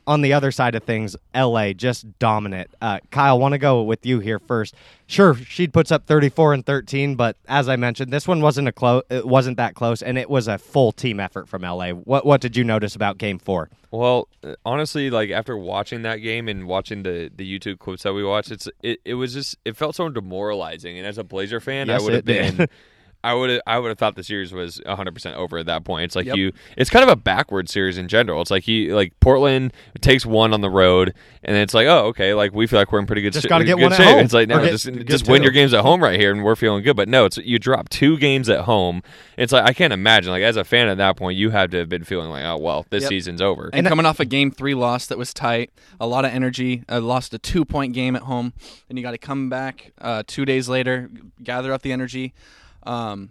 On 0.09 0.23
the 0.23 0.33
other 0.33 0.51
side 0.51 0.75
of 0.75 0.85
things, 0.85 1.17
LA 1.35 1.75
just 1.75 2.19
dominant. 2.19 2.71
Uh, 2.81 2.99
Kyle, 3.11 3.39
want 3.39 3.53
to 3.53 3.59
go 3.59 3.83
with 3.83 4.07
you 4.07 4.21
here 4.21 4.39
first. 4.39 4.75
Sure, 5.07 5.35
she 5.35 5.69
puts 5.69 5.93
up 5.93 6.07
34 6.07 6.55
and 6.55 6.65
13, 6.65 7.15
but 7.15 7.37
as 7.47 7.69
I 7.69 7.77
mentioned, 7.77 8.11
this 8.11 8.27
one 8.27 8.41
wasn't 8.41 8.69
a 8.69 8.73
close. 8.73 9.03
It 9.11 9.27
wasn't 9.27 9.59
that 9.59 9.75
close, 9.75 10.01
and 10.03 10.17
it 10.17 10.31
was 10.31 10.49
a 10.49 10.57
full 10.57 10.93
team 10.93 11.21
effort 11.21 11.47
from 11.47 11.61
LA. 11.61 11.91
What 11.91 12.25
what 12.25 12.41
did 12.41 12.57
you 12.57 12.65
notice 12.65 12.97
about 12.97 13.19
Game 13.19 13.39
Four? 13.39 13.69
Well, 13.91 14.29
uh, 14.43 14.55
honestly, 14.65 15.11
like 15.11 15.29
after 15.29 15.59
watching 15.59 16.03
that 16.03 16.17
game 16.17 16.49
and 16.49 16.67
watching 16.67 17.03
the 17.03 17.31
the 17.37 17.59
YouTube 17.59 17.79
clips 17.79 18.05
that 18.05 18.15
we 18.15 18.25
watched, 18.25 18.51
it's 18.51 18.67
it, 18.83 19.01
it 19.05 19.15
was 19.15 19.35
just 19.35 19.59
it 19.67 19.77
felt 19.77 19.95
so 19.95 20.09
demoralizing. 20.09 20.97
And 20.97 21.07
as 21.07 21.19
a 21.19 21.25
Blazer 21.25 21.61
fan, 21.61 21.89
Yes, 21.89 22.01
I 22.01 22.05
would 22.05 22.15
have 22.15 22.25
been 22.25 22.67
I 23.25 23.35
would 23.35 23.61
I 23.67 23.79
would 23.79 23.89
have 23.89 23.99
thought 23.99 24.15
the 24.15 24.23
series 24.23 24.53
was 24.53 24.81
100 24.87 25.13
percent 25.13 25.37
over 25.37 25.59
at 25.59 25.67
that 25.67 25.85
point. 25.85 26.05
It's 26.05 26.15
like 26.17 26.27
Yep. 26.27 26.37
you, 26.37 26.53
it's 26.77 26.89
kind 26.89 27.03
of 27.03 27.09
a 27.09 27.17
backward 27.17 27.69
series 27.69 27.99
in 27.99 28.07
general. 28.09 28.41
It's 28.41 28.51
like 28.51 28.63
he 28.63 28.93
like 28.93 29.13
Portland 29.21 29.73
takes 30.01 30.25
one 30.25 30.55
on 30.55 30.61
the 30.61 30.71
road, 30.71 31.15
and 31.43 31.57
it's 31.57 31.75
like 31.75 31.87
oh 31.89 32.07
okay, 32.07 32.33
like 32.35 32.53
we 32.55 32.67
feel 32.69 32.79
like 32.79 32.93
we're 32.93 33.01
in 33.01 33.07
pretty 33.07 33.23
good. 33.23 33.33
Just 33.33 33.47
sh- 33.47 33.49
gotta 33.49 33.65
get 33.65 33.77
good 33.77 33.83
one 33.83 33.93
at 33.93 33.97
shape. 33.97 34.07
home. 34.07 34.19
It's 34.25 34.33
like 34.33 34.49
Or 34.49 34.55
no, 34.57 34.63
get 34.63 34.71
just 34.71 34.87
good 34.87 35.07
just 35.09 35.29
win 35.29 35.43
your 35.43 35.51
games 35.53 35.75
at 35.75 35.81
home 35.83 36.03
right 36.03 36.19
here, 36.19 36.31
and 36.33 36.45
we're 36.45 36.55
feeling 36.57 36.83
good. 36.85 36.97
But 36.97 37.09
no, 37.09 37.25
it's 37.25 37.39
you 37.39 37.59
drop 37.59 37.89
two 37.89 38.17
games 38.19 38.49
at 38.49 38.61
home. 38.61 39.03
It's 39.37 39.53
like 39.53 39.65
I 39.65 39.73
can't 39.73 39.93
imagine 39.93 40.31
like 40.31 40.43
as 40.45 40.57
a 40.57 40.65
fan 40.65 40.89
at 40.89 40.99
that 40.99 41.17
point, 41.17 41.37
you 41.37 41.51
have 41.51 41.71
to 41.71 41.79
have 41.79 41.89
been 41.89 42.05
feeling 42.05 42.31
like 42.31 42.45
oh 42.45 42.57
well, 42.57 42.87
this 42.91 43.03
Yep. 43.03 43.09
season's 43.09 43.43
over. 43.43 43.69
And 43.73 43.87
coming 43.87 44.07
off 44.07 44.21
a 44.21 44.25
game 44.25 44.51
three 44.53 44.75
loss 44.75 45.07
that 45.07 45.19
was 45.19 45.35
tight, 45.35 45.71
a 45.99 46.07
lot 46.07 46.25
of 46.25 46.31
energy, 46.33 46.85
uh, 46.89 47.01
lost 47.01 47.35
a 47.35 47.39
two 47.39 47.65
point 47.65 47.95
game 47.95 48.15
at 48.15 48.23
home. 48.23 48.53
Then 48.87 48.97
you 48.97 49.03
got 49.03 49.11
to 49.11 49.19
come 49.19 49.49
back 49.49 49.93
uh, 50.01 50.23
two 50.27 50.45
days 50.45 50.69
later, 50.69 51.11
gather 51.43 51.73
up 51.73 51.83
the 51.83 51.91
energy. 51.91 52.33
Um, 52.89 53.31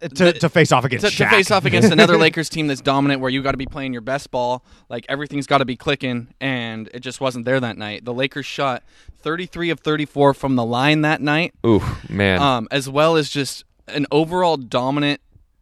to, 0.00 0.32
to 0.32 0.48
face 0.48 0.72
off 0.72 0.84
against 0.84 1.06
to, 1.06 1.10
to 1.10 1.28
face 1.30 1.50
off 1.50 1.64
against 1.64 1.90
another 1.92 2.18
Lakers 2.18 2.48
team 2.48 2.66
that's 2.66 2.80
dominant, 2.80 3.20
where 3.20 3.30
you 3.30 3.42
got 3.42 3.52
to 3.52 3.56
be 3.56 3.66
playing 3.66 3.92
your 3.92 4.02
best 4.02 4.30
ball, 4.30 4.62
like 4.88 5.06
everything's 5.08 5.46
got 5.46 5.58
to 5.58 5.64
be 5.64 5.76
clicking, 5.76 6.28
and 6.40 6.88
it 6.92 7.00
just 7.00 7.20
wasn't 7.20 7.44
there 7.44 7.58
that 7.60 7.78
night. 7.78 8.04
The 8.04 8.12
Lakers 8.12 8.46
shot 8.46 8.82
33 9.20 9.70
of 9.70 9.80
34 9.80 10.34
from 10.34 10.56
the 10.56 10.64
line 10.64 11.00
that 11.00 11.20
night, 11.20 11.54
Ooh 11.64 11.82
man, 12.08 12.40
um, 12.40 12.68
as 12.70 12.88
well 12.88 13.16
as 13.16 13.30
just 13.30 13.64
an 13.88 14.06
overall 14.10 14.56
dominant 14.56 15.20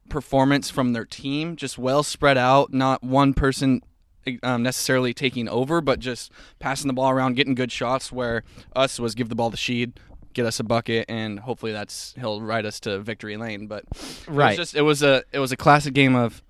performance 0.09 0.69
from 0.69 0.93
their 0.93 1.05
team, 1.05 1.57
just 1.57 1.79
well 1.79 2.03
spread 2.03 2.37
out, 2.37 2.73
not 2.73 3.03
one 3.05 3.35
person 3.35 3.83
um, 4.43 4.63
necessarily 4.63 5.15
taking 5.15 5.49
over, 5.49 5.81
but 5.81 6.01
just 6.01 6.33
passing 6.59 6.89
the 6.89 6.95
ball 6.95 7.11
around, 7.11 7.35
getting 7.35 7.55
good 7.55 7.71
shots. 7.71 8.11
Where 8.11 8.43
us 8.75 8.99
was 8.99 9.15
give 9.15 9.29
the 9.29 9.35
ball 9.35 9.51
to 9.51 9.57
Sheed, 9.57 9.93
get 10.35 10.45
us 10.47 10.61
a 10.61 10.65
bucket, 10.65 11.07
and 11.09 11.39
hopefully 11.41 11.73
that's 11.73 12.13
he'll 12.19 12.41
ride 12.43 12.67
us 12.67 12.81
to 12.81 12.99
victory 12.99 13.37
lane. 13.37 13.67
But 13.67 13.85
it 13.85 13.95
was 13.95 14.29
Right. 14.29 14.57
just 14.57 14.75
it 14.75 14.83
was 14.83 15.03
a 15.03 15.25
it 15.33 15.39
was 15.39 15.53
a 15.53 15.57
classic 15.57 15.95
game 15.95 16.15
of 16.15 16.43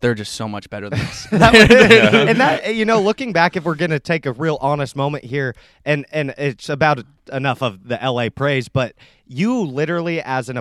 they're 0.00 0.14
just 0.14 0.34
so 0.34 0.46
much 0.46 0.68
better 0.68 0.90
than 0.90 1.00
us. 1.00 1.26
And 1.32 2.38
that 2.40 2.60
eh, 2.64 2.70
you 2.70 2.84
know, 2.84 3.00
looking 3.00 3.32
back, 3.32 3.56
if 3.56 3.64
we're 3.64 3.74
going 3.74 3.90
to 3.90 4.00
take 4.00 4.26
a 4.26 4.32
real 4.32 4.58
honest 4.60 4.96
moment 4.96 5.24
here, 5.24 5.54
and 5.84 6.04
and 6.12 6.34
it's 6.36 6.68
about 6.68 7.02
enough 7.32 7.62
of 7.62 7.88
the 7.88 7.98
LA 8.02 8.28
praise, 8.28 8.68
but 8.68 8.94
you 9.26 9.62
literally, 9.62 10.20
as 10.20 10.50
an 10.50 10.58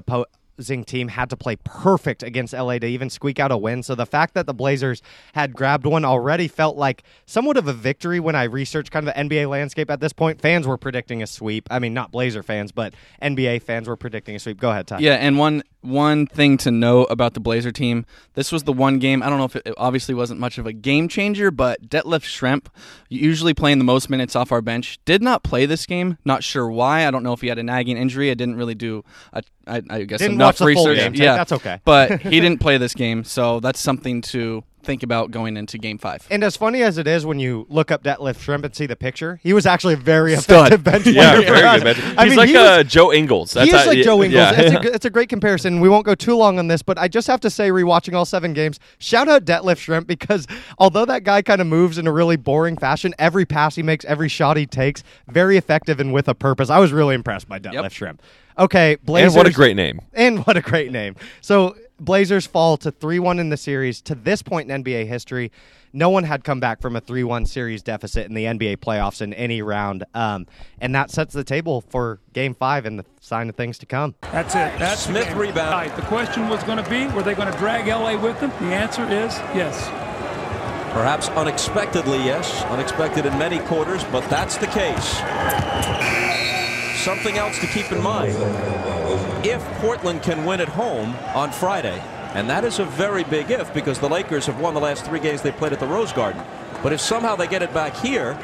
opposing 0.54 0.84
team, 0.84 1.08
had 1.10 1.30
to 1.30 1.38
play 1.38 1.56
perfect 1.64 2.24
against 2.24 2.54
LA 2.54 2.78
to 2.80 2.88
even 2.88 3.10
squeak 3.10 3.40
out 3.40 3.52
a 3.52 3.58
win. 3.58 3.84
So 3.84 3.96
the 3.96 4.06
fact 4.06 4.34
that 4.34 4.46
the 4.46 4.54
Blazers 4.54 5.02
had 5.34 5.54
grabbed 5.54 5.86
one 5.86 6.06
already 6.06 6.48
felt 6.48 6.78
like 6.78 7.04
somewhat 7.26 7.58
of 7.58 7.68
a 7.68 7.74
victory 7.74 8.20
when 8.20 8.36
I 8.36 8.44
researched 8.44 8.92
kind 8.92 9.08
of 9.08 9.14
the 9.14 9.20
NBA 9.20 9.50
landscape 9.50 9.90
at 9.90 10.00
this 10.00 10.14
point. 10.14 10.42
Fans 10.42 10.68
were 10.68 10.78
predicting 10.78 11.24
a 11.24 11.28
sweep. 11.28 11.68
I 11.72 11.80
mean, 11.80 11.94
not 11.94 12.12
Blazer 12.12 12.44
fans, 12.44 12.72
but 12.72 12.94
NBA 13.22 13.62
fans 13.64 13.88
were 13.88 13.98
predicting 13.98 14.36
a 14.36 14.40
sweep. 14.40 14.60
Go 14.60 14.72
ahead, 14.72 14.88
Ty. 14.88 15.00
Yeah, 15.00 15.14
and 15.14 15.38
one 15.38 15.64
one 15.84 16.26
thing 16.28 16.58
to 16.58 16.72
note 16.72 17.06
about 17.10 17.34
the 17.34 17.40
Blazer 17.40 17.72
team, 17.72 18.06
this 18.34 18.52
was 18.52 18.64
the 18.64 18.74
one 18.74 19.00
game. 19.00 19.22
I 19.22 19.30
don't 19.30 19.38
know 19.38 19.46
if 19.46 19.56
it, 19.56 19.64
it 19.66 19.74
obviously 19.78 20.16
wasn't 20.16 20.40
much 20.40 20.58
of 20.58 20.66
a 20.66 20.74
game 20.74 21.08
changer, 21.08 21.52
but 21.52 21.90
Detlef 21.90 22.24
Schrempf, 22.24 22.68
usually 23.10 23.54
playing 23.54 23.78
the 23.78 23.84
most 23.84 24.10
minutes 24.10 24.36
off 24.36 24.52
our 24.52 24.62
bench, 24.62 25.00
did 25.06 25.22
not 25.22 25.44
play 25.44 25.66
this 25.66 25.86
game. 25.86 26.18
Not 26.26 26.44
sure 26.44 26.70
why. 26.70 27.08
I 27.08 27.12
don't 27.12 27.24
know 27.24 27.34
if 27.34 27.42
he 27.42 27.48
had 27.48 27.60
a 27.60 27.64
nagging 27.64 27.98
injury. 27.98 28.32
I 28.32 28.34
didn't 28.34 28.56
really 28.56 28.76
do, 28.76 29.04
a, 29.34 29.44
I, 29.68 29.82
I 29.90 30.04
guess, 30.04 30.20
Didn't 30.20 30.36
enough 30.36 30.60
watch 30.60 30.68
the 30.68 30.74
full 30.74 30.88
research. 30.88 31.20
yeah, 31.20 31.36
that's 31.36 31.52
okay. 31.52 31.80
but 31.86 32.22
he 32.22 32.40
didn't 32.42 32.60
play 32.60 32.78
this 32.78 32.94
game, 32.94 33.24
so 33.24 33.60
that's 33.60 33.80
something 33.80 34.22
to 34.22 34.64
think 34.84 35.02
about 35.04 35.32
going 35.32 35.58
into 35.58 35.78
Game 35.78 35.98
Five. 35.98 36.28
And 36.30 36.44
as 36.44 36.56
funny 36.58 36.82
as 36.84 36.98
it 36.98 37.08
is 37.08 37.26
when 37.26 37.40
you 37.40 37.66
look 37.70 37.90
up 37.92 38.04
Detlef 38.04 38.36
Schrempf 38.36 38.66
and 38.66 38.76
see 38.76 38.86
the 38.86 38.96
picture, 38.96 39.40
he 39.42 39.54
was 39.54 39.66
actually 39.66 39.94
a 39.94 39.98
very 39.98 40.36
Stud. 40.36 40.74
effective 40.74 40.84
bench 40.84 41.06
yeah, 41.08 41.32
player. 41.36 41.48
for 41.48 41.54
very 41.54 41.68
us. 41.68 41.84
good. 41.84 41.96
Bench. 41.98 42.18
I 42.18 42.24
He's 42.26 42.30
mean, 42.32 42.38
like 42.38 42.50
he 42.50 42.56
was- 42.56 42.68
uh, 42.68 42.84
Joe 42.84 43.14
Ingles. 43.14 43.54
That's 43.54 43.70
he 43.70 43.76
is 43.76 43.82
how- 43.82 43.88
like 43.90 44.04
Joe 44.04 44.24
Ingles. 44.24 44.34
Yeah. 44.34 44.52
It's, 44.62 44.76
a, 44.76 44.80
g- 44.82 44.90
it's 44.90 45.06
a 45.06 45.10
great 45.10 45.30
comparison. 45.30 45.80
We 45.80 45.90
won't 45.90 46.06
go 46.06 46.16
too 46.16 46.36
long 46.36 46.60
on 46.60 46.68
this, 46.68 46.82
but 46.84 46.98
I 46.98 47.08
just 47.08 47.28
have 47.28 47.40
to 47.42 47.50
say, 47.50 47.70
rewatching 47.70 48.14
all 48.14 48.26
seven 48.26 48.54
games, 48.54 48.80
shout 49.00 49.28
out 49.30 49.46
Detlef 49.46 49.78
Schrempf 49.78 50.06
because 50.08 50.48
although 50.78 51.06
that 51.06 51.24
guy 51.24 51.42
kind 51.42 51.62
of 51.62 51.68
moves 51.68 51.98
in 51.98 52.06
a 52.08 52.12
really 52.12 52.36
boring 52.36 52.78
fashion, 52.78 53.14
every 53.18 53.46
pass 53.46 53.76
he 53.76 53.84
makes, 53.84 54.04
every 54.06 54.30
shot 54.30 54.58
he 54.58 54.66
takes, 54.66 55.04
very 55.28 55.58
effective 55.58 56.00
and 56.00 56.14
with 56.14 56.28
a 56.28 56.36
purpose. 56.36 56.70
I 56.70 56.80
was 56.80 56.92
really 56.92 57.16
impressed 57.16 57.48
by 57.48 57.60
Detlef 57.60 57.74
Yep. 57.84 57.92
Schrempf. 57.94 58.20
Okay, 58.60 58.98
Blazers. 59.04 59.34
and 59.34 59.38
what 59.38 59.48
a 59.48 59.52
great 59.52 59.76
name. 59.76 60.00
And 60.14 60.46
what 60.46 60.58
a 60.58 60.62
great 60.62 60.92
name. 60.92 61.16
So 61.42 61.76
Blazers 62.04 62.46
fall 62.46 62.78
to 62.78 62.92
3 62.92 63.20
1 63.20 63.40
in 63.40 63.50
the 63.50 63.58
series. 63.58 64.02
To 64.02 64.16
this 64.16 64.42
point 64.42 64.70
in 64.70 64.84
NBA 64.84 65.08
history, 65.08 65.52
no 65.94 66.10
one 66.10 66.24
had 66.24 66.44
come 66.44 66.60
back 66.60 66.82
from 66.82 66.96
a 66.96 67.02
3 67.02 67.24
1 67.24 67.46
series 67.46 67.82
deficit 67.82 68.28
in 68.28 68.34
the 68.34 68.46
NBA 68.46 68.78
playoffs 68.78 69.22
in 69.22 69.34
any 69.34 69.62
round. 69.62 70.04
Um, 70.14 70.46
and 70.80 70.94
that 70.96 71.12
sets 71.12 71.34
the 71.34 71.44
table 71.44 71.82
for 71.82 72.20
game 72.34 72.56
five 72.56 72.86
and 72.86 73.00
the 73.00 73.06
sign 73.22 73.48
of 73.48 73.56
things 73.56 73.78
to 73.80 73.86
come. 73.86 74.16
That's 74.22 74.54
it. 74.54 74.78
That's 74.80 75.06
the 75.06 75.14
Smith 75.14 75.28
game. 75.30 75.38
rebound. 75.38 75.72
Right. 75.72 75.96
The 75.96 76.02
question 76.04 76.50
was 76.50 76.64
going 76.64 76.84
to 76.84 76.90
be, 76.90 77.08
were 77.08 77.24
they 77.24 77.36
going 77.36 77.52
to 77.52 77.58
drag 77.58 77.88
LA 77.88 78.22
with 78.22 78.40
them? 78.40 78.50
The 78.60 78.76
answer 78.76 79.04
is 79.04 79.38
yes. 79.56 79.88
Perhaps 80.94 81.30
unexpectedly, 81.30 82.20
yes. 82.20 82.64
Unexpected 82.66 83.26
in 83.26 83.38
many 83.40 83.60
quarters, 83.60 84.04
but 84.06 84.30
that's 84.30 84.58
the 84.58 84.68
case. 84.68 86.23
Something 87.04 87.38
else 87.38 87.60
to 87.60 87.68
keep 87.68 87.92
in 87.92 88.02
mind. 88.02 88.34
If 89.46 89.62
Portland 89.82 90.24
can 90.24 90.46
win 90.46 90.62
at 90.62 90.70
home 90.70 91.14
on 91.36 91.52
Friday, 91.52 92.00
and 92.34 92.50
that 92.50 92.64
is 92.64 92.80
a 92.80 92.86
very 92.86 93.26
big 93.26 93.52
if 93.52 93.74
because 93.74 94.00
the 94.00 94.08
Lakers 94.08 94.46
have 94.46 94.62
won 94.62 94.74
the 94.74 94.80
last 94.80 95.04
three 95.04 95.20
games 95.20 95.42
they 95.42 95.52
played 95.52 95.74
at 95.74 95.82
the 95.82 95.86
Rose 95.86 96.14
Garden. 96.14 96.42
But 96.82 96.94
if 96.94 97.02
somehow 97.02 97.36
they 97.36 97.48
get 97.48 97.62
it 97.62 97.74
back 97.74 97.94
here, 97.98 98.36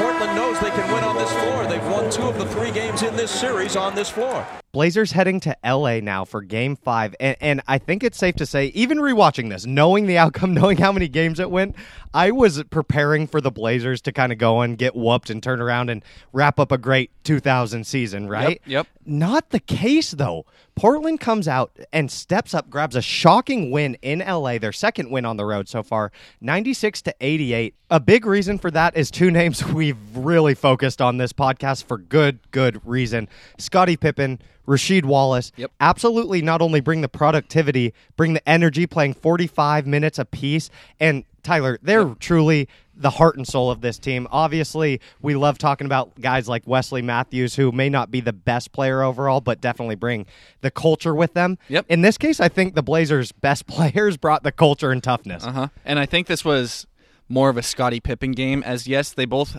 Portland 0.00 0.34
knows 0.34 0.58
they 0.60 0.70
can 0.70 0.90
win 0.90 1.04
on 1.04 1.16
this 1.16 1.30
floor. 1.32 1.66
They've 1.66 1.92
won 1.92 2.10
two 2.10 2.22
of 2.22 2.38
the 2.38 2.46
three 2.46 2.70
games 2.70 3.02
in 3.02 3.14
this 3.14 3.30
series 3.30 3.76
on 3.76 3.94
this 3.94 4.08
floor. 4.08 4.46
Blazers 4.74 5.12
heading 5.12 5.38
to 5.38 5.56
LA 5.64 6.00
now 6.00 6.24
for 6.24 6.42
game 6.42 6.74
five. 6.74 7.14
And, 7.20 7.36
and 7.40 7.62
I 7.68 7.78
think 7.78 8.02
it's 8.02 8.18
safe 8.18 8.34
to 8.34 8.44
say, 8.44 8.66
even 8.74 8.98
rewatching 8.98 9.48
this, 9.48 9.66
knowing 9.66 10.06
the 10.06 10.18
outcome, 10.18 10.52
knowing 10.54 10.78
how 10.78 10.90
many 10.90 11.06
games 11.06 11.38
it 11.38 11.48
went, 11.48 11.76
I 12.12 12.32
was 12.32 12.60
preparing 12.64 13.28
for 13.28 13.40
the 13.40 13.52
Blazers 13.52 14.00
to 14.02 14.12
kind 14.12 14.32
of 14.32 14.38
go 14.38 14.62
and 14.62 14.76
get 14.76 14.96
whooped 14.96 15.30
and 15.30 15.40
turn 15.40 15.60
around 15.60 15.90
and 15.90 16.04
wrap 16.32 16.58
up 16.58 16.72
a 16.72 16.78
great 16.78 17.12
2000 17.22 17.86
season, 17.86 18.28
right? 18.28 18.60
yep. 18.66 18.88
Not 19.06 19.50
the 19.50 19.60
case, 19.60 20.10
though. 20.10 20.44
Portland 20.74 21.20
comes 21.20 21.46
out 21.46 21.70
and 21.92 22.10
steps 22.10 22.52
up, 22.52 22.68
grabs 22.68 22.96
a 22.96 23.02
shocking 23.02 23.70
win 23.70 23.96
in 24.02 24.18
LA, 24.18 24.58
their 24.58 24.72
second 24.72 25.10
win 25.10 25.24
on 25.24 25.36
the 25.36 25.44
road 25.44 25.68
so 25.68 25.84
far, 25.84 26.10
96 26.40 27.02
to 27.02 27.14
88. 27.20 27.74
A 27.90 28.00
big 28.00 28.26
reason 28.26 28.58
for 28.58 28.72
that 28.72 28.96
is 28.96 29.10
two 29.10 29.30
names 29.30 29.64
we've 29.72 29.96
really 30.16 30.54
focused 30.54 31.00
on 31.00 31.18
this 31.18 31.32
podcast 31.32 31.84
for 31.84 31.98
good, 31.98 32.40
good 32.50 32.80
reason. 32.84 33.28
Scottie 33.58 33.96
Pippen, 33.96 34.40
Rasheed 34.66 35.04
Wallace. 35.04 35.52
Yep. 35.56 35.70
Absolutely 35.80 36.42
not 36.42 36.62
only 36.62 36.80
bring 36.80 37.00
the 37.00 37.08
productivity, 37.08 37.94
bring 38.16 38.34
the 38.34 38.48
energy, 38.48 38.86
playing 38.86 39.14
45 39.14 39.86
minutes 39.86 40.18
a 40.18 40.24
piece. 40.24 40.70
And 40.98 41.24
Tyler, 41.42 41.78
they're 41.82 42.14
truly 42.14 42.68
the 42.96 43.10
heart 43.10 43.36
and 43.36 43.46
soul 43.46 43.70
of 43.70 43.80
this 43.80 43.98
team. 43.98 44.26
Obviously, 44.30 45.00
we 45.20 45.34
love 45.34 45.58
talking 45.58 45.84
about 45.84 46.18
guys 46.20 46.48
like 46.48 46.62
Wesley 46.66 47.02
Matthews, 47.02 47.56
who 47.56 47.72
may 47.72 47.88
not 47.88 48.10
be 48.10 48.20
the 48.20 48.32
best 48.32 48.72
player 48.72 49.02
overall, 49.02 49.40
but 49.40 49.60
definitely 49.60 49.96
bring 49.96 50.26
the 50.60 50.70
culture 50.70 51.14
with 51.14 51.34
them. 51.34 51.58
Yep. 51.68 51.86
In 51.88 52.02
this 52.02 52.16
case, 52.16 52.40
I 52.40 52.48
think 52.48 52.74
the 52.74 52.82
Blazers' 52.82 53.32
best 53.32 53.66
players 53.68 54.16
brought 54.16 54.42
the 54.42 54.52
culture 54.52 54.90
and 54.90 55.02
toughness. 55.02 55.44
Uh 55.44 55.52
huh. 55.52 55.68
And 55.84 55.98
I 55.98 56.06
think 56.06 56.26
this 56.26 56.44
was 56.44 56.86
more 57.28 57.48
of 57.48 57.56
a 57.56 57.62
Scottie 57.62 58.00
Pippen 58.00 58.32
game, 58.32 58.62
as 58.62 58.86
yes, 58.86 59.12
they 59.12 59.24
both, 59.24 59.58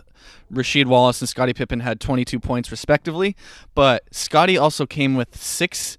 Rasheed 0.51 0.85
Wallace 0.85 1.21
and 1.21 1.29
Scottie 1.29 1.53
Pippen 1.53 1.79
had 1.79 1.99
22 1.99 2.39
points 2.39 2.71
respectively, 2.71 3.35
but 3.73 4.03
Scottie 4.11 4.57
also 4.57 4.85
came 4.85 5.15
with 5.15 5.35
six. 5.35 5.97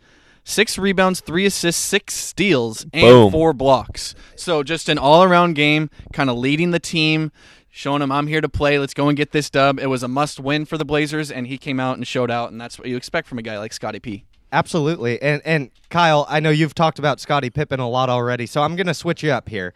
Six 0.48 0.78
rebounds, 0.78 1.18
three 1.18 1.44
assists, 1.44 1.82
six 1.82 2.14
steals, 2.14 2.84
and 2.92 3.02
Boom. 3.02 3.32
four 3.32 3.52
blocks. 3.52 4.14
So 4.36 4.62
just 4.62 4.88
an 4.88 4.96
all-around 4.96 5.54
game, 5.54 5.90
kind 6.12 6.30
of 6.30 6.36
leading 6.36 6.70
the 6.70 6.78
team, 6.78 7.32
showing 7.68 7.98
them 7.98 8.12
I'm 8.12 8.28
here 8.28 8.40
to 8.40 8.48
play. 8.48 8.78
Let's 8.78 8.94
go 8.94 9.08
and 9.08 9.16
get 9.16 9.32
this 9.32 9.50
dub. 9.50 9.80
It 9.80 9.88
was 9.88 10.04
a 10.04 10.08
must-win 10.08 10.64
for 10.64 10.78
the 10.78 10.84
Blazers, 10.84 11.32
and 11.32 11.48
he 11.48 11.58
came 11.58 11.80
out 11.80 11.96
and 11.96 12.06
showed 12.06 12.30
out, 12.30 12.52
and 12.52 12.60
that's 12.60 12.78
what 12.78 12.86
you 12.86 12.96
expect 12.96 13.26
from 13.26 13.38
a 13.38 13.42
guy 13.42 13.58
like 13.58 13.72
Scottie 13.72 13.98
P. 13.98 14.24
Absolutely. 14.52 15.20
And 15.20 15.42
and 15.44 15.70
Kyle, 15.90 16.26
I 16.28 16.38
know 16.38 16.50
you've 16.50 16.74
talked 16.74 17.00
about 17.00 17.18
Scottie 17.18 17.50
Pippen 17.50 17.80
a 17.80 17.88
lot 17.88 18.08
already, 18.08 18.46
so 18.46 18.62
I'm 18.62 18.76
going 18.76 18.86
to 18.86 18.94
switch 18.94 19.24
you 19.24 19.32
up 19.32 19.48
here. 19.48 19.74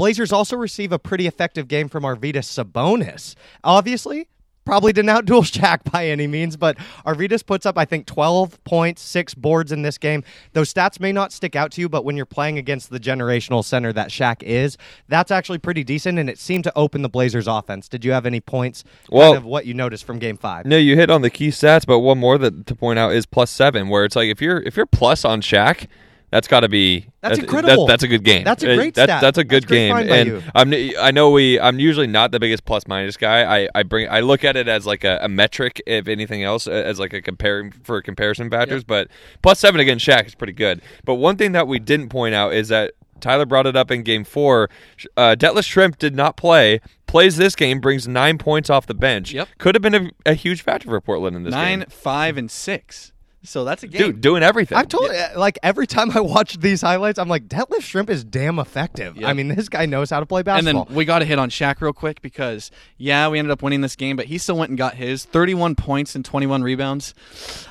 Blazers 0.00 0.32
also 0.32 0.56
receive 0.56 0.92
a 0.92 0.98
pretty 0.98 1.26
effective 1.26 1.68
game 1.68 1.86
from 1.86 2.04
Arvydas 2.04 2.48
Sabonis. 2.48 3.34
Obviously, 3.62 4.28
probably 4.64 4.94
didn't 4.94 5.10
outduel 5.10 5.42
Shaq 5.60 5.92
by 5.92 6.06
any 6.06 6.26
means, 6.26 6.56
but 6.56 6.78
Arvydas 7.04 7.44
puts 7.44 7.66
up, 7.66 7.76
I 7.76 7.84
think, 7.84 8.06
12 8.06 8.64
points, 8.64 9.02
six 9.02 9.34
boards 9.34 9.72
in 9.72 9.82
this 9.82 9.98
game. 9.98 10.24
Those 10.54 10.72
stats 10.72 11.00
may 11.00 11.12
not 11.12 11.34
stick 11.34 11.54
out 11.54 11.72
to 11.72 11.82
you, 11.82 11.90
but 11.90 12.06
when 12.06 12.16
you're 12.16 12.24
playing 12.24 12.56
against 12.56 12.88
the 12.88 12.98
generational 12.98 13.62
center 13.62 13.92
that 13.92 14.08
Shaq 14.08 14.42
is, 14.42 14.78
that's 15.08 15.30
actually 15.30 15.58
pretty 15.58 15.84
decent, 15.84 16.18
and 16.18 16.30
it 16.30 16.38
seemed 16.38 16.64
to 16.64 16.72
open 16.74 17.02
the 17.02 17.10
Blazers' 17.10 17.46
offense. 17.46 17.86
Did 17.86 18.02
you 18.02 18.12
have 18.12 18.24
any 18.24 18.40
points? 18.40 18.84
Well- 19.10 19.32
kind 19.32 19.36
of 19.36 19.44
what 19.44 19.66
you 19.66 19.74
noticed 19.74 20.04
from 20.04 20.18
Game 20.18 20.38
Five. 20.38 20.64
No, 20.64 20.78
you 20.78 20.96
hit 20.96 21.10
on 21.10 21.20
the 21.20 21.28
key 21.28 21.48
stats, 21.48 21.84
but 21.84 21.98
one 21.98 22.16
more 22.16 22.38
that 22.38 22.64
to 22.68 22.74
point 22.74 22.98
out 22.98 23.12
is 23.12 23.26
plus 23.26 23.50
seven, 23.50 23.90
where 23.90 24.06
it's 24.06 24.16
like 24.16 24.30
if 24.30 24.40
you're 24.40 24.62
if 24.62 24.78
you're 24.78 24.86
plus 24.86 25.26
on 25.26 25.42
Shaq, 25.42 25.88
That's 26.30 26.46
got 26.46 26.60
to 26.60 26.68
be 26.68 27.06
That's 27.22 27.36
that- 27.38 27.42
incredible. 27.44 27.86
that's 27.86 28.02
a 28.04 28.08
good 28.08 28.22
game. 28.24 28.44
That's 28.44 28.62
a 28.62 28.72
Uh, 28.72 28.76
great 28.76 28.94
that- 28.94 29.06
stat. 29.08 29.20
That's 29.20 29.38
a 29.38 29.44
good 29.44 29.64
That's 29.64 29.72
game. 29.72 29.96
and. 29.96 30.42
I'm 30.54 30.72
I 31.00 31.10
know 31.10 31.30
we 31.30 31.58
I'm 31.58 31.78
usually 31.80 32.06
not 32.06 32.30
the 32.30 32.38
biggest 32.40 32.64
plus 32.64 32.86
minus 32.86 33.16
guy. 33.16 33.62
I, 33.64 33.68
I 33.74 33.82
bring 33.82 34.08
I 34.08 34.20
look 34.20 34.44
at 34.44 34.56
it 34.56 34.68
as 34.68 34.86
like 34.86 35.02
a, 35.04 35.18
a 35.22 35.28
metric 35.28 35.82
if 35.86 36.06
anything 36.08 36.42
else 36.44 36.66
uh, 36.68 36.70
as 36.70 36.98
like 37.00 37.12
a 37.12 37.20
comparing 37.20 37.72
for 37.72 38.00
comparison 38.00 38.48
factors. 38.50 38.84
But 38.84 39.08
plus 39.42 39.58
seven 39.58 39.80
against 39.80 40.06
Shaq 40.06 40.26
is 40.26 40.34
pretty 40.34 40.52
good. 40.52 40.80
But 41.04 41.16
one 41.16 41.36
thing 41.36 41.52
that 41.52 41.66
we 41.66 41.78
didn't 41.78 42.08
point 42.10 42.34
out 42.34 42.52
is 42.54 42.68
that. 42.68 42.92
Tyler 43.20 43.44
brought 43.44 43.66
it 43.66 43.76
up 43.76 43.90
in 43.90 44.02
game 44.02 44.24
four. 44.24 44.70
Uh, 45.14 45.36
Detlef 45.38 45.68
Schrempf 45.68 45.98
did 45.98 46.16
not 46.16 46.38
play. 46.38 46.80
Plays 47.06 47.36
this 47.36 47.54
game, 47.54 47.78
brings 47.78 48.08
nine 48.08 48.38
points 48.38 48.70
off 48.70 48.86
the 48.86 48.94
bench. 48.94 49.32
Yep. 49.32 49.46
Could 49.58 49.74
have 49.74 49.82
been 49.82 49.94
a, 49.94 50.10
a 50.30 50.32
huge 50.32 50.62
factor 50.62 50.88
for 50.88 50.98
Portland 51.02 51.36
in 51.36 51.42
this 51.42 51.52
Nine, 51.52 51.80
game. 51.80 51.88
five, 51.90 52.38
and 52.38 52.50
six. 52.50 53.12
So 53.42 53.64
that's 53.64 53.82
a 53.82 53.86
game. 53.88 54.02
Dude, 54.02 54.20
doing 54.20 54.42
everything. 54.42 54.76
I've 54.76 54.88
told 54.88 55.10
like 55.34 55.58
every 55.62 55.86
time 55.86 56.10
I 56.10 56.20
watch 56.20 56.58
these 56.58 56.82
highlights, 56.82 57.18
I'm 57.18 57.28
like, 57.28 57.48
Detlef 57.48 57.78
Schrempf 57.78 58.10
is 58.10 58.22
damn 58.22 58.58
effective. 58.58 59.16
Yep. 59.16 59.28
I 59.28 59.32
mean, 59.32 59.48
this 59.48 59.70
guy 59.70 59.86
knows 59.86 60.10
how 60.10 60.20
to 60.20 60.26
play 60.26 60.42
basketball. 60.42 60.82
and 60.82 60.90
then 60.90 60.96
we 60.96 61.06
got 61.06 61.20
to 61.20 61.24
hit 61.24 61.38
on 61.38 61.48
Shaq 61.48 61.80
real 61.80 61.94
quick 61.94 62.20
because 62.20 62.70
yeah, 62.98 63.28
we 63.28 63.38
ended 63.38 63.50
up 63.50 63.62
winning 63.62 63.80
this 63.80 63.96
game, 63.96 64.16
but 64.16 64.26
he 64.26 64.36
still 64.36 64.56
went 64.58 64.68
and 64.68 64.76
got 64.76 64.94
his 64.94 65.24
31 65.24 65.74
points 65.74 66.14
and 66.14 66.22
21 66.22 66.62
rebounds. 66.62 67.14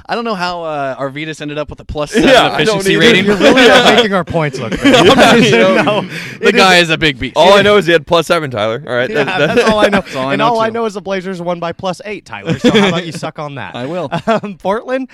I 0.08 0.16
don't 0.16 0.26
know 0.26 0.34
how 0.34 0.64
uh, 0.64 0.96
Arvydas 1.00 1.40
ended 1.40 1.60
up 1.60 1.70
with 1.70 1.80
a 1.82 1.86
plus 1.86 2.12
seven 2.14 2.30
Yeah, 2.30 2.56
efficiency 2.56 2.98
rating. 2.98 3.26
You're 3.26 3.38
really 3.38 3.68
not 3.68 3.94
making 3.96 4.14
our 4.14 4.26
points 4.26 4.58
look 4.58 4.72
bad. 4.72 5.44
You 5.44 5.52
know, 5.52 6.02
the 6.40 6.52
guy 6.52 6.78
is 6.78 6.90
a 6.90 6.98
big 6.98 7.20
beast. 7.20 7.34
All 7.38 7.54
I 7.54 7.62
know 7.62 7.78
is 7.78 7.86
he 7.86 7.92
had 7.92 8.08
plus 8.08 8.26
seven, 8.26 8.50
Tyler. 8.50 8.84
All 8.88 8.94
right. 8.96 9.08
Yeah, 9.10 9.24
That- 9.24 9.56
that's 9.56 9.70
all 9.70 9.78
I 9.80 9.90
know. 9.90 10.02
all 10.16 10.28
I 10.30 10.34
and 10.34 10.40
know, 10.40 10.46
all 10.48 10.60
I 10.60 10.70
know 10.72 10.86
is 10.86 10.96
the 10.96 11.02
Blazers 11.02 11.40
won 11.40 11.60
by 11.60 11.74
plus 11.74 12.02
eight, 12.06 12.26
Tyler. 12.26 12.58
So 12.58 12.72
how 12.72 12.88
about 12.88 13.06
you 13.06 13.12
suck 13.12 13.38
on 13.38 13.56
that? 13.56 13.76
I 13.80 13.86
will. 13.86 14.10
Um, 14.26 14.58
Portland 14.58 15.10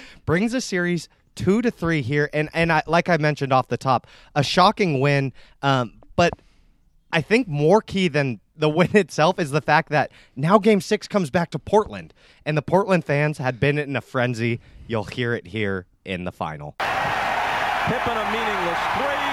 a 0.54 0.62
series 0.62 1.10
two 1.36 1.62
to 1.62 1.70
three 1.70 2.02
here, 2.02 2.30
and 2.34 2.50
and 2.54 2.72
I, 2.72 2.82
like 2.88 3.10
I 3.10 3.18
mentioned 3.18 3.54
off 3.54 3.68
the 3.68 3.78
top, 3.78 4.08
a 4.34 4.44
shocking 4.44 5.00
win. 5.00 5.34
Um, 5.62 6.02
but 6.16 6.34
I 7.12 7.22
think 7.22 7.48
more 7.48 7.82
key 7.82 8.08
than 8.08 8.40
the 8.56 8.70
win 8.78 8.96
itself 8.96 9.40
is 9.40 9.52
the 9.52 9.62
fact 9.62 9.90
that 9.90 10.12
now 10.36 10.58
Game 10.58 10.82
Six 10.82 11.08
comes 11.08 11.30
back 11.30 11.52
to 11.52 11.60
Portland, 11.60 12.14
and 12.46 12.58
the 12.58 12.62
Portland 12.62 13.06
fans 13.06 13.38
had 13.38 13.60
been 13.60 13.78
in 13.78 13.96
a 13.96 14.02
frenzy. 14.02 14.60
You'll 14.88 15.04
hear 15.06 15.34
it 15.34 15.48
here 15.48 15.86
in 16.06 16.24
the 16.24 16.32
final. 16.32 16.76
Pippen 16.80 18.18
a 18.18 18.26
meaningless 18.32 18.82
three. 18.98 19.26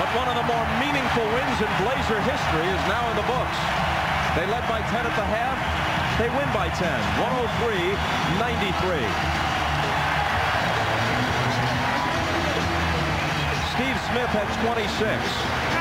But 0.00 0.16
one 0.16 0.28
of 0.32 0.36
the 0.40 0.46
more 0.48 0.66
meaningful 0.80 1.26
wins 1.28 1.60
in 1.60 1.70
Blazer 1.84 2.20
history 2.24 2.66
is 2.72 2.82
now 2.88 3.04
in 3.10 3.16
the 3.16 3.28
books. 3.28 3.58
They 4.34 4.46
led 4.46 4.66
by 4.66 4.80
10 4.80 5.04
at 5.04 5.14
the 5.14 5.26
half. 5.28 5.79
They 6.20 6.28
win 6.36 6.52
by 6.52 6.68
10, 6.68 6.84
103-93. 7.16 7.96
Steve 13.72 13.96
Smith 14.12 14.28
had 14.28 14.44
26. 14.60 15.00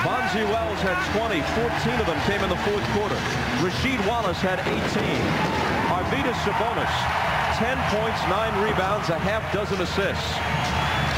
Bonzi 0.08 0.48
Wells 0.48 0.80
had 0.80 0.96
20. 1.12 1.44
14 1.60 2.00
of 2.00 2.08
them 2.08 2.16
came 2.24 2.40
in 2.40 2.48
the 2.48 2.56
fourth 2.64 2.88
quarter. 2.96 3.20
Rasheed 3.60 4.00
Wallace 4.08 4.40
had 4.40 4.64
18. 4.64 4.80
Arvydas 5.92 6.40
Sabonis, 6.48 6.96
10 7.60 7.76
points, 8.00 8.24
9 8.32 8.64
rebounds, 8.64 9.10
a 9.10 9.20
half 9.20 9.44
dozen 9.52 9.82
assists. 9.82 10.40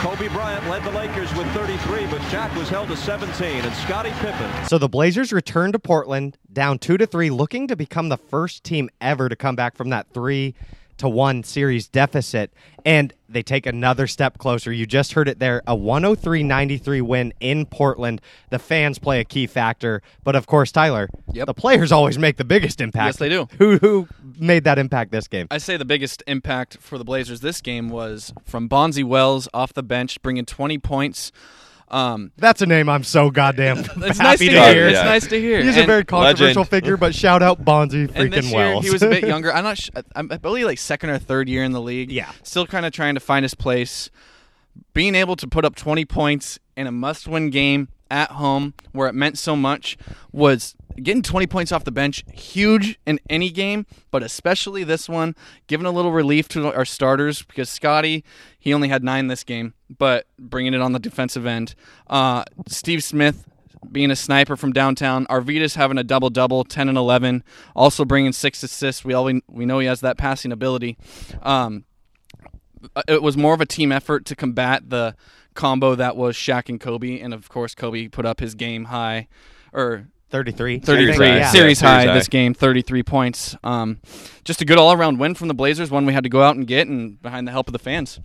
Kobe 0.02 0.30
Bryant 0.30 0.68
led 0.68 0.84
the 0.84 0.90
Lakers 0.98 1.32
with 1.36 1.46
33, 1.54 2.08
but 2.08 2.22
Shaq 2.34 2.58
was 2.58 2.70
held 2.70 2.88
to 2.88 2.98
17, 2.98 3.64
and 3.64 3.76
Scottie 3.76 4.10
Pippen 4.14 4.50
So 4.66 4.80
the 4.80 4.90
Blazers 4.90 5.32
return 5.32 5.72
to 5.74 5.78
Portland 5.78 6.40
down 6.54 6.80
two 6.80 6.98
to 6.98 7.06
three, 7.06 7.30
looking 7.30 7.68
to 7.68 7.76
become 7.76 8.10
the 8.10 8.18
first 8.18 8.64
team 8.64 8.90
ever 9.00 9.30
to 9.30 9.36
come 9.36 9.56
back 9.56 9.76
from 9.76 9.90
that 9.90 10.08
three 10.14 10.54
to 10.98 11.10
one 11.10 11.42
series 11.44 11.88
deficit. 11.88 12.54
And 12.86 13.14
they 13.28 13.42
take 13.42 13.66
another 13.66 14.06
step 14.06 14.38
closer. 14.38 14.72
You 14.72 14.86
just 14.86 15.14
heard 15.14 15.28
it 15.28 15.40
there 15.40 15.62
a 15.66 15.76
103 15.76 16.44
93 16.44 17.02
win 17.02 17.34
in 17.40 17.66
Portland. 17.66 18.22
The 18.52 18.60
fans 18.60 19.00
play 19.00 19.20
a 19.20 19.24
key 19.24 19.48
factor. 19.48 20.02
But 20.24 20.36
of 20.36 20.46
course, 20.46 20.72
Tyler, 20.72 21.10
Yep. 21.34 21.48
the 21.48 21.54
players 21.54 21.92
always 21.92 22.20
make 22.20 22.38
the 22.38 22.44
biggest 22.44 22.82
impact. 22.82 23.08
Yes, 23.08 23.18
they 23.18 23.30
do. 23.30 23.48
Who, 23.58 23.78
who 23.78 24.08
made 24.38 24.64
that 24.66 24.78
impact 24.78 25.12
this 25.12 25.28
game? 25.28 25.48
I 25.50 25.58
say 25.58 25.76
the 25.78 25.86
biggest 25.86 26.22
impact 26.28 26.78
for 26.80 26.98
the 26.98 27.06
Blazers 27.06 27.40
this 27.42 27.62
game 27.62 27.90
was 27.90 28.34
from 28.46 28.68
Bonzi 28.70 29.04
Wells 29.04 29.48
off 29.54 29.74
the 29.74 29.84
bench, 29.84 30.22
bringing 30.22 30.46
20 30.46 30.78
points. 30.80 31.32
Um, 31.92 32.32
That's 32.38 32.62
a 32.62 32.66
name 32.66 32.88
I'm 32.90 33.04
so 33.04 33.30
goddamn 33.30 33.80
it's 33.80 33.88
happy 34.18 34.24
nice 34.24 34.40
to, 34.40 34.46
to 34.46 34.52
hear. 34.52 34.74
hear. 34.74 34.88
It's 34.88 34.98
Yeah. 34.98 35.04
nice 35.04 35.28
to 35.28 35.40
hear. 35.40 35.62
He's 35.62 35.78
a 35.78 35.86
very 35.86 36.06
controversial 36.06 36.62
Legend. 36.62 36.68
figure, 36.70 36.98
but 36.98 37.14
shout 37.14 37.44
out 37.44 37.64
Bonzi 37.66 38.08
freaking 38.08 38.16
and 38.24 38.34
this 38.34 38.46
year 38.52 38.56
Wells. 38.58 38.86
he 38.86 38.92
was 38.92 39.04
a 39.04 39.10
bit 39.10 39.24
younger. 39.28 39.54
I'm 39.54 39.64
not. 39.66 39.78
Sh- 39.78 39.90
I'm 40.16 40.32
I 40.32 40.38
believe 40.38 40.66
like 40.66 40.78
second 40.80 41.10
or 41.10 41.20
third 41.20 41.50
year 41.50 41.64
in 41.64 41.74
the 41.74 41.82
league. 41.82 42.12
Yeah. 42.12 42.32
still 42.44 42.66
kind 42.66 42.86
of 42.86 42.94
trying 42.94 43.16
to 43.16 43.20
find 43.20 43.44
his 43.44 43.54
place. 43.54 44.10
Being 44.94 45.16
able 45.16 45.36
to 45.36 45.48
put 45.48 45.66
up 45.66 45.76
20 45.76 46.06
points 46.06 46.58
in 46.78 46.88
a 46.88 46.92
must-win 46.94 47.50
game 47.50 47.90
at 48.10 48.32
home 48.32 48.74
where 48.94 49.08
it 49.10 49.14
meant 49.16 49.38
so 49.38 49.56
much 49.58 49.98
was 50.32 50.76
getting 51.04 51.22
20 51.24 51.48
points 51.48 51.72
off 51.72 51.84
the 51.84 51.92
bench 51.92 52.24
huge 52.32 53.00
in 53.06 53.20
any 53.30 53.50
game, 53.50 53.86
but 54.12 54.24
especially 54.24 54.84
this 54.84 55.10
one, 55.10 55.36
giving 55.68 55.86
a 55.86 55.92
little 55.92 56.12
relief 56.12 56.48
to 56.50 56.74
our 56.74 56.86
starters 56.86 57.44
because 57.44 57.70
Scottie 57.70 58.24
he 58.60 58.74
only 58.74 58.90
had 58.90 59.04
nine 59.04 59.28
this 59.28 59.44
game, 59.44 59.74
but 59.98 60.28
bringing 60.38 60.74
it 60.74 60.82
on 60.82 60.92
the 60.92 61.00
defensive 61.00 61.46
end. 61.46 61.76
Uh, 62.08 62.44
Steve 62.68 63.04
Smith 63.04 63.48
being 63.92 64.12
a 64.12 64.16
sniper 64.16 64.56
from 64.56 64.72
downtown. 64.72 65.26
Arvydas 65.28 65.76
having 65.76 65.98
a 65.98 66.04
double 66.04 66.30
double, 66.30 66.64
ten 66.64 66.88
and 66.88 66.98
eleven, 66.98 67.44
also 67.76 68.06
bringing 68.06 68.32
six 68.32 68.62
assists. 68.62 69.04
We 69.04 69.14
all 69.14 69.32
we 69.48 69.66
know 69.66 69.80
he 69.80 69.88
has 69.88 70.02
that 70.02 70.18
passing 70.18 70.52
ability. 70.52 70.98
Um, 71.42 71.86
it 73.08 73.22
was 73.22 73.38
more 73.38 73.54
of 73.54 73.62
a 73.62 73.66
team 73.66 73.92
effort 73.92 74.26
to 74.26 74.36
combat 74.36 74.90
the 74.90 75.16
combo 75.54 75.96
that 75.96 76.16
was 76.16 76.36
Shaq 76.36 76.70
and 76.70 76.80
Kobe, 76.80 77.20
and 77.20 77.34
of 77.34 77.50
course 77.50 77.76
Kobe 77.76 78.08
put 78.08 78.26
up 78.26 78.40
his 78.40 78.56
game 78.56 78.86
high, 78.86 79.28
or 79.74 80.08
33. 80.32 80.80
33 80.80 81.16
high. 81.28 81.38
Yeah. 81.38 81.52
series 81.52 81.82
Yeah, 81.82 81.88
high 81.90 82.04
series 82.06 82.20
this 82.20 82.28
game 82.28 82.54
33 82.54 83.04
points 83.04 83.56
um, 83.64 84.00
just 84.44 84.62
a 84.62 84.66
good 84.66 84.78
all-around 84.78 85.20
win 85.20 85.36
from 85.36 85.48
the 85.48 85.54
blazers 85.54 85.92
one 85.92 86.06
we 86.06 86.14
had 86.14 86.24
to 86.24 86.30
go 86.30 86.42
out 86.42 86.56
and 86.56 86.66
get 86.66 86.88
and 86.88 87.22
behind 87.22 87.48
the 87.48 87.52
help 87.52 87.68
of 87.68 87.74
the 87.74 87.80
fans 87.80 88.20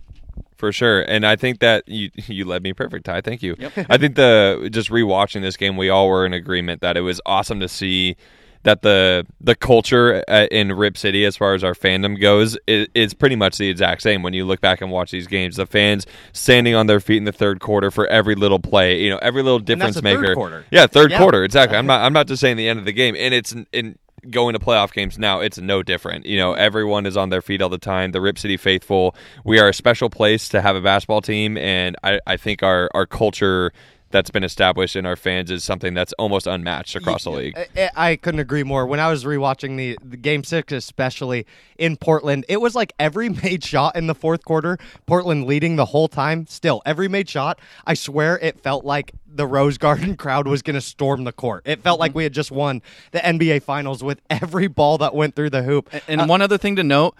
For 0.57 0.71
sure, 0.71 1.01
and 1.01 1.23
I 1.25 1.35
think 1.35 1.59
that 1.59 1.83
you 1.87 2.09
you 2.27 2.45
led 2.45 2.63
me 2.63 2.73
perfect, 2.73 3.05
Ty. 3.05 3.21
Thank 3.21 3.43
you. 3.43 3.55
I 3.89 3.97
think 3.97 4.15
the 4.15 4.69
just 4.71 4.89
rewatching 4.89 5.41
this 5.41 5.55
game, 5.55 5.77
we 5.77 5.89
all 5.89 6.07
were 6.09 6.25
in 6.25 6.33
agreement 6.33 6.81
that 6.81 6.97
it 6.97 7.01
was 7.01 7.21
awesome 7.27 7.59
to 7.59 7.67
see 7.67 8.15
that 8.63 8.81
the 8.81 9.25
the 9.41 9.55
culture 9.55 10.23
uh, 10.27 10.47
in 10.51 10.71
Rip 10.73 10.97
City, 10.97 11.25
as 11.25 11.37
far 11.37 11.53
as 11.53 11.63
our 11.63 11.73
fandom 11.73 12.19
goes, 12.19 12.57
is, 12.67 12.87
is 12.93 13.13
pretty 13.13 13.35
much 13.35 13.57
the 13.57 13.69
exact 13.69 14.01
same. 14.01 14.23
When 14.23 14.33
you 14.33 14.45
look 14.45 14.61
back 14.61 14.81
and 14.81 14.91
watch 14.91 15.11
these 15.11 15.27
games, 15.27 15.55
the 15.55 15.65
fans 15.65 16.05
standing 16.33 16.75
on 16.75 16.87
their 16.87 16.99
feet 16.99 17.17
in 17.17 17.23
the 17.25 17.31
third 17.31 17.59
quarter 17.59 17.91
for 17.91 18.07
every 18.07 18.35
little 18.35 18.59
play, 18.59 19.01
you 19.01 19.09
know, 19.09 19.17
every 19.19 19.43
little 19.43 19.59
difference 19.59 19.95
the 19.95 20.01
third 20.01 20.21
maker. 20.21 20.35
quarter. 20.35 20.65
Yeah, 20.71 20.87
third 20.87 21.11
Yeah. 21.11 21.19
quarter, 21.19 21.43
exactly. 21.43 21.77
I'm 21.77 21.85
not 21.87 22.01
I'm 22.01 22.13
not 22.13 22.27
just 22.27 22.41
saying 22.41 22.57
the 22.57 22.67
end 22.67 22.79
of 22.79 22.85
the 22.85 22.93
game, 22.93 23.15
and 23.17 23.33
it's 23.33 23.55
in 23.71 23.97
going 24.31 24.53
to 24.53 24.59
playoff 24.59 24.91
games 24.91 25.17
now, 25.17 25.39
it's 25.39 25.57
no 25.57 25.81
different. 25.83 26.25
You 26.25 26.37
know, 26.37 26.53
everyone 26.53 27.05
is 27.05 27.15
on 27.15 27.29
their 27.29 27.41
feet 27.41 27.61
all 27.61 27.69
the 27.69 27.77
time. 27.77 28.11
The 28.11 28.19
Rip 28.19 28.37
City 28.37 28.57
faithful, 28.57 29.15
we 29.45 29.57
are 29.59 29.69
a 29.69 29.73
special 29.73 30.09
place 30.09 30.49
to 30.49 30.61
have 30.61 30.75
a 30.75 30.81
basketball 30.81 31.21
team, 31.21 31.57
and 31.57 31.95
I, 32.03 32.19
I 32.27 32.35
think 32.35 32.63
our 32.63 32.89
our 32.93 33.05
culture 33.05 33.71
that's 34.09 34.29
been 34.29 34.43
established 34.43 34.95
in 34.95 35.05
our 35.05 35.15
fans 35.15 35.51
is 35.51 35.63
something 35.63 35.93
that's 35.93 36.13
almost 36.13 36.47
unmatched 36.47 36.95
across 36.95 37.23
the 37.23 37.31
league. 37.31 37.57
I, 37.75 37.89
I 37.95 38.15
couldn't 38.15 38.39
agree 38.39 38.63
more. 38.63 38.85
When 38.85 38.99
I 38.99 39.09
was 39.09 39.25
rewatching 39.25 39.77
the, 39.77 39.97
the 40.03 40.17
game 40.17 40.43
six, 40.43 40.71
especially 40.71 41.45
in 41.77 41.97
Portland, 41.97 42.45
it 42.47 42.61
was 42.61 42.75
like 42.75 42.93
every 42.99 43.29
made 43.43 43.63
shot 43.63 43.95
in 43.95 44.07
the 44.07 44.15
fourth 44.15 44.45
quarter, 44.45 44.77
Portland 45.05 45.45
leading 45.45 45.75
the 45.75 45.85
whole 45.85 46.07
time. 46.07 46.47
Still, 46.47 46.81
every 46.85 47.07
made 47.07 47.29
shot, 47.29 47.59
I 47.85 47.93
swear 47.93 48.37
it 48.39 48.59
felt 48.59 48.85
like 48.85 49.11
the 49.27 49.45
Rose 49.45 49.77
Garden 49.77 50.15
crowd 50.17 50.47
was 50.47 50.61
going 50.61 50.75
to 50.75 50.81
storm 50.81 51.23
the 51.23 51.31
court. 51.33 51.63
It 51.65 51.83
felt 51.83 51.99
like 51.99 52.15
we 52.15 52.23
had 52.23 52.33
just 52.33 52.51
won 52.51 52.81
the 53.11 53.19
NBA 53.19 53.63
Finals 53.63 54.03
with 54.03 54.21
every 54.29 54.67
ball 54.67 54.97
that 54.99 55.13
went 55.13 55.35
through 55.35 55.49
the 55.49 55.63
hoop. 55.63 55.93
And 56.07 56.21
Uh, 56.21 56.25
one 56.25 56.41
other 56.41 56.57
thing 56.57 56.75
to 56.77 56.83
note, 56.83 57.15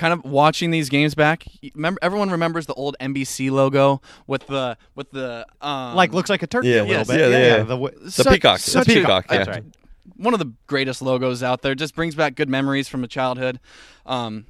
kind 0.00 0.14
of 0.14 0.24
watching 0.24 0.70
these 0.70 0.88
games 0.88 1.14
back, 1.14 1.44
remember 1.74 1.98
everyone 2.02 2.30
remembers 2.30 2.64
the 2.64 2.72
old 2.74 2.96
NBC 3.00 3.50
logo 3.50 4.00
with 4.26 4.46
the 4.46 4.78
with 4.94 5.10
the 5.10 5.46
um, 5.60 5.94
like 5.94 6.14
looks 6.14 6.30
like 6.30 6.42
a 6.42 6.46
turkey 6.46 6.68
Yeah, 6.70 6.76
a 6.76 6.82
little 6.82 6.88
yes, 6.96 7.06
bit. 7.08 7.20
yeah, 7.20 7.28
yeah. 7.38 7.56
the 7.58 7.76
w- 7.76 7.98
The 8.00 8.24
peacock. 8.30 8.58
such 8.60 8.86
The 8.86 8.92
a- 8.92 8.94
peacock, 9.02 9.26
that's 9.28 9.46
yeah. 9.46 9.52
right. 9.54 9.64
One 10.16 10.32
of 10.34 10.40
the 10.40 10.52
greatest 10.66 11.02
logos 11.02 11.42
out 11.42 11.60
there. 11.62 11.74
Just 11.74 11.94
brings 11.94 12.14
back 12.14 12.34
good 12.34 12.48
memories 12.48 12.88
from 12.88 13.04
a 13.04 13.08
childhood. 13.08 13.60
Um, 14.06 14.46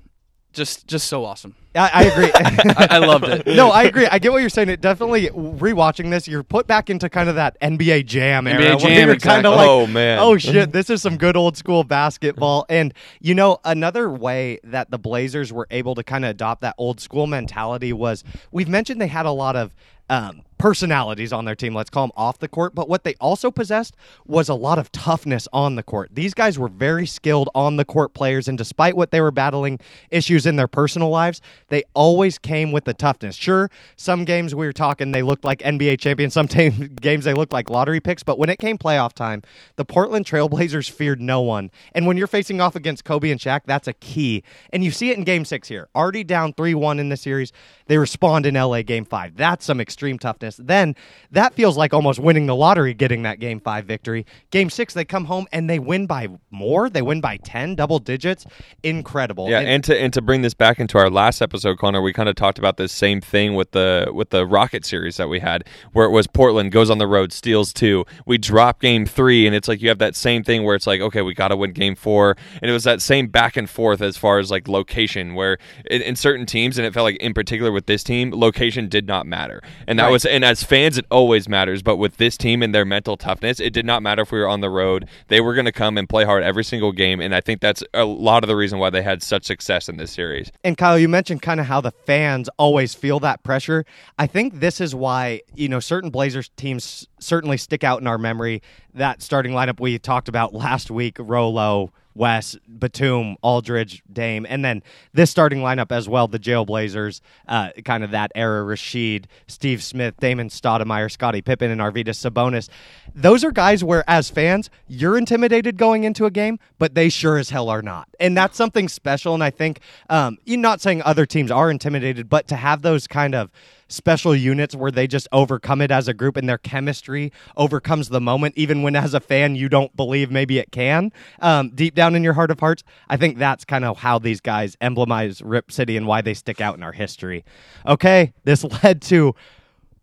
just 0.52 0.86
just 0.86 1.06
so 1.08 1.24
awesome. 1.24 1.54
I, 1.74 1.90
I 1.94 2.02
agree. 2.04 2.30
I, 2.34 2.88
I 2.90 2.98
loved 2.98 3.24
it. 3.24 3.46
no, 3.46 3.70
I 3.70 3.84
agree. 3.84 4.06
I 4.06 4.18
get 4.18 4.32
what 4.32 4.38
you're 4.40 4.48
saying. 4.50 4.68
It 4.70 4.80
definitely 4.80 5.28
rewatching 5.28 6.10
this, 6.10 6.26
you're 6.26 6.42
put 6.42 6.66
back 6.66 6.90
into 6.90 7.08
kind 7.08 7.28
of 7.28 7.36
that 7.36 7.60
NBA 7.60 8.06
Jam 8.06 8.48
era. 8.48 8.60
NBA 8.60 8.68
where 8.68 8.76
Jam, 8.78 8.90
you're 8.90 9.16
kind 9.18 9.46
exactly. 9.46 9.48
of 9.50 9.56
like, 9.56 9.68
Oh, 9.68 9.86
man. 9.86 10.18
oh 10.18 10.36
shit, 10.36 10.72
this 10.72 10.90
is 10.90 11.00
some 11.00 11.16
good 11.16 11.36
old 11.36 11.56
school 11.56 11.84
basketball. 11.84 12.66
And 12.68 12.92
you 13.20 13.34
know, 13.36 13.58
another 13.64 14.10
way 14.10 14.58
that 14.64 14.90
the 14.90 14.98
Blazers 14.98 15.52
were 15.52 15.68
able 15.70 15.94
to 15.94 16.02
kind 16.02 16.24
of 16.24 16.32
adopt 16.32 16.62
that 16.62 16.74
old 16.76 17.00
school 17.00 17.28
mentality 17.28 17.92
was 17.92 18.24
we've 18.50 18.68
mentioned 18.68 19.00
they 19.00 19.06
had 19.06 19.26
a 19.26 19.32
lot 19.32 19.54
of. 19.56 19.74
Um, 20.08 20.42
personalities 20.60 21.32
on 21.32 21.46
their 21.46 21.54
team, 21.54 21.74
let's 21.74 21.88
call 21.88 22.06
them 22.06 22.12
off 22.16 22.38
the 22.38 22.46
court, 22.46 22.74
but 22.74 22.86
what 22.86 23.02
they 23.02 23.14
also 23.14 23.50
possessed 23.50 23.96
was 24.26 24.50
a 24.50 24.54
lot 24.54 24.78
of 24.78 24.92
toughness 24.92 25.48
on 25.54 25.74
the 25.74 25.82
court. 25.82 26.10
These 26.12 26.34
guys 26.34 26.58
were 26.58 26.68
very 26.68 27.06
skilled 27.06 27.48
on 27.54 27.76
the 27.76 27.84
court 27.84 28.12
players, 28.12 28.46
and 28.46 28.58
despite 28.58 28.94
what 28.94 29.10
they 29.10 29.22
were 29.22 29.30
battling 29.30 29.80
issues 30.10 30.44
in 30.44 30.56
their 30.56 30.68
personal 30.68 31.08
lives, 31.08 31.40
they 31.68 31.82
always 31.94 32.36
came 32.36 32.72
with 32.72 32.84
the 32.84 32.92
toughness. 32.92 33.36
Sure, 33.36 33.70
some 33.96 34.26
games 34.26 34.54
we 34.54 34.66
were 34.66 34.72
talking, 34.74 35.12
they 35.12 35.22
looked 35.22 35.46
like 35.46 35.60
NBA 35.60 35.98
champions, 35.98 36.34
some 36.34 36.46
t- 36.48 36.68
games 36.68 37.24
they 37.24 37.32
looked 37.32 37.54
like 37.54 37.70
lottery 37.70 38.00
picks, 38.00 38.22
but 38.22 38.38
when 38.38 38.50
it 38.50 38.58
came 38.58 38.76
playoff 38.76 39.14
time, 39.14 39.42
the 39.76 39.84
Portland 39.86 40.26
Trailblazers 40.26 40.90
feared 40.90 41.22
no 41.22 41.40
one. 41.40 41.70
And 41.94 42.06
when 42.06 42.18
you're 42.18 42.26
facing 42.26 42.60
off 42.60 42.76
against 42.76 43.06
Kobe 43.06 43.30
and 43.30 43.40
Shaq, 43.40 43.62
that's 43.64 43.88
a 43.88 43.94
key. 43.94 44.44
And 44.74 44.84
you 44.84 44.90
see 44.90 45.10
it 45.10 45.16
in 45.16 45.24
game 45.24 45.46
six 45.46 45.68
here. 45.68 45.88
Already 45.94 46.22
down 46.22 46.52
3 46.52 46.74
1 46.74 46.98
in 46.98 47.08
the 47.08 47.16
series, 47.16 47.50
they 47.86 47.96
respond 47.96 48.44
in 48.44 48.56
LA 48.56 48.82
game 48.82 49.06
five. 49.06 49.36
That's 49.36 49.64
some 49.64 49.80
extreme 49.80 50.18
toughness. 50.18 50.49
Then 50.56 50.94
that 51.30 51.54
feels 51.54 51.76
like 51.76 51.92
almost 51.92 52.18
winning 52.18 52.46
the 52.46 52.56
lottery 52.56 52.94
getting 52.94 53.22
that 53.22 53.40
game 53.40 53.60
five 53.60 53.84
victory. 53.84 54.26
Game 54.50 54.70
six, 54.70 54.94
they 54.94 55.04
come 55.04 55.26
home 55.26 55.46
and 55.52 55.68
they 55.68 55.78
win 55.78 56.06
by 56.06 56.28
more. 56.50 56.90
They 56.90 57.02
win 57.02 57.20
by 57.20 57.38
10, 57.38 57.74
double 57.74 57.98
digits. 57.98 58.46
Incredible. 58.82 59.48
Yeah, 59.48 59.60
and, 59.60 59.68
and 59.68 59.84
to 59.84 60.00
and 60.00 60.12
to 60.12 60.22
bring 60.22 60.42
this 60.42 60.54
back 60.54 60.78
into 60.78 60.98
our 60.98 61.10
last 61.10 61.40
episode, 61.40 61.78
Connor, 61.78 62.02
we 62.02 62.12
kind 62.12 62.28
of 62.28 62.34
talked 62.34 62.58
about 62.58 62.76
this 62.76 62.92
same 62.92 63.20
thing 63.20 63.54
with 63.54 63.72
the 63.72 64.10
with 64.12 64.30
the 64.30 64.46
Rocket 64.46 64.84
series 64.84 65.16
that 65.16 65.28
we 65.28 65.40
had, 65.40 65.64
where 65.92 66.06
it 66.06 66.10
was 66.10 66.26
Portland 66.26 66.72
goes 66.72 66.90
on 66.90 66.98
the 66.98 67.06
road, 67.06 67.32
steals 67.32 67.72
two. 67.72 68.04
We 68.26 68.38
drop 68.38 68.80
game 68.80 69.06
three, 69.06 69.46
and 69.46 69.54
it's 69.54 69.68
like 69.68 69.80
you 69.80 69.88
have 69.88 69.98
that 69.98 70.16
same 70.16 70.42
thing 70.42 70.64
where 70.64 70.74
it's 70.74 70.86
like, 70.86 71.00
okay, 71.00 71.22
we 71.22 71.34
got 71.34 71.48
to 71.48 71.56
win 71.56 71.72
game 71.72 71.94
four, 71.94 72.36
and 72.60 72.70
it 72.70 72.72
was 72.72 72.84
that 72.84 73.00
same 73.02 73.28
back 73.28 73.56
and 73.56 73.68
forth 73.68 74.00
as 74.00 74.16
far 74.16 74.38
as 74.38 74.50
like 74.50 74.68
location, 74.68 75.34
where 75.34 75.58
in, 75.90 76.02
in 76.02 76.16
certain 76.16 76.46
teams, 76.46 76.78
and 76.78 76.86
it 76.86 76.94
felt 76.94 77.04
like 77.04 77.16
in 77.16 77.34
particular 77.34 77.72
with 77.72 77.86
this 77.86 78.02
team, 78.02 78.30
location 78.32 78.88
did 78.88 79.06
not 79.06 79.26
matter, 79.26 79.62
and 79.86 79.98
that 79.98 80.04
right. 80.04 80.12
was 80.12 80.24
and 80.24 80.39
as 80.44 80.62
fans, 80.62 80.98
it 80.98 81.06
always 81.10 81.48
matters, 81.48 81.82
but 81.82 81.96
with 81.96 82.16
this 82.16 82.36
team 82.36 82.62
and 82.62 82.74
their 82.74 82.84
mental 82.84 83.16
toughness, 83.16 83.60
it 83.60 83.72
did 83.72 83.84
not 83.86 84.02
matter 84.02 84.22
if 84.22 84.32
we 84.32 84.38
were 84.38 84.48
on 84.48 84.60
the 84.60 84.70
road; 84.70 85.08
they 85.28 85.40
were 85.40 85.54
going 85.54 85.66
to 85.66 85.72
come 85.72 85.96
and 85.98 86.08
play 86.08 86.24
hard 86.24 86.42
every 86.42 86.64
single 86.64 86.92
game, 86.92 87.20
and 87.20 87.34
I 87.34 87.40
think 87.40 87.60
that's 87.60 87.82
a 87.94 88.04
lot 88.04 88.44
of 88.44 88.48
the 88.48 88.56
reason 88.56 88.78
why 88.78 88.90
they 88.90 89.02
had 89.02 89.22
such 89.22 89.44
success 89.44 89.88
in 89.88 89.96
this 89.96 90.10
series. 90.10 90.50
And 90.64 90.76
Kyle, 90.76 90.98
you 90.98 91.08
mentioned 91.08 91.42
kind 91.42 91.60
of 91.60 91.66
how 91.66 91.80
the 91.80 91.90
fans 91.90 92.48
always 92.58 92.94
feel 92.94 93.20
that 93.20 93.42
pressure. 93.42 93.84
I 94.18 94.26
think 94.26 94.60
this 94.60 94.80
is 94.80 94.94
why 94.94 95.42
you 95.54 95.68
know 95.68 95.80
certain 95.80 96.10
Blazers 96.10 96.50
teams 96.56 97.08
certainly 97.18 97.56
stick 97.56 97.84
out 97.84 98.00
in 98.00 98.06
our 98.06 98.18
memory. 98.18 98.62
That 98.94 99.22
starting 99.22 99.52
lineup 99.52 99.80
we 99.80 99.98
talked 99.98 100.28
about 100.28 100.52
last 100.54 100.90
week, 100.90 101.16
Rolo, 101.18 101.92
Wes, 102.14 102.56
Batum, 102.68 103.36
Aldridge, 103.42 104.02
Dame, 104.12 104.46
and 104.48 104.64
then 104.64 104.82
this 105.12 105.30
starting 105.30 105.60
lineup 105.60 105.92
as 105.92 106.08
well, 106.08 106.28
the 106.28 106.38
Jailblazers, 106.38 107.20
uh, 107.48 107.70
kind 107.84 108.04
of 108.04 108.10
that 108.10 108.32
era, 108.34 108.64
Rasheed, 108.64 109.26
Steve 109.46 109.82
Smith, 109.82 110.14
Damon 110.20 110.48
Stoudemire, 110.48 111.10
Scottie 111.10 111.42
Pippen, 111.42 111.70
and 111.70 111.80
Arvydas 111.80 112.18
Sabonis. 112.18 112.68
Those 113.14 113.44
are 113.44 113.52
guys 113.52 113.84
where, 113.84 114.04
as 114.08 114.30
fans, 114.30 114.70
you're 114.88 115.16
intimidated 115.16 115.76
going 115.76 116.04
into 116.04 116.26
a 116.26 116.30
game, 116.30 116.58
but 116.78 116.94
they 116.94 117.08
sure 117.08 117.38
as 117.38 117.50
hell 117.50 117.68
are 117.68 117.82
not. 117.82 118.08
And 118.18 118.36
that's 118.36 118.56
something 118.56 118.88
special, 118.88 119.34
and 119.34 119.44
I 119.44 119.50
think, 119.50 119.80
um, 120.08 120.38
you're 120.44 120.58
not 120.58 120.80
saying 120.80 121.02
other 121.02 121.26
teams 121.26 121.50
are 121.50 121.70
intimidated, 121.70 122.28
but 122.28 122.48
to 122.48 122.56
have 122.56 122.82
those 122.82 123.06
kind 123.06 123.34
of– 123.34 123.50
special 123.90 124.34
units 124.34 124.74
where 124.74 124.90
they 124.90 125.06
just 125.06 125.28
overcome 125.32 125.80
it 125.80 125.90
as 125.90 126.08
a 126.08 126.14
group 126.14 126.36
and 126.36 126.48
their 126.48 126.58
chemistry 126.58 127.32
overcomes 127.56 128.08
the 128.08 128.20
moment, 128.20 128.54
even 128.56 128.82
when 128.82 128.96
as 128.96 129.14
a 129.14 129.20
fan 129.20 129.54
you 129.54 129.68
don't 129.68 129.94
believe 129.96 130.30
maybe 130.30 130.58
it 130.58 130.70
can. 130.70 131.12
Um, 131.40 131.70
deep 131.70 131.94
down 131.94 132.14
in 132.14 132.24
your 132.24 132.34
heart 132.34 132.50
of 132.50 132.60
hearts, 132.60 132.82
I 133.08 133.16
think 133.16 133.38
that's 133.38 133.64
kind 133.64 133.84
of 133.84 133.98
how 133.98 134.18
these 134.18 134.40
guys 134.40 134.76
emblemize 134.76 135.42
Rip 135.44 135.70
City 135.72 135.96
and 135.96 136.06
why 136.06 136.20
they 136.20 136.34
stick 136.34 136.60
out 136.60 136.76
in 136.76 136.82
our 136.82 136.92
history. 136.92 137.44
Okay, 137.86 138.32
this 138.44 138.64
led 138.82 139.02
to 139.02 139.34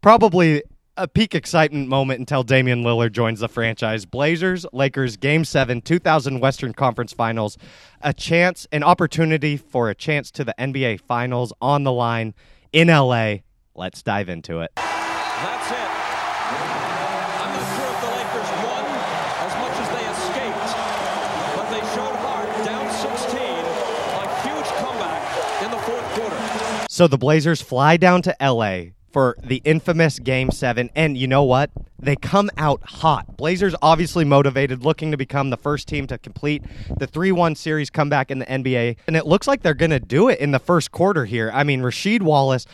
probably 0.02 0.64
a 0.98 1.08
peak 1.08 1.36
excitement 1.36 1.88
moment 1.88 2.20
until 2.20 2.44
Damian 2.44 2.84
Lillard 2.84 3.12
joins 3.12 3.40
the 3.40 3.48
franchise. 3.48 4.06
Blazers, 4.06 4.66
Lakers, 4.74 5.16
Game 5.16 5.46
7, 5.46 5.82
2000 5.82 6.40
Western 6.40 6.74
Conference 6.74 7.14
Finals. 7.14 7.58
A 8.02 8.14
chance, 8.14 8.68
an 8.72 8.84
opportunity 8.84 9.58
for 9.58 9.90
a 9.90 9.96
chance 9.96 10.32
to 10.32 10.44
the 10.44 10.56
NBA 10.58 11.02
Finals 11.02 11.54
on 11.62 11.84
the 11.84 11.92
line 11.92 12.34
in 12.74 12.88
LA. 12.88 13.38
Let's 13.78 14.02
dive 14.02 14.28
into 14.28 14.62
it. 14.62 14.72
That's 14.76 15.70
it. 15.70 15.90
I'm 16.50 17.54
not 17.54 17.68
sure 17.78 17.86
if 17.94 18.02
the 18.02 18.10
Lakers 18.10 18.50
won 18.66 18.86
as 19.46 19.54
much 19.62 19.78
as 19.78 19.90
they 19.94 20.06
escaped, 20.18 20.74
but 21.56 21.70
they 21.70 21.82
showed 21.94 22.16
heart 22.26 22.50
down 22.66 22.90
16. 22.90 23.38
A 23.38 24.26
huge 24.42 24.66
comeback 24.82 25.64
in 25.64 25.70
the 25.70 25.78
fourth 25.78 26.04
quarter. 26.16 26.86
So 26.90 27.08
the 27.08 27.20
Blazers 27.20 27.62
fly 27.62 27.98
down 27.98 28.24
to 28.24 28.36
LA 28.42 28.94
for 29.12 29.38
the 29.44 29.62
infamous 29.64 30.18
Game 30.18 30.50
7. 30.50 30.90
And 30.96 31.16
you 31.16 31.28
know 31.28 31.44
what? 31.44 31.70
They 32.00 32.16
come 32.16 32.50
out 32.58 32.82
hot. 32.84 33.38
Blazers 33.38 33.76
obviously 33.84 34.26
motivated, 34.26 34.84
looking 34.84 35.12
to 35.12 35.18
become 35.18 35.52
the 35.52 35.58
first 35.58 35.88
team 35.88 36.08
to 36.08 36.18
complete 36.18 36.64
the 36.98 37.06
3 37.06 37.32
1 37.32 37.54
series 37.54 37.92
comeback 37.92 38.32
in 38.32 38.40
the 38.40 38.46
NBA. 38.48 38.98
And 39.06 39.16
it 39.16 39.28
looks 39.28 39.48
like 39.48 39.62
they're 39.62 39.76
going 39.76 39.92
to 39.92 40.00
do 40.00 40.30
it 40.30 40.40
in 40.40 40.50
the 40.50 40.60
first 40.60 40.92
quarter 40.92 41.26
here. 41.26 41.52
I 41.54 41.64
mean, 41.64 41.82
Rasheed 41.82 42.24
Wallace 42.24 42.66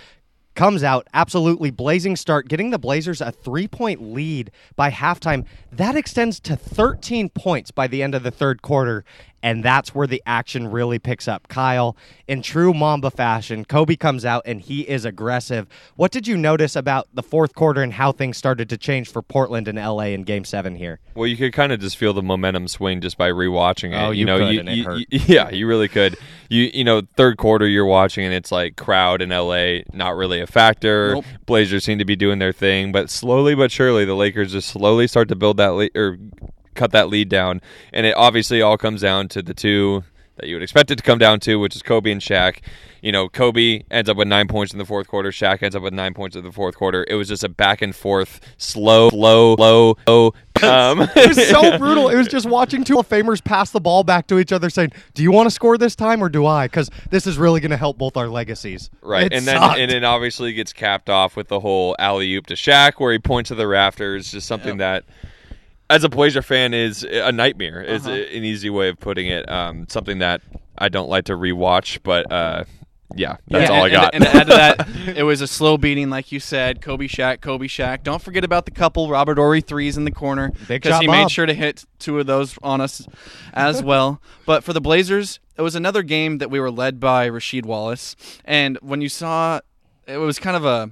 comes 0.55 0.83
out 0.83 1.07
absolutely 1.13 1.71
blazing 1.71 2.15
start, 2.15 2.47
getting 2.47 2.69
the 2.69 2.79
Blazers 2.79 3.21
a 3.21 3.31
three 3.31 3.67
point 3.67 4.01
lead 4.01 4.51
by 4.75 4.91
halftime. 4.91 5.45
That 5.71 5.95
extends 5.95 6.39
to 6.41 6.55
13 6.55 7.29
points 7.29 7.71
by 7.71 7.87
the 7.87 8.03
end 8.03 8.15
of 8.15 8.23
the 8.23 8.31
third 8.31 8.61
quarter 8.61 9.03
and 9.43 9.61
that's 9.61 9.93
where 9.93 10.07
the 10.07 10.23
action 10.25 10.69
really 10.69 10.97
picks 10.97 11.27
up. 11.27 11.49
Kyle, 11.49 11.97
in 12.27 12.41
true 12.41 12.73
Mamba 12.73 13.11
fashion, 13.11 13.65
Kobe 13.65 13.97
comes 13.97 14.23
out 14.23 14.41
and 14.45 14.61
he 14.61 14.81
is 14.81 15.03
aggressive. 15.03 15.67
What 15.95 16.11
did 16.11 16.25
you 16.25 16.37
notice 16.37 16.77
about 16.77 17.09
the 17.13 17.21
fourth 17.21 17.53
quarter 17.53 17.83
and 17.83 17.91
how 17.93 18.13
things 18.13 18.37
started 18.37 18.69
to 18.69 18.77
change 18.77 19.11
for 19.11 19.21
Portland 19.21 19.67
and 19.67 19.77
LA 19.77 20.05
in 20.05 20.23
Game 20.23 20.45
Seven 20.45 20.75
here? 20.75 21.01
Well, 21.13 21.27
you 21.27 21.35
could 21.35 21.51
kind 21.51 21.73
of 21.73 21.81
just 21.81 21.97
feel 21.97 22.13
the 22.13 22.23
momentum 22.23 22.69
swing 22.69 23.01
just 23.01 23.17
by 23.17 23.29
rewatching 23.29 23.91
it. 23.91 24.01
Oh, 24.01 24.11
you, 24.11 24.21
you 24.21 24.25
know, 24.25 24.39
could, 24.39 24.69
you, 24.69 24.93
you, 24.97 25.05
yeah, 25.27 25.49
you 25.49 25.67
really 25.67 25.89
could. 25.89 26.15
You 26.49 26.71
you 26.73 26.85
know, 26.85 27.01
third 27.17 27.37
quarter 27.37 27.67
you're 27.67 27.85
watching 27.85 28.23
and 28.23 28.33
it's 28.33 28.51
like 28.51 28.77
crowd 28.77 29.21
in 29.21 29.29
LA 29.29 29.79
not 29.91 30.15
really 30.15 30.39
a 30.39 30.47
factor. 30.47 31.15
Nope. 31.15 31.25
Blazers 31.45 31.83
seem 31.83 31.99
to 31.99 32.05
be 32.05 32.15
doing 32.15 32.39
their 32.39 32.53
thing, 32.53 32.93
but 32.93 33.09
slowly 33.09 33.55
but 33.55 33.71
surely 33.71 34.05
the 34.05 34.15
Lakers 34.15 34.53
just 34.53 34.69
slowly 34.69 35.07
start 35.07 35.27
to 35.27 35.35
build 35.35 35.57
that 35.57 35.69
le- 35.69 35.89
or 35.95 36.17
cut 36.73 36.91
that 36.91 37.09
lead 37.09 37.29
down. 37.29 37.61
And 37.91 38.05
it 38.05 38.15
obviously 38.15 38.61
all 38.61 38.77
comes 38.77 39.01
down 39.01 39.27
to 39.29 39.41
the 39.41 39.53
two 39.53 40.03
that 40.37 40.47
you 40.47 40.55
would 40.55 40.63
expect 40.63 40.89
it 40.89 40.95
to 40.95 41.03
come 41.03 41.19
down 41.19 41.39
to, 41.41 41.57
which 41.57 41.75
is 41.75 41.83
Kobe 41.83 42.11
and 42.11 42.21
Shaq. 42.21 42.59
You 43.01 43.11
know, 43.11 43.29
Kobe 43.29 43.83
ends 43.91 44.09
up 44.09 44.17
with 44.17 44.27
nine 44.27 44.47
points 44.47 44.71
in 44.71 44.79
the 44.79 44.85
fourth 44.85 45.07
quarter. 45.07 45.29
Shaq 45.29 45.61
ends 45.61 45.75
up 45.75 45.83
with 45.83 45.93
nine 45.93 46.13
points 46.13 46.35
in 46.35 46.43
the 46.43 46.51
fourth 46.51 46.75
quarter. 46.75 47.05
It 47.07 47.15
was 47.15 47.27
just 47.27 47.43
a 47.43 47.49
back 47.49 47.81
and 47.81 47.95
forth, 47.95 48.39
slow, 48.57 49.09
low, 49.13 49.55
low, 49.55 49.97
low. 50.07 50.33
Um. 50.63 51.01
it 51.01 51.27
was 51.27 51.47
so 51.49 51.77
brutal. 51.77 52.09
It 52.09 52.15
was 52.15 52.27
just 52.27 52.47
watching 52.47 52.83
two 52.83 52.97
of 52.97 53.07
Famers 53.07 53.43
pass 53.43 53.71
the 53.71 53.81
ball 53.81 54.03
back 54.03 54.27
to 54.27 54.39
each 54.39 54.53
other, 54.53 54.69
saying, 54.69 54.93
"Do 55.13 55.21
you 55.21 55.31
want 55.31 55.47
to 55.47 55.51
score 55.51 55.77
this 55.77 55.95
time 55.95 56.23
or 56.23 56.29
do 56.29 56.45
I?" 56.45 56.67
Because 56.67 56.89
this 57.09 57.27
is 57.27 57.37
really 57.37 57.59
going 57.59 57.71
to 57.71 57.77
help 57.77 57.97
both 57.97 58.15
our 58.15 58.29
legacies. 58.29 58.89
Right, 59.01 59.25
it 59.25 59.33
and 59.33 59.43
sucked. 59.43 59.75
then 59.75 59.81
and 59.81 59.91
then 59.91 60.03
obviously 60.05 60.53
gets 60.53 60.71
capped 60.71 61.09
off 61.09 61.35
with 61.35 61.49
the 61.49 61.59
whole 61.59 61.97
alley 61.99 62.33
oop 62.33 62.47
to 62.47 62.53
Shaq, 62.53 62.93
where 62.99 63.11
he 63.11 63.19
points 63.19 63.49
to 63.49 63.55
the 63.55 63.67
rafters. 63.67 64.31
Just 64.31 64.47
something 64.47 64.79
yep. 64.79 65.03
that 65.05 65.05
as 65.93 66.03
a 66.03 66.09
Blazer 66.09 66.41
fan 66.41 66.73
is 66.73 67.03
a 67.03 67.31
nightmare. 67.31 67.81
Is 67.81 68.07
uh-huh. 68.07 68.15
an 68.15 68.43
easy 68.43 68.69
way 68.69 68.89
of 68.89 68.99
putting 68.99 69.27
it. 69.27 69.49
Um, 69.49 69.87
something 69.89 70.19
that 70.19 70.41
I 70.77 70.89
don't 70.89 71.07
like 71.07 71.25
to 71.25 71.33
rewatch, 71.33 71.99
but 72.01 72.31
uh, 72.31 72.63
yeah, 73.13 73.37
that's 73.47 73.69
yeah, 73.69 73.75
all 73.75 73.85
and, 73.85 73.95
I 73.95 74.01
got. 74.01 74.15
And, 74.15 74.25
and 74.25 74.33
to 74.33 74.39
add 74.39 74.47
to 74.47 74.85
that, 74.85 75.17
it 75.17 75.23
was 75.23 75.41
a 75.41 75.47
slow 75.47 75.77
beating, 75.77 76.09
like 76.09 76.31
you 76.31 76.39
said. 76.39 76.81
Kobe 76.81 77.05
Shaq, 77.05 77.41
Kobe 77.41 77.67
Shaq. 77.67 78.01
Don't 78.01 78.21
forget 78.21 78.43
about 78.43 78.65
the 78.65 78.71
couple 78.71 79.07
Robert 79.07 79.37
Horry 79.37 79.61
threes 79.61 79.95
in 79.95 80.03
the 80.03 80.11
corner 80.11 80.51
because 80.67 80.99
he 80.99 81.05
Bob. 81.05 81.15
made 81.15 81.31
sure 81.31 81.45
to 81.45 81.53
hit 81.53 81.85
two 81.99 82.19
of 82.19 82.25
those 82.25 82.57
on 82.63 82.81
us 82.81 83.07
as 83.53 83.83
well. 83.83 84.19
but 84.47 84.63
for 84.63 84.73
the 84.73 84.81
Blazers, 84.81 85.39
it 85.57 85.61
was 85.61 85.75
another 85.75 86.01
game 86.01 86.39
that 86.39 86.49
we 86.49 86.59
were 86.59 86.71
led 86.71 86.99
by 86.99 87.29
Rasheed 87.29 87.65
Wallace, 87.65 88.15
and 88.43 88.79
when 88.81 89.01
you 89.01 89.09
saw, 89.09 89.59
it 90.07 90.17
was 90.17 90.39
kind 90.39 90.57
of 90.57 90.65
a. 90.65 90.91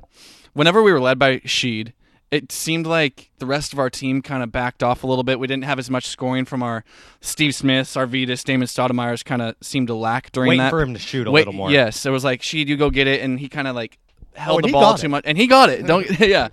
Whenever 0.53 0.83
we 0.83 0.91
were 0.91 0.99
led 0.99 1.17
by 1.17 1.37
Sheed, 1.39 1.93
it 2.31 2.51
seemed 2.51 2.87
like 2.87 3.29
the 3.39 3.45
rest 3.45 3.73
of 3.73 3.79
our 3.79 3.89
team 3.89 4.21
kind 4.21 4.41
of 4.41 4.51
backed 4.51 4.81
off 4.81 5.03
a 5.03 5.07
little 5.07 5.23
bit. 5.23 5.37
We 5.37 5.47
didn't 5.47 5.65
have 5.65 5.77
as 5.79 5.89
much 5.89 6.07
scoring 6.07 6.45
from 6.45 6.63
our 6.63 6.85
Steve 7.19 7.53
Smiths, 7.53 7.97
our 7.97 8.07
Vitas, 8.07 8.43
Damon 8.45 8.67
Stoudemire's 8.67 9.21
kind 9.21 9.41
of 9.41 9.55
seemed 9.61 9.87
to 9.87 9.93
lack 9.93 10.31
during 10.31 10.49
Waiting 10.49 10.59
that. 10.63 10.69
for 10.69 10.81
him 10.81 10.93
to 10.93 10.99
shoot 10.99 11.27
a 11.27 11.31
Wait, 11.31 11.41
little 11.41 11.53
more. 11.53 11.69
Yes, 11.69 12.05
it 12.05 12.09
was 12.09 12.23
like 12.23 12.41
Sheed, 12.41 12.67
you 12.67 12.77
go 12.77 12.89
get 12.89 13.07
it, 13.07 13.21
and 13.21 13.37
he 13.39 13.49
kind 13.49 13.67
of 13.67 13.75
like 13.75 13.97
held 14.33 14.55
Oh, 14.55 14.57
and 14.59 14.63
the 14.63 14.67
he 14.69 14.71
ball 14.71 14.81
got 14.93 14.99
too 14.99 15.07
it. 15.07 15.09
much, 15.09 15.23
and 15.27 15.37
he 15.37 15.45
got 15.45 15.69
it. 15.69 15.85
Don't 15.87 16.09
yeah, 16.19 16.47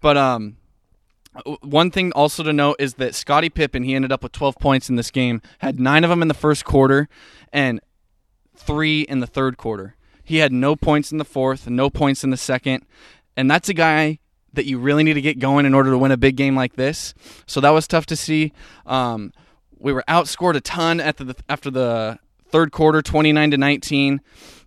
but 0.00 0.16
um. 0.16 0.56
One 1.62 1.90
thing 1.90 2.12
also 2.12 2.44
to 2.44 2.52
note 2.52 2.76
is 2.78 2.94
that 2.94 3.12
Scottie 3.12 3.48
Pippen, 3.50 3.82
he 3.82 3.96
ended 3.96 4.12
up 4.12 4.22
with 4.22 4.30
12 4.30 4.56
points 4.60 4.88
in 4.88 4.94
this 4.94 5.10
game, 5.10 5.42
had 5.58 5.80
nine 5.80 6.04
of 6.04 6.10
them 6.10 6.22
in 6.22 6.28
the 6.28 6.32
first 6.34 6.64
quarter 6.64 7.08
and 7.52 7.80
three 8.56 9.00
in 9.00 9.18
the 9.18 9.26
third 9.26 9.56
quarter. 9.56 9.96
He 10.22 10.36
had 10.36 10.52
no 10.52 10.76
points 10.76 11.10
in 11.10 11.18
the 11.18 11.24
fourth, 11.24 11.68
no 11.68 11.90
points 11.90 12.22
in 12.22 12.30
the 12.30 12.36
second. 12.36 12.86
And 13.36 13.50
that's 13.50 13.68
a 13.68 13.74
guy 13.74 14.20
that 14.54 14.66
you 14.66 14.78
really 14.78 15.02
need 15.02 15.14
to 15.14 15.20
get 15.20 15.38
going 15.38 15.66
in 15.66 15.74
order 15.74 15.90
to 15.90 15.98
win 15.98 16.12
a 16.12 16.16
big 16.16 16.36
game 16.36 16.56
like 16.56 16.76
this. 16.76 17.14
So 17.46 17.60
that 17.60 17.70
was 17.70 17.86
tough 17.86 18.06
to 18.06 18.16
see. 18.16 18.52
Um, 18.86 19.32
we 19.78 19.92
were 19.92 20.04
outscored 20.08 20.54
a 20.54 20.60
ton 20.60 21.00
after 21.00 21.24
the 21.24 21.36
after 21.48 21.70
the 21.70 22.18
third 22.48 22.72
quarter, 22.72 23.02
twenty 23.02 23.32
nine 23.32 23.50
to 23.50 23.56
nineteen. 23.56 24.20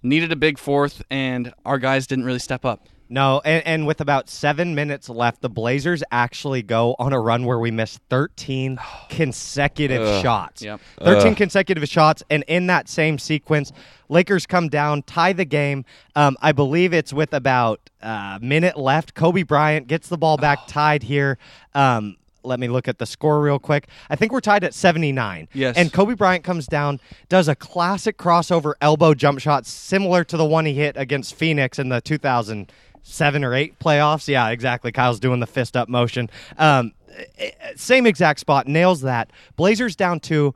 Needed 0.03 0.31
a 0.31 0.35
big 0.35 0.57
fourth, 0.57 1.03
and 1.09 1.53
our 1.65 1.79
guys 1.79 2.05
didn't 2.07 2.25
really 2.25 2.39
step 2.39 2.63
up. 2.65 2.87
No, 3.09 3.41
and, 3.45 3.65
and 3.65 3.87
with 3.87 4.01
about 4.01 4.29
seven 4.29 4.75
minutes 4.75 5.09
left, 5.09 5.41
the 5.41 5.49
Blazers 5.49 6.03
actually 6.11 6.61
go 6.61 6.95
on 6.99 7.13
a 7.13 7.19
run 7.19 7.45
where 7.45 7.59
we 7.59 7.71
miss 7.71 7.99
13 8.09 8.79
consecutive 9.09 10.01
Ugh. 10.01 10.23
shots. 10.23 10.61
Yep. 10.61 10.81
13 10.99 11.31
Ugh. 11.31 11.37
consecutive 11.37 11.87
shots, 11.87 12.23
and 12.29 12.43
in 12.47 12.67
that 12.67 12.89
same 12.89 13.17
sequence, 13.17 13.71
Lakers 14.09 14.45
come 14.45 14.69
down, 14.69 15.03
tie 15.03 15.33
the 15.33 15.45
game. 15.45 15.85
Um, 16.15 16.37
I 16.41 16.51
believe 16.51 16.93
it's 16.93 17.13
with 17.13 17.33
about 17.33 17.89
a 18.01 18.39
minute 18.41 18.77
left. 18.77 19.13
Kobe 19.13 19.43
Bryant 19.43 19.87
gets 19.87 20.07
the 20.07 20.17
ball 20.17 20.37
back, 20.37 20.59
tied 20.67 21.03
here. 21.03 21.37
Um, 21.73 22.17
let 22.43 22.59
me 22.59 22.67
look 22.67 22.87
at 22.87 22.97
the 22.97 23.05
score 23.05 23.41
real 23.41 23.59
quick. 23.59 23.87
I 24.09 24.15
think 24.15 24.31
we're 24.31 24.39
tied 24.39 24.63
at 24.63 24.73
79. 24.73 25.49
Yes. 25.53 25.75
And 25.75 25.91
Kobe 25.91 26.13
Bryant 26.13 26.43
comes 26.43 26.65
down, 26.65 26.99
does 27.29 27.47
a 27.47 27.55
classic 27.55 28.17
crossover 28.17 28.73
elbow 28.81 29.13
jump 29.13 29.39
shot 29.39 29.65
similar 29.65 30.23
to 30.23 30.37
the 30.37 30.45
one 30.45 30.65
he 30.65 30.73
hit 30.73 30.95
against 30.97 31.35
Phoenix 31.35 31.77
in 31.77 31.89
the 31.89 32.01
2007 33.07 33.43
or 33.43 33.53
8 33.53 33.79
playoffs. 33.79 34.27
Yeah, 34.27 34.49
exactly. 34.49 34.91
Kyle's 34.91 35.19
doing 35.19 35.39
the 35.39 35.47
fist 35.47 35.77
up 35.77 35.89
motion. 35.89 36.29
Um, 36.57 36.91
eh, 37.37 37.51
eh, 37.59 37.71
same 37.75 38.05
exact 38.05 38.39
spot, 38.39 38.67
nails 38.67 39.01
that. 39.01 39.31
Blazers 39.55 39.95
down 39.95 40.19
two. 40.19 40.53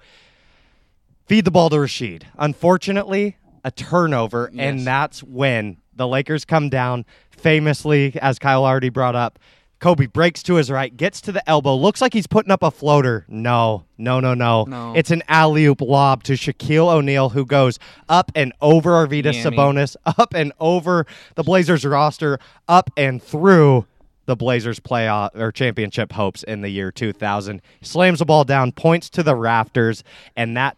Feed 1.25 1.45
the 1.45 1.51
ball 1.51 1.69
to 1.69 1.77
Rasheed. 1.77 2.23
Unfortunately, 2.37 3.37
a 3.63 3.71
turnover, 3.71 4.51
and 4.57 4.85
that's 4.85 5.23
when 5.23 5.77
the 5.95 6.07
Lakers 6.07 6.43
come 6.45 6.69
down. 6.69 7.05
Famously, 7.29 8.17
as 8.21 8.37
Kyle 8.37 8.65
already 8.65 8.89
brought 8.89 9.15
up, 9.15 9.39
Kobe 9.81 10.05
breaks 10.05 10.43
to 10.43 10.55
his 10.55 10.69
right, 10.69 10.95
gets 10.95 11.19
to 11.21 11.31
the 11.31 11.47
elbow, 11.49 11.75
looks 11.75 12.01
like 12.01 12.13
he's 12.13 12.27
putting 12.27 12.51
up 12.51 12.61
a 12.61 12.69
floater. 12.69 13.25
No, 13.27 13.83
no, 13.97 14.19
no, 14.19 14.35
no. 14.35 14.63
No. 14.65 14.93
It's 14.95 15.09
an 15.09 15.23
alley 15.27 15.65
oop 15.65 15.81
lob 15.81 16.23
to 16.25 16.33
Shaquille 16.33 16.87
O'Neal, 16.87 17.29
who 17.29 17.45
goes 17.45 17.79
up 18.07 18.31
and 18.35 18.53
over 18.61 18.91
Arvydas 18.91 19.33
Yammy. 19.33 19.55
Sabonis, 19.55 19.95
up 20.05 20.35
and 20.35 20.53
over 20.59 21.07
the 21.33 21.43
Blazers 21.43 21.83
roster, 21.83 22.37
up 22.67 22.91
and 22.95 23.21
through 23.21 23.87
the 24.27 24.35
Blazers 24.35 24.79
playoff 24.79 25.31
or 25.33 25.51
championship 25.51 26.11
hopes 26.11 26.43
in 26.43 26.61
the 26.61 26.69
year 26.69 26.91
2000. 26.91 27.59
Slams 27.81 28.19
the 28.19 28.25
ball 28.25 28.43
down, 28.43 28.71
points 28.71 29.09
to 29.09 29.23
the 29.23 29.35
rafters, 29.35 30.03
and 30.35 30.55
that 30.55 30.77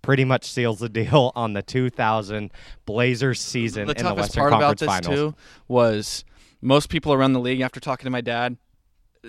pretty 0.00 0.24
much 0.24 0.44
seals 0.44 0.78
the 0.78 0.88
deal 0.88 1.32
on 1.34 1.54
the 1.54 1.62
2000 1.62 2.52
Blazers 2.86 3.40
season 3.40 3.88
the 3.88 3.94
in 3.94 3.96
the 3.96 4.02
toughest 4.04 4.36
Western 4.36 4.40
part 4.40 4.52
Conference 4.52 4.82
about 4.82 5.00
this 5.02 5.06
Finals. 5.08 5.32
too 5.32 5.36
was 5.66 6.24
most 6.60 6.88
people 6.88 7.12
around 7.12 7.32
the 7.32 7.40
league 7.40 7.60
after 7.60 7.80
talking 7.80 8.04
to 8.04 8.10
my 8.10 8.20
dad 8.20 8.56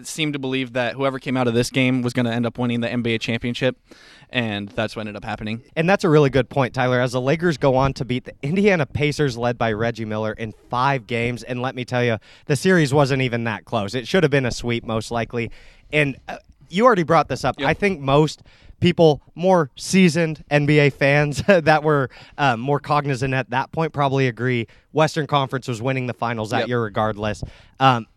seemed 0.04 0.34
to 0.34 0.40
believe 0.40 0.74
that 0.74 0.94
whoever 0.94 1.20
came 1.20 1.36
out 1.36 1.48
of 1.48 1.54
this 1.54 1.70
game 1.70 2.02
was 2.02 2.14
going 2.14 2.26
to 2.26 2.32
end 2.32 2.46
up 2.46 2.58
winning 2.58 2.82
the 2.82 2.88
NBA 2.88 3.20
championship 3.20 3.76
and 4.30 4.70
that's 4.70 4.96
what 4.96 5.02
ended 5.02 5.16
up 5.16 5.26
happening. 5.26 5.64
And 5.76 5.90
that's 5.90 6.04
a 6.04 6.10
really 6.10 6.30
good 6.30 6.50
point, 6.50 6.74
Tyler. 6.74 7.00
As 7.00 7.14
the 7.14 7.22
Lakers 7.22 7.58
go 7.58 7.76
on 7.76 7.94
to 7.94 8.06
beat 8.06 8.26
the 8.26 8.34
Indiana 8.44 8.86
Pacers, 8.86 9.38
led 9.38 9.58
by 9.58 9.72
Reggie 9.72 10.06
Miller, 10.06 10.34
in 10.34 10.54
five 10.70 11.08
games, 11.08 11.44
and 11.44 11.62
let 11.62 11.76
me 11.76 11.86
tell 11.86 12.04
you, 12.04 12.18
the 12.46 12.56
series 12.56 12.94
wasn't 12.94 13.22
even 13.22 13.44
that 13.46 13.66
close. 13.66 13.96
It 13.96 14.08
should 14.08 14.24
have 14.24 14.32
been 14.32 14.46
a 14.46 14.52
sweep, 14.52 14.86
most 14.86 15.10
likely. 15.10 15.52
And 15.92 16.18
uh, 16.28 16.38
you 16.70 16.86
already 16.86 17.04
brought 17.04 17.28
this 17.28 17.44
up. 17.44 17.56
I 17.60 17.74
think 17.74 18.00
most 18.00 18.44
people, 18.80 19.22
more 19.36 19.70
seasoned 19.76 20.44
NBA 20.52 20.94
fans 20.94 21.44
that 21.48 21.84
were 21.84 22.10
uh, 22.38 22.58
more 22.58 22.80
cognizant 22.80 23.34
at 23.34 23.50
that 23.50 23.72
point, 23.72 23.94
probably 23.94 24.28
agree 24.28 24.68
Western 24.92 25.28
Conference 25.28 25.68
was 25.68 25.82
winning 25.82 26.08
the 26.08 26.14
finals 26.14 26.50
that 26.52 26.60
Yep. 26.62 26.68
year, 26.68 26.84
regardless. 26.84 27.44
Um, 27.80 28.08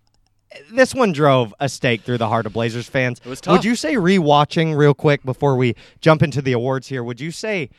this 0.72 0.94
one 0.94 1.12
drove 1.12 1.54
a 1.60 1.68
stake 1.68 2.02
through 2.02 2.18
the 2.18 2.28
heart 2.28 2.46
of 2.46 2.52
Blazers 2.52 2.88
fans. 2.88 3.20
It 3.24 3.28
was 3.28 3.40
tough. 3.40 3.52
Would 3.52 3.64
you 3.64 3.74
say 3.74 3.94
rewatching 3.94 4.76
real 4.76 4.94
quick 4.94 5.22
before 5.24 5.56
we 5.56 5.74
jump 6.00 6.22
into 6.22 6.42
the 6.42 6.52
awards 6.52 6.88
here? 6.88 7.02
Would 7.02 7.20
you 7.20 7.30
say 7.30 7.70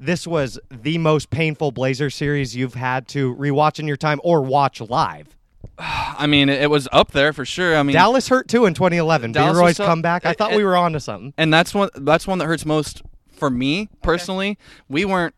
this 0.00 0.26
was 0.26 0.58
the 0.70 0.98
most 0.98 1.30
painful 1.30 1.70
Blazer 1.70 2.10
series 2.10 2.56
you've 2.56 2.74
had 2.74 3.06
to 3.08 3.34
rewatch 3.36 3.78
in 3.78 3.86
your 3.86 3.96
time 3.96 4.20
or 4.24 4.40
watch 4.42 4.80
live? 4.80 5.36
I 5.78 6.26
mean, 6.26 6.48
it, 6.48 6.62
it 6.62 6.70
was 6.70 6.88
up 6.92 7.12
there 7.12 7.32
for 7.32 7.44
sure. 7.44 7.76
I 7.76 7.82
mean, 7.82 7.94
Dallas 7.94 8.28
hurt 8.28 8.48
too 8.48 8.66
in 8.66 8.74
2011. 8.74 9.32
Dallas 9.32 9.56
B. 9.56 9.60
Roy's 9.60 9.78
was 9.78 9.86
comeback. 9.86 10.24
I 10.26 10.30
it- 10.30 10.38
thought 10.38 10.52
it- 10.52 10.56
we 10.56 10.64
were 10.64 10.76
on 10.76 10.92
to 10.92 11.00
something. 11.00 11.34
and 11.36 11.52
that's 11.52 11.74
one 11.74 11.90
that's 11.94 12.26
one 12.26 12.38
that 12.38 12.46
hurts 12.46 12.64
most 12.64 13.02
for 13.32 13.50
me 13.50 13.88
personally. 14.02 14.58
We 14.88 15.04
weren't 15.04 15.34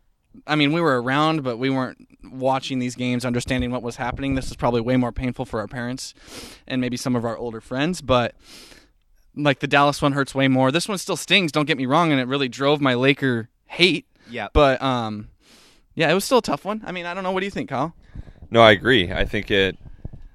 I 0.47 0.55
mean, 0.55 0.73
we 0.73 0.81
were 0.83 1.01
around, 1.01 1.43
but 1.43 1.57
we 1.57 1.71
weren't 1.71 2.07
watching 2.31 2.79
these 2.79 2.95
games, 2.95 3.25
understanding 3.25 3.71
what 3.71 3.83
was 3.83 3.97
happening. 3.97 4.35
This 4.35 4.51
is 4.51 4.57
probably 4.57 4.83
way 4.83 4.97
more 4.97 5.13
painful 5.13 5.47
for 5.47 5.61
our 5.61 5.67
parents 5.69 6.13
and 6.67 6.81
maybe 6.81 6.97
some 6.99 7.17
of 7.17 7.25
our 7.25 7.37
older 7.37 7.61
friends, 7.61 8.03
but 8.03 8.35
like 9.35 9.61
the 9.61 9.67
Dallas 9.67 10.03
one 10.03 10.13
hurts 10.13 10.35
way 10.35 10.49
more. 10.49 10.71
This 10.71 10.89
one 10.89 10.99
still 10.99 11.17
stings, 11.17 11.53
don't 11.53 11.67
get 11.67 11.77
me 11.79 11.87
wrong, 11.87 12.11
and 12.13 12.21
it 12.21 12.27
really 12.27 12.49
drove 12.49 12.81
my 12.81 12.95
Laker 12.95 13.49
hate. 13.67 14.07
Yeah. 14.31 14.49
But 14.53 14.83
um 14.83 15.29
yeah, 15.95 16.11
it 16.11 16.15
was 16.15 16.25
still 16.25 16.39
a 16.39 16.43
tough 16.43 16.65
one. 16.67 16.83
I 16.85 16.93
mean, 16.93 17.07
I 17.07 17.15
don't 17.15 17.23
know. 17.25 17.31
What 17.33 17.41
do 17.41 17.47
you 17.47 17.51
think, 17.51 17.71
Kyle? 17.71 17.95
No, 18.51 18.61
I 18.61 18.73
agree. 18.73 19.11
I 19.11 19.25
think 19.25 19.51
it, 19.51 19.79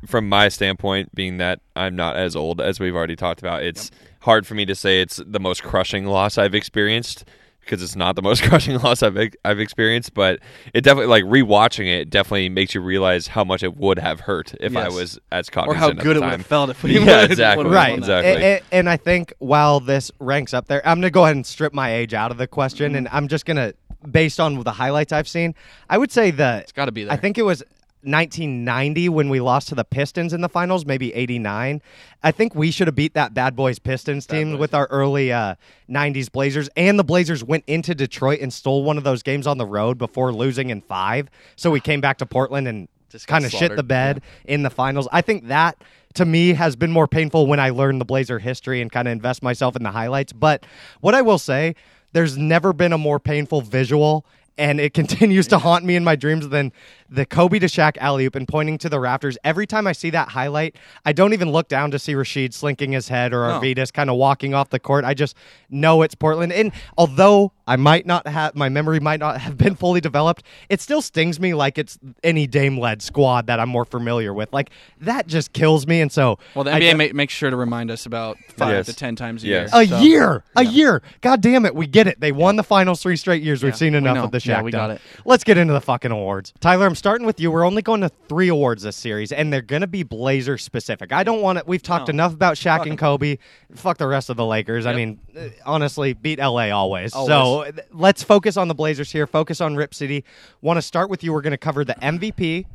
from 0.06 0.28
my 0.30 0.50
standpoint, 0.50 1.14
being 1.14 1.38
that 1.38 1.60
I'm 1.76 1.96
not 1.96 2.16
as 2.16 2.36
old 2.36 2.62
as 2.62 2.80
we've 2.80 2.96
already 2.96 3.16
talked 3.16 3.40
about, 3.40 3.64
it's 3.64 3.92
hard 4.22 4.46
for 4.48 4.56
me 4.56 4.66
to 4.66 4.76
say 4.76 5.02
it's 5.02 5.22
the 5.26 5.40
most 5.40 5.64
crushing 5.64 6.06
loss 6.06 6.38
I've 6.38 6.56
experienced 6.56 7.26
because 7.62 7.84
it's 7.84 7.96
not 7.96 8.16
the 8.16 8.22
most 8.22 8.44
crushing 8.50 8.78
loss 8.80 9.02
I've 9.04 9.18
I've 9.46 9.60
experienced. 9.60 10.14
But 10.14 10.40
it 10.74 10.82
definitely, 10.82 11.08
like 11.08 11.24
rewatching 11.24 11.88
it, 11.88 12.10
definitely 12.10 12.50
makes 12.50 12.76
you 12.76 12.82
realize 12.82 13.28
how 13.28 13.44
much 13.44 13.64
it 13.64 13.78
would 13.78 14.00
have 14.00 14.22
hurt 14.22 14.54
if 14.60 14.76
I 14.76 14.90
was 14.90 15.20
as 15.32 15.48
Or 15.50 15.52
cognizant 15.52 15.80
how 15.80 15.90
at 15.90 15.98
good 15.98 16.16
the 16.18 16.22
it 16.22 16.24
would 16.24 16.32
have 16.32 16.46
felt 16.46 16.70
if 16.70 16.84
we 16.84 16.94
Yeah, 17.00 17.22
would've- 17.22 17.32
exactly. 17.32 17.70
Right. 17.70 17.98
Exactly. 17.98 18.44
And, 18.44 18.62
and 18.72 18.90
I 18.90 18.98
think 18.98 19.34
while 19.40 19.80
this 19.80 20.12
ranks 20.20 20.54
up 20.54 20.68
there, 20.68 20.86
I'm 20.86 20.98
going 20.98 21.04
to 21.04 21.12
go 21.12 21.24
ahead 21.24 21.36
and 21.36 21.46
strip 21.46 21.74
my 21.74 21.94
age 21.94 22.14
out 22.14 22.32
of 22.32 22.38
the 22.38 22.48
question, 22.48 22.90
mm-hmm. 22.90 22.98
and 22.98 23.10
I'm 23.10 23.28
just 23.28 23.46
going 23.46 23.58
to, 23.58 23.76
based 24.10 24.40
on 24.40 24.62
the 24.64 24.72
highlights 24.72 25.14
I've 25.14 25.28
seen, 25.28 25.54
I 25.90 25.98
would 25.98 26.12
say 26.12 26.32
that 26.32 26.64
it's 26.64 26.72
gotta 26.72 26.92
be 26.92 27.04
there. 27.04 27.14
I 27.14 27.18
think 27.18 27.38
it 27.38 27.44
was 27.44 27.62
1990 28.04 29.10
when 29.10 29.30
we 29.30 29.40
lost 29.40 29.68
to 29.70 29.76
the 29.76 29.84
Pistons 29.84 30.34
in 30.34 30.42
the 30.42 30.50
finals, 30.50 30.86
maybe 30.86 31.14
89. 31.14 31.82
I 32.24 32.32
think 32.32 32.56
we 32.56 32.72
should 32.72 32.88
have 32.88 32.96
beat 32.96 33.14
that 33.14 33.34
Bad 33.34 33.56
Boys 33.56 33.80
Pistons 33.80 34.26
team 34.26 34.58
with 34.58 34.74
our 34.74 34.88
early 34.88 35.32
uh, 35.32 35.56
90s 35.90 36.32
Blazers, 36.32 36.70
and 36.76 36.98
the 36.98 37.04
Blazers 37.04 37.44
went 37.44 37.64
into 37.68 37.94
Detroit 37.96 38.40
and 38.42 38.52
stole 38.54 38.84
one 38.84 38.98
of 38.98 39.04
those 39.04 39.24
games 39.24 39.48
on 39.48 39.58
the 39.58 39.66
road 39.66 39.98
before 39.98 40.34
losing 40.34 40.70
in 40.70 40.82
five. 40.82 41.30
So 41.56 41.72
we 41.72 41.80
came 41.80 42.02
back 42.02 42.18
to 42.20 42.26
Portland 42.26 42.68
and 42.68 42.88
Just 43.10 43.28
kind 43.28 43.46
of 43.46 43.52
shit 43.52 43.76
the 43.76 43.84
bed 43.84 44.22
in 44.46 44.64
the 44.64 44.70
finals. 44.70 45.08
I 45.12 45.22
think 45.22 45.48
that 45.48 45.82
to 46.16 46.26
me 46.26 46.54
has 46.54 46.76
been 46.76 46.92
more 46.92 47.08
painful 47.08 47.48
when 47.48 47.60
I 47.60 47.70
learned 47.70 48.02
the 48.02 48.06
Blazer 48.06 48.40
history 48.40 48.82
and 48.82 48.92
kind 48.92 49.08
of 49.08 49.12
invest 49.12 49.44
myself 49.44 49.76
in 49.76 49.84
the 49.84 49.92
highlights. 49.92 50.34
But 50.34 50.66
what 51.02 51.16
I 51.16 51.22
will 51.22 51.38
say, 51.40 51.76
there's 52.14 52.38
never 52.38 52.74
been 52.74 52.94
a 52.94 52.98
more 52.98 53.20
painful 53.20 53.62
visual. 53.62 54.26
And 54.58 54.80
it 54.80 54.94
continues 54.94 55.48
to 55.48 55.58
haunt 55.58 55.86
me 55.86 55.96
in 55.96 56.04
my 56.04 56.16
dreams 56.16 56.50
than 56.50 56.72
the 57.14 57.26
Kobe 57.26 57.60
to 57.60 57.66
Shaq 57.66 57.98
alley 57.98 58.26
oop 58.26 58.36
and 58.36 58.48
pointing 58.48 58.78
to 58.80 58.88
the 58.90 58.98
rafters. 59.00 59.38
Every 59.44 59.68
time 59.68 59.86
I 59.86 59.92
see 59.92 60.10
that 60.12 60.30
highlight, 60.30 60.78
I 61.06 61.12
don't 61.12 61.34
even 61.34 61.52
look 61.52 61.68
down 61.68 61.92
to 61.92 62.00
see 62.00 62.14
Rasheed 62.14 62.54
slinking 62.54 62.94
his 62.94 63.10
head 63.10 63.34
or 63.34 63.46
No. 63.48 63.60
Arvydas 63.60 63.92
kind 63.92 64.10
of 64.10 64.16
walking 64.16 64.54
off 64.54 64.70
the 64.70 64.80
court. 64.80 65.04
I 65.04 65.14
just 65.14 65.36
know 65.70 66.02
it's 66.04 66.16
Portland. 66.16 66.54
And 66.54 66.72
although 66.98 67.52
I 67.68 67.76
might 67.76 68.06
not 68.06 68.26
have, 68.28 68.56
my 68.56 68.70
memory 68.70 69.00
might 69.02 69.20
not 69.20 69.40
have 69.42 69.58
been 69.58 69.76
fully 69.76 70.00
developed, 70.00 70.44
it 70.70 70.80
still 70.80 71.02
stings 71.02 71.38
me 71.40 71.54
like 71.54 71.78
it's 71.78 72.00
any 72.24 72.48
Dame 72.48 72.78
led 72.80 73.02
squad 73.02 73.48
that 73.48 73.60
I'm 73.60 73.70
more 73.70 73.86
familiar 73.86 74.34
with. 74.34 74.52
Like 74.54 74.70
that 75.02 75.28
just 75.28 75.52
kills 75.54 75.86
me. 75.86 76.00
And 76.00 76.12
so, 76.12 76.40
Well, 76.56 76.64
the 76.64 76.72
I 76.74 76.80
NBA 76.80 76.92
ju- 76.92 76.98
ma- 76.98 77.14
makes 77.14 77.34
sure 77.34 77.50
to 77.50 77.58
remind 77.58 77.92
us 77.92 78.06
about 78.06 78.38
five 78.56 78.70
Yes. 78.72 78.86
to 78.86 78.94
ten 78.96 79.18
times 79.18 79.44
a 79.44 79.48
Yes. 79.48 79.74
year. 79.74 79.82
a 79.84 79.88
So- 79.88 80.00
year, 80.00 80.44
a 80.56 80.64
year. 80.66 81.02
God 81.20 81.42
damn 81.42 81.66
it, 81.66 81.76
we 81.76 81.88
get 81.88 82.08
it. 82.08 82.22
They 82.22 82.32
won 82.32 82.56
the 82.56 82.64
finals 82.64 83.02
three 83.02 83.18
straight 83.18 83.44
years. 83.44 83.64
We've 83.64 83.76
seen 83.76 83.96
enough 83.96 84.16
know. 84.16 84.24
of 84.26 84.32
the 84.32 84.38
Shaq. 84.38 84.46
Yeah, 84.48 84.62
we 84.62 84.72
got 84.72 84.92
it. 84.92 85.02
Let's 85.26 85.44
get 85.44 85.58
into 85.58 85.74
the 85.74 85.82
fucking 85.82 86.12
awards. 86.12 86.54
Tyler, 86.62 86.86
I'm 86.86 86.96
starting 87.02 87.26
with 87.26 87.40
you. 87.40 87.50
We're 87.50 87.66
only 87.66 87.82
going 87.82 88.02
to 88.02 88.10
three 88.30 88.48
awards 88.48 88.84
this 88.84 88.96
series, 88.96 89.32
and 89.32 89.52
they're 89.52 89.64
going 89.64 89.82
to 89.82 89.88
be 89.88 90.04
Blazer 90.04 90.60
specific. 90.60 91.12
I 91.12 91.24
don't 91.24 91.42
want 91.42 91.58
to. 91.58 91.64
We've 91.66 91.82
talked 91.82 92.10
No. 92.10 92.12
enough 92.12 92.34
about 92.34 92.58
Shaq 92.58 92.78
Fuck 92.78 92.88
and. 92.88 92.98
Kobe. 92.98 93.40
Fuck 93.74 93.98
the 93.98 94.06
rest 94.06 94.30
of 94.30 94.38
the 94.38 94.46
Lakers. 94.46 94.86
I 94.86 94.94
mean, 94.94 95.20
uh, 95.36 95.48
honestly, 95.66 96.14
beat 96.14 96.38
LA 96.38 96.70
always. 96.70 97.12
So 97.12 97.20
Always. 97.32 97.74
uh, 97.76 97.82
let's 97.92 98.22
focus 98.22 98.56
on 98.56 98.68
the 98.68 98.76
Blazers 98.76 99.12
here. 99.12 99.26
Focus 99.26 99.62
on 99.62 99.76
Rip 99.76 99.96
City. 99.96 100.24
Want 100.62 100.78
to 100.78 100.84
start 100.84 101.10
with 101.10 101.24
you. 101.24 101.34
We're 101.34 101.42
going 101.42 101.52
to 101.52 101.58
cover 101.58 101.84
the 101.84 101.96
MVP, 101.96 102.68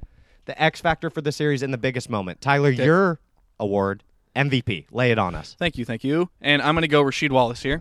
the 0.46 0.60
X 0.60 0.80
factor 0.80 1.08
for 1.08 1.20
the 1.20 1.30
series, 1.30 1.62
and 1.62 1.72
the 1.72 1.78
biggest 1.78 2.10
moment. 2.10 2.40
Tyler, 2.40 2.70
your 2.70 3.20
award. 3.60 4.02
MVP. 4.34 4.86
Lay 4.90 5.12
it 5.12 5.18
on 5.18 5.34
us. 5.36 5.56
Thank 5.58 5.78
you, 5.78 5.84
thank 5.86 6.04
you. 6.04 6.28
And 6.42 6.60
I'm 6.60 6.74
going 6.74 6.82
to 6.82 6.88
go 6.88 7.02
Rasheed 7.02 7.30
Wallace 7.30 7.62
here. 7.62 7.80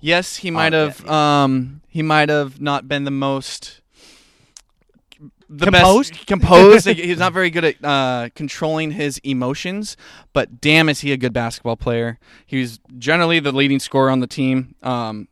Yes, 0.00 0.34
he 0.38 0.50
might 0.50 0.72
yeah, 0.72 0.86
have 0.86 1.08
um 1.08 1.80
he 1.86 2.02
might 2.02 2.28
have 2.28 2.60
not 2.60 2.88
been 2.88 3.04
the 3.04 3.12
most 3.12 3.81
the 5.58 5.66
Composed? 5.66 6.12
best 6.12 6.26
composed. 6.26 6.86
He's 6.88 7.18
not 7.18 7.32
very 7.32 7.50
good 7.50 7.64
at 7.64 7.84
uh, 7.84 8.28
controlling 8.34 8.92
his 8.92 9.18
emotions, 9.18 9.96
but 10.32 10.60
damn 10.60 10.88
is 10.88 11.00
he 11.00 11.12
a 11.12 11.16
good 11.16 11.32
basketball 11.32 11.76
player. 11.76 12.18
He 12.46 12.60
was 12.60 12.80
generally 12.98 13.38
the 13.38 13.52
leading 13.52 13.78
scorer 13.78 14.10
on 14.10 14.20
the 14.20 14.26
team. 14.26 14.74
Um, 14.82 15.28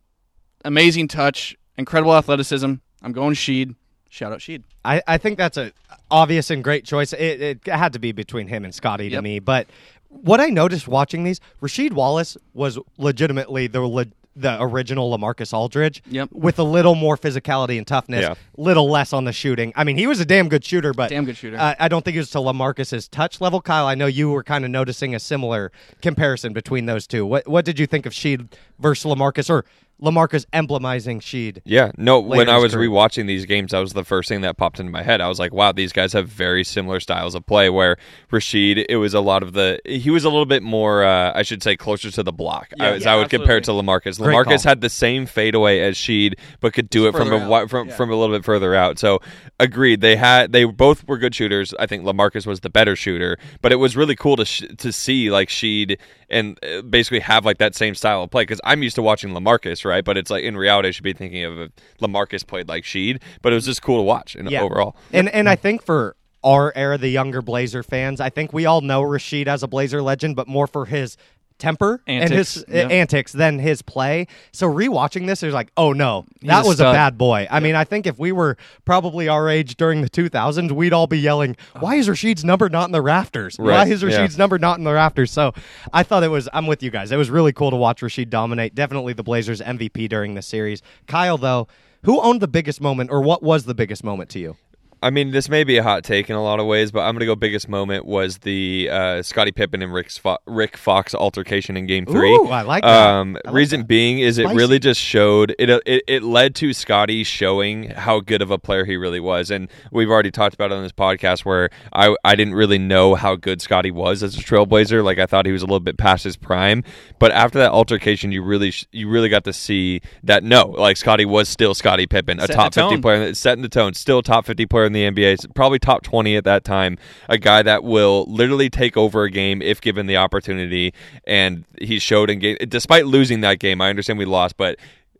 amazing 0.64 1.08
touch, 1.08 1.56
incredible 1.78 2.14
athleticism. 2.14 2.74
I'm 3.02 3.12
going 3.12 3.34
Sheed. 3.34 3.74
Shout 4.10 4.32
out 4.32 4.40
Sheed. 4.40 4.64
I, 4.84 5.02
I 5.06 5.16
think 5.18 5.38
that's 5.38 5.56
a 5.56 5.72
obvious 6.10 6.50
and 6.50 6.62
great 6.62 6.84
choice. 6.84 7.12
It, 7.12 7.40
it 7.40 7.66
had 7.66 7.92
to 7.94 7.98
be 7.98 8.12
between 8.12 8.48
him 8.48 8.64
and 8.64 8.74
Scottie 8.74 9.08
to 9.10 9.22
me. 9.22 9.38
But 9.38 9.68
what 10.08 10.40
I 10.40 10.46
noticed 10.46 10.88
watching 10.88 11.22
these, 11.24 11.40
Rasheed 11.62 11.92
Wallace 11.92 12.36
was 12.52 12.78
legitimately 12.98 13.68
the 13.68 13.80
le- 13.80 14.06
the 14.36 14.62
original 14.62 15.10
Lamarcus 15.16 15.52
Aldridge. 15.52 16.02
Yep. 16.08 16.30
With 16.32 16.58
a 16.58 16.62
little 16.62 16.94
more 16.94 17.16
physicality 17.16 17.76
and 17.78 17.86
toughness, 17.86 18.22
Yeah. 18.22 18.34
little 18.56 18.88
less 18.88 19.12
on 19.12 19.24
the 19.24 19.32
shooting. 19.32 19.72
I 19.76 19.84
mean, 19.84 19.96
he 19.96 20.06
was 20.06 20.20
a 20.20 20.24
damn 20.24 20.48
good 20.48 20.64
shooter, 20.64 20.92
but 20.94 21.10
Damn 21.10 21.24
good 21.24 21.36
shooter. 21.36 21.58
Uh, 21.58 21.74
I 21.78 21.88
don't 21.88 22.04
think 22.04 22.16
it 22.16 22.20
was 22.20 22.30
to 22.30 22.38
Lamarcus's 22.38 23.08
touch 23.08 23.40
level. 23.40 23.60
Kyle, 23.60 23.86
I 23.86 23.94
know 23.94 24.06
you 24.06 24.30
were 24.30 24.44
kind 24.44 24.64
of 24.64 24.70
noticing 24.70 25.14
a 25.14 25.18
similar 25.20 25.72
comparison 26.00 26.52
between 26.52 26.86
those 26.86 27.06
two. 27.06 27.26
What 27.26 27.48
what 27.48 27.64
did 27.64 27.78
you 27.78 27.86
think 27.86 28.06
of 28.06 28.12
Sheed 28.12 28.48
versus 28.78 29.04
Lamarcus, 29.10 29.50
or 29.50 29.64
Lamarcus 30.03 30.46
emblemizing 30.53 31.20
Sheed? 31.20 31.61
Yeah, 31.64 31.92
no. 31.96 32.20
When 32.20 32.48
I 32.48 32.59
was 32.59 32.74
career. 32.74 32.88
rewatching 32.88 33.26
these 33.26 33.44
games, 33.46 33.72
that 33.72 33.78
was 33.80 33.92
the 33.92 34.05
first 34.05 34.28
thing 34.28 34.40
that 34.42 34.57
popped 34.57 34.80
into 34.80 34.90
my 34.92 35.03
head. 35.03 35.20
I 35.20 35.28
was 35.28 35.38
like, 35.38 35.53
"Wow, 35.53 35.72
these 35.72 35.92
guys 35.92 36.12
have 36.12 36.28
very 36.28 36.64
similar 36.64 37.01
styles 37.01 37.34
of 37.34 37.44
play." 37.46 37.68
Where 37.70 37.96
Rasheed, 38.32 38.84
it 38.88 38.96
was 38.96 39.14
a 39.14 39.20
lot 39.20 39.42
of 39.42 39.53
the 39.53 39.80
he 39.84 40.11
was 40.11 40.24
a 40.24 40.30
little 40.30 40.46
bit 40.46 40.62
more, 40.62 41.05
uh, 41.05 41.32
I 41.34 41.42
should 41.42 41.62
say, 41.62 41.76
closer 41.76 42.11
to 42.11 42.22
the 42.22 42.32
block. 42.32 42.68
Yeah, 42.76 42.86
as 42.90 43.05
yeah, 43.05 43.12
I 43.14 43.16
would 43.16 43.30
compare 43.30 43.57
it 43.59 43.64
to. 43.64 43.70
Lamarcus. 43.70 44.18
Great 44.18 44.34
Lamarcus 44.34 44.44
call. 44.64 44.70
had 44.70 44.80
the 44.80 44.90
same 44.90 45.26
fadeaway 45.26 45.80
as 45.80 45.96
Sheed, 45.96 46.34
but 46.61 46.72
could 46.72 46.90
do 46.90 47.07
it 47.07 47.12
from 47.12 47.32
a 47.32 47.36
out. 47.55 47.70
from 47.70 47.88
Yeah. 47.88 47.94
from 47.96 48.11
a 48.11 48.16
little 48.16 48.34
bit 48.34 48.44
further 48.44 48.74
out. 48.74 48.98
So 48.98 49.20
agreed. 49.59 50.01
They 50.01 50.16
had 50.16 50.53
they 50.53 50.64
both 50.64 51.07
were 51.07 51.18
good 51.18 51.34
shooters. 51.34 51.74
I 51.78 51.86
think 51.86 52.05
Lamarcus 52.05 52.46
was 52.46 52.61
the 52.61 52.70
better 52.70 52.96
shooter, 52.96 53.38
but 53.62 53.72
it 53.72 53.76
was 53.76 53.96
really 53.96 54.16
cool 54.16 54.36
to 54.36 54.44
sh- 54.44 54.64
to 54.78 54.92
see 54.92 55.30
like 55.30 55.48
Sheed 55.48 55.98
and 56.28 56.59
uh, 56.64 56.82
basically 56.82 57.20
have 57.20 57.44
like 57.44 57.59
that 57.59 57.74
same 57.74 57.94
style 57.94 58.22
of 58.22 58.30
play 58.30 58.42
because 58.42 58.61
I'm 58.64 58.82
used 58.82 58.94
to 58.96 59.03
watching 59.03 59.30
Lamarcus, 59.30 59.84
right? 59.84 59.89
But 60.05 60.16
it's 60.16 60.30
like 60.30 60.45
in 60.45 60.57
reality, 60.57 60.88
I 60.88 60.91
should 60.93 61.05
be 61.05 61.12
thinking 61.12 61.45
of 61.45 61.70
Lamarcus 62.01 62.47
played 62.47 62.68
like 62.68 62.84
Sheed, 62.84 63.20
but 63.43 63.53
it 63.53 63.57
was 63.57 63.66
just 63.66 63.82
cool 63.82 63.99
to 63.99 64.03
watch 64.03 64.36
and 64.36 64.53
overall. 64.55 64.97
And 65.12 65.28
and 65.28 65.49
I 65.49 65.57
think 65.57 65.82
for 65.82 66.16
our 66.43 66.72
era, 66.74 66.97
the 66.97 67.09
younger 67.09 67.43
Blazer 67.43 67.82
fans, 67.82 68.20
I 68.20 68.30
think 68.30 68.53
we 68.53 68.64
all 68.66 68.80
know 68.80 69.03
Rasheed 69.03 69.47
as 69.47 69.62
a 69.62 69.68
Blazer 69.68 70.01
legend, 70.03 70.36
but 70.36 70.49
more 70.49 70.66
for 70.66 70.86
his 70.86 71.16
temper 71.61 72.02
and 72.06 72.32
his 72.32 72.56
Antics, 72.56 72.58
uh, 72.58 72.76
yeah. 72.76 72.94
antics 72.94 73.32
than 73.32 73.58
his 73.58 73.82
play. 73.82 74.26
So 74.52 74.66
rewatching 74.66 75.26
this, 75.26 75.40
there's 75.40 75.54
like, 75.54 75.70
oh 75.76 75.92
no, 75.92 76.24
that 76.42 76.64
a 76.64 76.68
was 76.68 76.80
a 76.80 76.84
bad 76.84 77.16
boy. 77.16 77.46
I 77.50 77.61
mean, 77.61 77.74
I 77.74 77.84
think 77.84 78.06
if 78.06 78.18
we 78.18 78.32
were 78.32 78.56
probably 78.84 79.28
our 79.28 79.48
age 79.48 79.76
during 79.76 80.00
the 80.00 80.11
2000s, 80.11 80.72
we'd 80.72 80.92
all 80.92 81.06
be 81.06 81.18
yelling, 81.18 81.56
why 81.78 81.96
is 81.96 82.08
Rasheed's 82.08 82.44
number 82.44 82.68
not 82.68 82.86
in 82.86 82.92
the 82.92 83.02
rafters? 83.02 83.58
Why 83.58 83.68
Right, 83.68 83.88
is 83.88 84.02
yeah. 84.02 84.08
Rasheed's 84.11 84.38
number 84.38 84.58
not 84.58 84.78
in 84.78 84.84
the 84.84 84.92
rafters? 84.92 85.30
So 85.30 85.52
I 85.92 86.02
thought 86.02 86.24
it 86.24 86.28
was. 86.28 86.48
I'm 86.52 86.66
with 86.66 86.82
you 86.82 86.90
guys. 86.90 87.12
It 87.12 87.16
was 87.16 87.30
really 87.30 87.52
cool 87.52 87.70
to 87.70 87.76
watch 87.76 88.00
Rasheed 88.00 88.30
dominate. 88.30 88.74
Definitely 88.74 89.12
the 89.12 89.22
Blazers 89.22 89.61
MVP 89.61 90.08
during 90.08 90.34
the 90.34 90.42
series. 90.42 90.82
Kyle 91.06 91.38
though. 91.38 91.68
Who 92.04 92.18
owned 92.22 92.40
the 92.40 92.48
biggest 92.48 92.80
moment, 92.80 93.11
or 93.11 93.20
what 93.20 93.42
was 93.42 93.64
the 93.64 93.74
biggest 93.74 94.02
moment 94.02 94.30
to 94.30 94.38
you? 94.38 94.56
I 95.03 95.09
mean, 95.11 95.30
this 95.30 95.48
may 95.48 95.64
be 95.64 95.78
a 95.78 95.82
hot 95.82 96.05
take 96.05 96.28
in 96.28 96.36
a 96.36 96.42
lot 96.42 96.61
of 96.61 96.66
ways, 96.66 96.92
but 96.92 97.01
I'm 97.01 97.14
going 97.14 97.20
to 97.20 97.26
go 97.26 97.34
biggest 97.34 97.68
moment 97.70 98.05
was 98.05 98.38
the 98.38 98.90
uh, 98.90 99.22
Scottie 99.22 99.51
Pippen 99.51 99.80
and 99.80 99.94
Rick, 99.94 100.11
Fo- 100.11 100.38
Rick 100.46 100.76
Fox 100.76 101.14
altercation 101.14 101.76
in 101.78 101.86
Game 101.86 102.05
Three. 102.05 102.34
Ooh, 102.34 102.48
I 102.48 102.62
like 102.62 102.82
that. 102.82 103.09
Um, 103.09 103.38
I 103.42 103.48
like 103.48 103.55
reason 103.55 103.80
that. 103.80 103.86
being 103.86 104.18
is 104.18 104.36
it 104.36 104.46
really 104.48 104.78
just 104.78 105.01
showed 105.01 105.55
it, 105.59 105.70
it. 105.86 106.05
It 106.07 106.22
led 106.22 106.55
to 106.57 106.74
Scottie 106.74 107.24
showing 107.24 107.90
how 107.90 108.20
good 108.20 108.42
of 108.42 108.51
a 108.51 108.59
player 108.59 108.84
he 108.84 108.96
really 108.96 109.20
was, 109.20 109.51
and 109.51 109.68
we've 109.90 110.11
already 110.11 110.30
talked 110.30 110.55
about 110.55 110.70
it 110.70 110.74
on 110.74 110.82
this 110.82 110.92
podcast 110.92 111.46
where 111.46 111.70
I 111.94 112.14
I 112.22 112.34
didn't 112.34 112.55
really 112.55 112.78
know 112.78 113.14
how 113.14 113.36
good 113.36 113.62
Scottie 113.62 113.90
was 113.90 114.22
as 114.22 114.36
a 114.36 114.40
Trailblazer. 114.40 115.03
Like 115.03 115.18
I 115.18 115.24
thought 115.24 115.46
he 115.46 115.53
was 115.53 115.62
a 115.62 115.66
little 115.66 115.80
bit 115.80 115.96
past 115.96 116.24
his 116.24 116.36
prime, 116.36 116.84
but 117.18 117.32
after 117.32 117.59
that 117.61 117.72
altercation, 117.72 118.32
you 118.32 118.42
really 118.42 118.70
sh- 118.70 118.86
you 118.92 119.09
really 119.09 119.30
got 119.30 119.44
to 119.44 119.53
see 119.55 120.03
that 120.24 120.44
no, 120.44 120.66
like 120.66 120.98
Scottie 120.98 121.24
was 121.24 121.48
still 121.48 121.72
Scottie 121.72 122.07
Pippen, 122.07 122.38
a 122.38 122.42
Setting 122.42 122.57
top 122.57 122.74
fifty 122.74 123.01
player, 123.01 123.32
setting 123.32 123.62
the 123.62 123.70
tone, 123.70 123.94
still 123.94 124.22
top 124.22 124.44
fifty 124.44 124.66
player 124.66 124.89
in 124.95 125.14
the 125.14 125.22
NBA, 125.22 125.55
probably 125.55 125.78
top 125.78 126.03
twenty 126.03 126.36
at 126.36 126.45
that 126.45 126.64
time. 126.64 126.99
A 127.28 127.38
guy 127.38 127.62
that 127.62 127.84
will 127.84 128.24
literally 128.28 128.70
take 128.70 128.97
over 128.97 129.24
a 129.24 129.30
game 129.30 129.62
if 129.62 129.80
given 129.80 130.07
the 130.07 130.16
opportunity, 130.16 130.93
and 131.26 131.64
he 131.80 131.99
showed 131.99 132.30
in 132.30 132.38
game. 132.38 132.57
Despite 132.68 133.07
losing 133.07 133.41
that 133.43 133.59
game, 133.59 133.80
I 133.80 133.91
understand 133.91 134.18
we 134.18 134.24
lost, 134.24 134.57
but. 134.57 134.78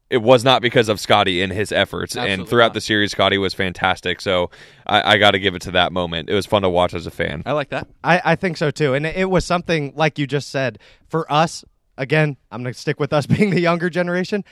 It 0.09 0.23
was 0.23 0.43
not 0.43 0.61
because 0.61 0.89
of 0.89 0.99
Scottie 0.99 1.41
and 1.41 1.53
his 1.53 1.71
efforts, 1.71 2.17
and 2.17 2.49
throughout 2.49 2.71
not. 2.71 2.75
the 2.75 2.81
series, 2.81 3.13
Scottie 3.13 3.39
was 3.39 3.55
fantastic. 3.55 4.21
So 4.21 4.51
I, 4.85 5.13
I 5.13 5.19
got 5.19 5.31
to 5.31 5.39
give 5.39 5.55
it 5.55 5.63
to 5.63 5.71
that 5.71 5.93
moment. 5.93 6.29
It 6.29 6.35
was 6.35 6.47
fun 6.47 6.63
to 6.63 6.69
watch 6.69 6.95
as 6.95 7.07
a 7.07 7.13
fan. 7.13 7.45
I 7.47 7.53
like 7.53 7.69
that. 7.69 7.87
I, 8.03 8.21
I 8.25 8.35
think 8.35 8.57
so 8.57 8.73
too. 8.73 8.95
And 8.95 9.07
it 9.07 9.31
was 9.31 9.45
something 9.45 9.93
like 9.95 10.19
you 10.19 10.27
just 10.27 10.49
said 10.49 10.81
for 11.07 11.33
us. 11.33 11.65
Again, 11.97 12.39
I'm 12.51 12.65
going 12.65 12.75
to 12.75 12.81
stick 12.81 12.99
with 12.99 13.13
us 13.13 13.27
being 13.29 13.51
the 13.51 13.61
younger 13.61 13.89
generation. 13.89 14.43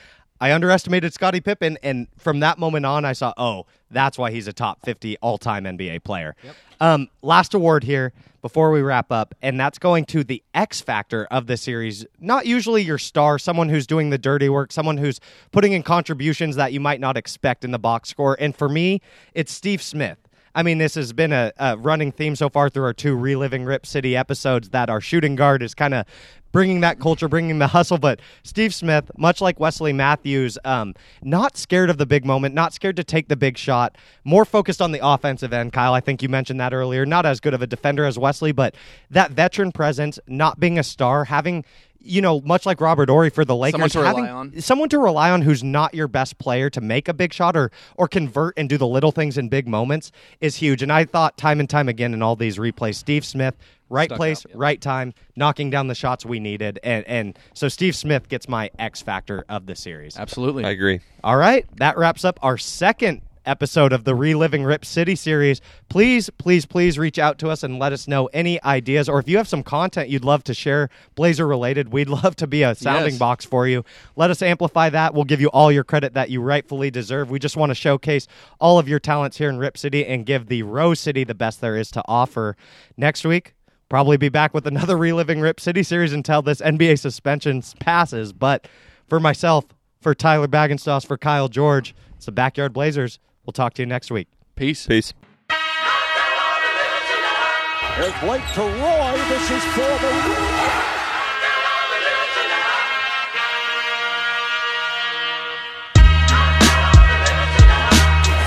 I 0.40 0.52
underestimated 0.52 1.12
Scottie 1.12 1.40
Pippen, 1.40 1.78
and 1.82 2.06
from 2.16 2.40
that 2.40 2.58
moment 2.58 2.86
on, 2.86 3.04
I 3.04 3.12
saw, 3.12 3.32
oh, 3.36 3.66
that's 3.90 4.18
why 4.18 4.30
he's 4.30 4.46
a 4.46 4.52
top 4.52 4.84
50 4.84 5.16
all 5.18 5.38
time 5.38 5.64
NBA 5.64 6.04
player. 6.04 6.36
Um, 6.80 7.08
last 7.22 7.54
award 7.54 7.84
here 7.84 8.12
before 8.40 8.70
we 8.70 8.80
wrap 8.80 9.10
up, 9.10 9.34
and 9.42 9.58
that's 9.58 9.78
going 9.78 10.04
to 10.06 10.22
the 10.22 10.42
X 10.54 10.80
factor 10.80 11.26
of 11.30 11.46
the 11.46 11.56
series. 11.56 12.06
Not 12.20 12.46
usually 12.46 12.82
your 12.82 12.98
star, 12.98 13.38
someone 13.38 13.68
who's 13.68 13.86
doing 13.86 14.10
the 14.10 14.18
dirty 14.18 14.48
work, 14.48 14.70
someone 14.70 14.96
who's 14.96 15.20
putting 15.50 15.72
in 15.72 15.82
contributions 15.82 16.56
that 16.56 16.72
you 16.72 16.80
might 16.80 17.00
not 17.00 17.16
expect 17.16 17.64
in 17.64 17.72
the 17.72 17.78
box 17.78 18.08
score. 18.08 18.36
And 18.38 18.54
for 18.54 18.68
me, 18.68 19.00
it's 19.34 19.52
Steve 19.52 19.82
Smith. 19.82 20.18
I 20.54 20.62
mean, 20.62 20.78
this 20.78 20.94
has 20.94 21.12
been 21.12 21.32
a, 21.32 21.52
a 21.58 21.76
running 21.76 22.10
theme 22.10 22.34
so 22.34 22.48
far 22.48 22.68
through 22.68 22.84
our 22.84 22.92
two 22.92 23.14
reliving 23.14 23.64
Rip 23.64 23.86
City 23.86 24.16
episodes 24.16 24.70
that 24.70 24.90
our 24.90 25.00
shooting 25.00 25.36
guard 25.36 25.62
is 25.62 25.74
kind 25.74 25.94
of 25.94 26.06
bringing 26.52 26.80
that 26.80 26.98
culture, 27.00 27.28
bringing 27.28 27.58
the 27.58 27.66
hustle. 27.66 27.98
But 27.98 28.20
Steve 28.42 28.74
Smith, 28.74 29.10
much 29.16 29.40
like 29.40 29.60
Wesley 29.60 29.92
Matthews, 29.92 30.58
um, 30.64 30.94
not 31.22 31.56
scared 31.56 31.90
of 31.90 31.98
the 31.98 32.06
big 32.06 32.24
moment, 32.24 32.54
not 32.54 32.72
scared 32.72 32.96
to 32.96 33.04
take 33.04 33.28
the 33.28 33.36
big 33.36 33.58
shot, 33.58 33.96
more 34.24 34.44
focused 34.44 34.80
on 34.82 34.92
the 34.92 35.00
offensive 35.02 35.52
end. 35.52 35.72
Kyle, 35.72 35.94
I 35.94 36.00
think 36.00 36.22
you 36.22 36.28
mentioned 36.28 36.60
that 36.60 36.72
earlier. 36.72 37.04
Not 37.06 37.26
as 37.26 37.40
good 37.40 37.54
of 37.54 37.62
a 37.62 37.66
defender 37.66 38.04
as 38.04 38.18
Wesley, 38.18 38.52
but 38.52 38.74
that 39.10 39.30
veteran 39.30 39.72
presence, 39.72 40.18
not 40.26 40.58
being 40.60 40.78
a 40.78 40.82
star, 40.82 41.24
having. 41.24 41.64
You 42.00 42.22
know, 42.22 42.40
much 42.42 42.64
like 42.64 42.80
Robert 42.80 43.08
Horry 43.08 43.28
for 43.28 43.44
the 43.44 43.56
Lakers, 43.56 43.72
Someone 43.72 43.90
to 43.90 44.04
having 44.04 44.24
rely 44.24 44.34
on. 44.36 44.60
someone 44.60 44.88
to 44.90 44.98
rely 44.98 45.30
on 45.30 45.42
who's 45.42 45.64
not 45.64 45.94
your 45.94 46.06
best 46.08 46.38
player 46.38 46.70
to 46.70 46.80
make 46.80 47.08
a 47.08 47.12
big 47.14 47.32
shot 47.32 47.56
or 47.56 47.70
or 47.96 48.06
convert 48.06 48.54
and 48.56 48.68
do 48.68 48.78
the 48.78 48.86
little 48.86 49.10
things 49.10 49.36
in 49.36 49.48
big 49.48 49.66
moments 49.66 50.12
is 50.40 50.56
huge. 50.56 50.82
And 50.82 50.92
I 50.92 51.04
thought 51.04 51.36
time 51.36 51.58
and 51.60 51.68
time 51.68 51.88
again 51.88 52.14
in 52.14 52.22
all 52.22 52.36
these 52.36 52.56
replays, 52.56 52.94
Steve 52.94 53.24
Smith, 53.24 53.56
right 53.90 54.08
Stuck 54.08 54.16
place, 54.16 54.46
out, 54.46 54.50
yeah. 54.50 54.56
right 54.58 54.80
time, 54.80 55.12
knocking 55.34 55.70
down 55.70 55.88
the 55.88 55.94
shots 55.94 56.24
we 56.24 56.38
needed, 56.38 56.78
and 56.84 57.04
and 57.08 57.38
so 57.52 57.68
Steve 57.68 57.96
Smith 57.96 58.28
gets 58.28 58.48
my 58.48 58.70
X 58.78 59.02
factor 59.02 59.44
of 59.48 59.66
the 59.66 59.74
series. 59.74 60.16
Absolutely. 60.16 60.64
I 60.64 60.70
agree. 60.70 61.00
All 61.24 61.36
right, 61.36 61.66
that 61.78 61.98
wraps 61.98 62.24
up 62.24 62.38
our 62.42 62.56
second 62.58 63.22
episode 63.48 63.92
of 63.92 64.04
the 64.04 64.14
Reliving 64.14 64.62
Rip 64.62 64.84
City 64.84 65.16
series. 65.16 65.60
Please, 65.88 66.30
please, 66.38 66.66
please 66.66 66.98
reach 66.98 67.18
out 67.18 67.38
to 67.38 67.48
us 67.48 67.62
and 67.62 67.78
let 67.78 67.92
us 67.92 68.06
know 68.06 68.26
any 68.26 68.62
ideas 68.62 69.08
or 69.08 69.18
if 69.18 69.28
you 69.28 69.36
have 69.38 69.48
some 69.48 69.62
content 69.62 70.08
you'd 70.08 70.24
love 70.24 70.44
to 70.44 70.54
share 70.54 70.90
Blazer 71.14 71.46
related, 71.46 71.92
we'd 71.92 72.08
love 72.08 72.36
to 72.36 72.46
be 72.46 72.62
a 72.62 72.74
sounding 72.74 73.12
Yes. 73.14 73.18
box 73.18 73.44
for 73.44 73.66
you. 73.66 73.84
Let 74.14 74.30
us 74.30 74.42
amplify 74.42 74.90
that. 74.90 75.14
We'll 75.14 75.24
give 75.24 75.40
you 75.40 75.48
all 75.48 75.72
your 75.72 75.84
credit 75.84 76.14
that 76.14 76.30
you 76.30 76.40
rightfully 76.40 76.90
deserve. 76.90 77.30
We 77.30 77.38
just 77.38 77.56
want 77.56 77.70
to 77.70 77.74
showcase 77.74 78.26
all 78.60 78.78
of 78.78 78.88
your 78.88 79.00
talents 79.00 79.38
here 79.38 79.48
in 79.48 79.58
Rip 79.58 79.78
City 79.78 80.04
and 80.06 80.26
give 80.26 80.46
the 80.48 80.62
Rose 80.62 81.00
City 81.00 81.24
the 81.24 81.34
best 81.34 81.60
there 81.60 81.76
is 81.76 81.90
to 81.92 82.02
offer. 82.06 82.56
Next 82.96 83.24
week, 83.24 83.54
probably 83.88 84.16
be 84.18 84.28
back 84.28 84.52
with 84.52 84.66
another 84.66 84.96
Reliving 84.98 85.40
Rip 85.40 85.58
City 85.58 85.82
series 85.82 86.12
until 86.12 86.42
this 86.42 86.60
NBA 86.60 86.98
suspension 86.98 87.62
passes. 87.80 88.32
But 88.32 88.68
for 89.08 89.18
myself, 89.18 89.64
for 90.00 90.14
Tyler 90.14 90.46
Baggenstoss, 90.46 91.06
for 91.06 91.16
Kyle 91.16 91.48
George, 91.48 91.94
it's 92.16 92.26
the 92.26 92.32
Backyard 92.32 92.72
Blazers. 92.72 93.18
We'll 93.48 93.54
talk 93.54 93.72
to 93.74 93.82
you 93.82 93.86
next 93.86 94.10
week. 94.10 94.28
Peace. 94.56 94.86
Peace. 94.86 95.14
There's 97.96 98.12
Blake 98.20 98.42
to 98.52 98.60
Roy. 98.60 99.12
This 99.30 99.50
is 99.50 99.64
for 99.72 99.88
the 99.88 100.10
win. 100.12 100.44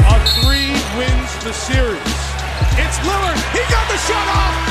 A 0.05 0.21
three 0.37 0.69
wins 0.95 1.43
the 1.43 1.51
series. 1.51 1.97
It's 2.77 2.99
Lillard. 2.99 3.41
He 3.53 3.61
got 3.71 3.89
the 3.89 3.97
shot 3.97 4.27
off. 4.27 4.61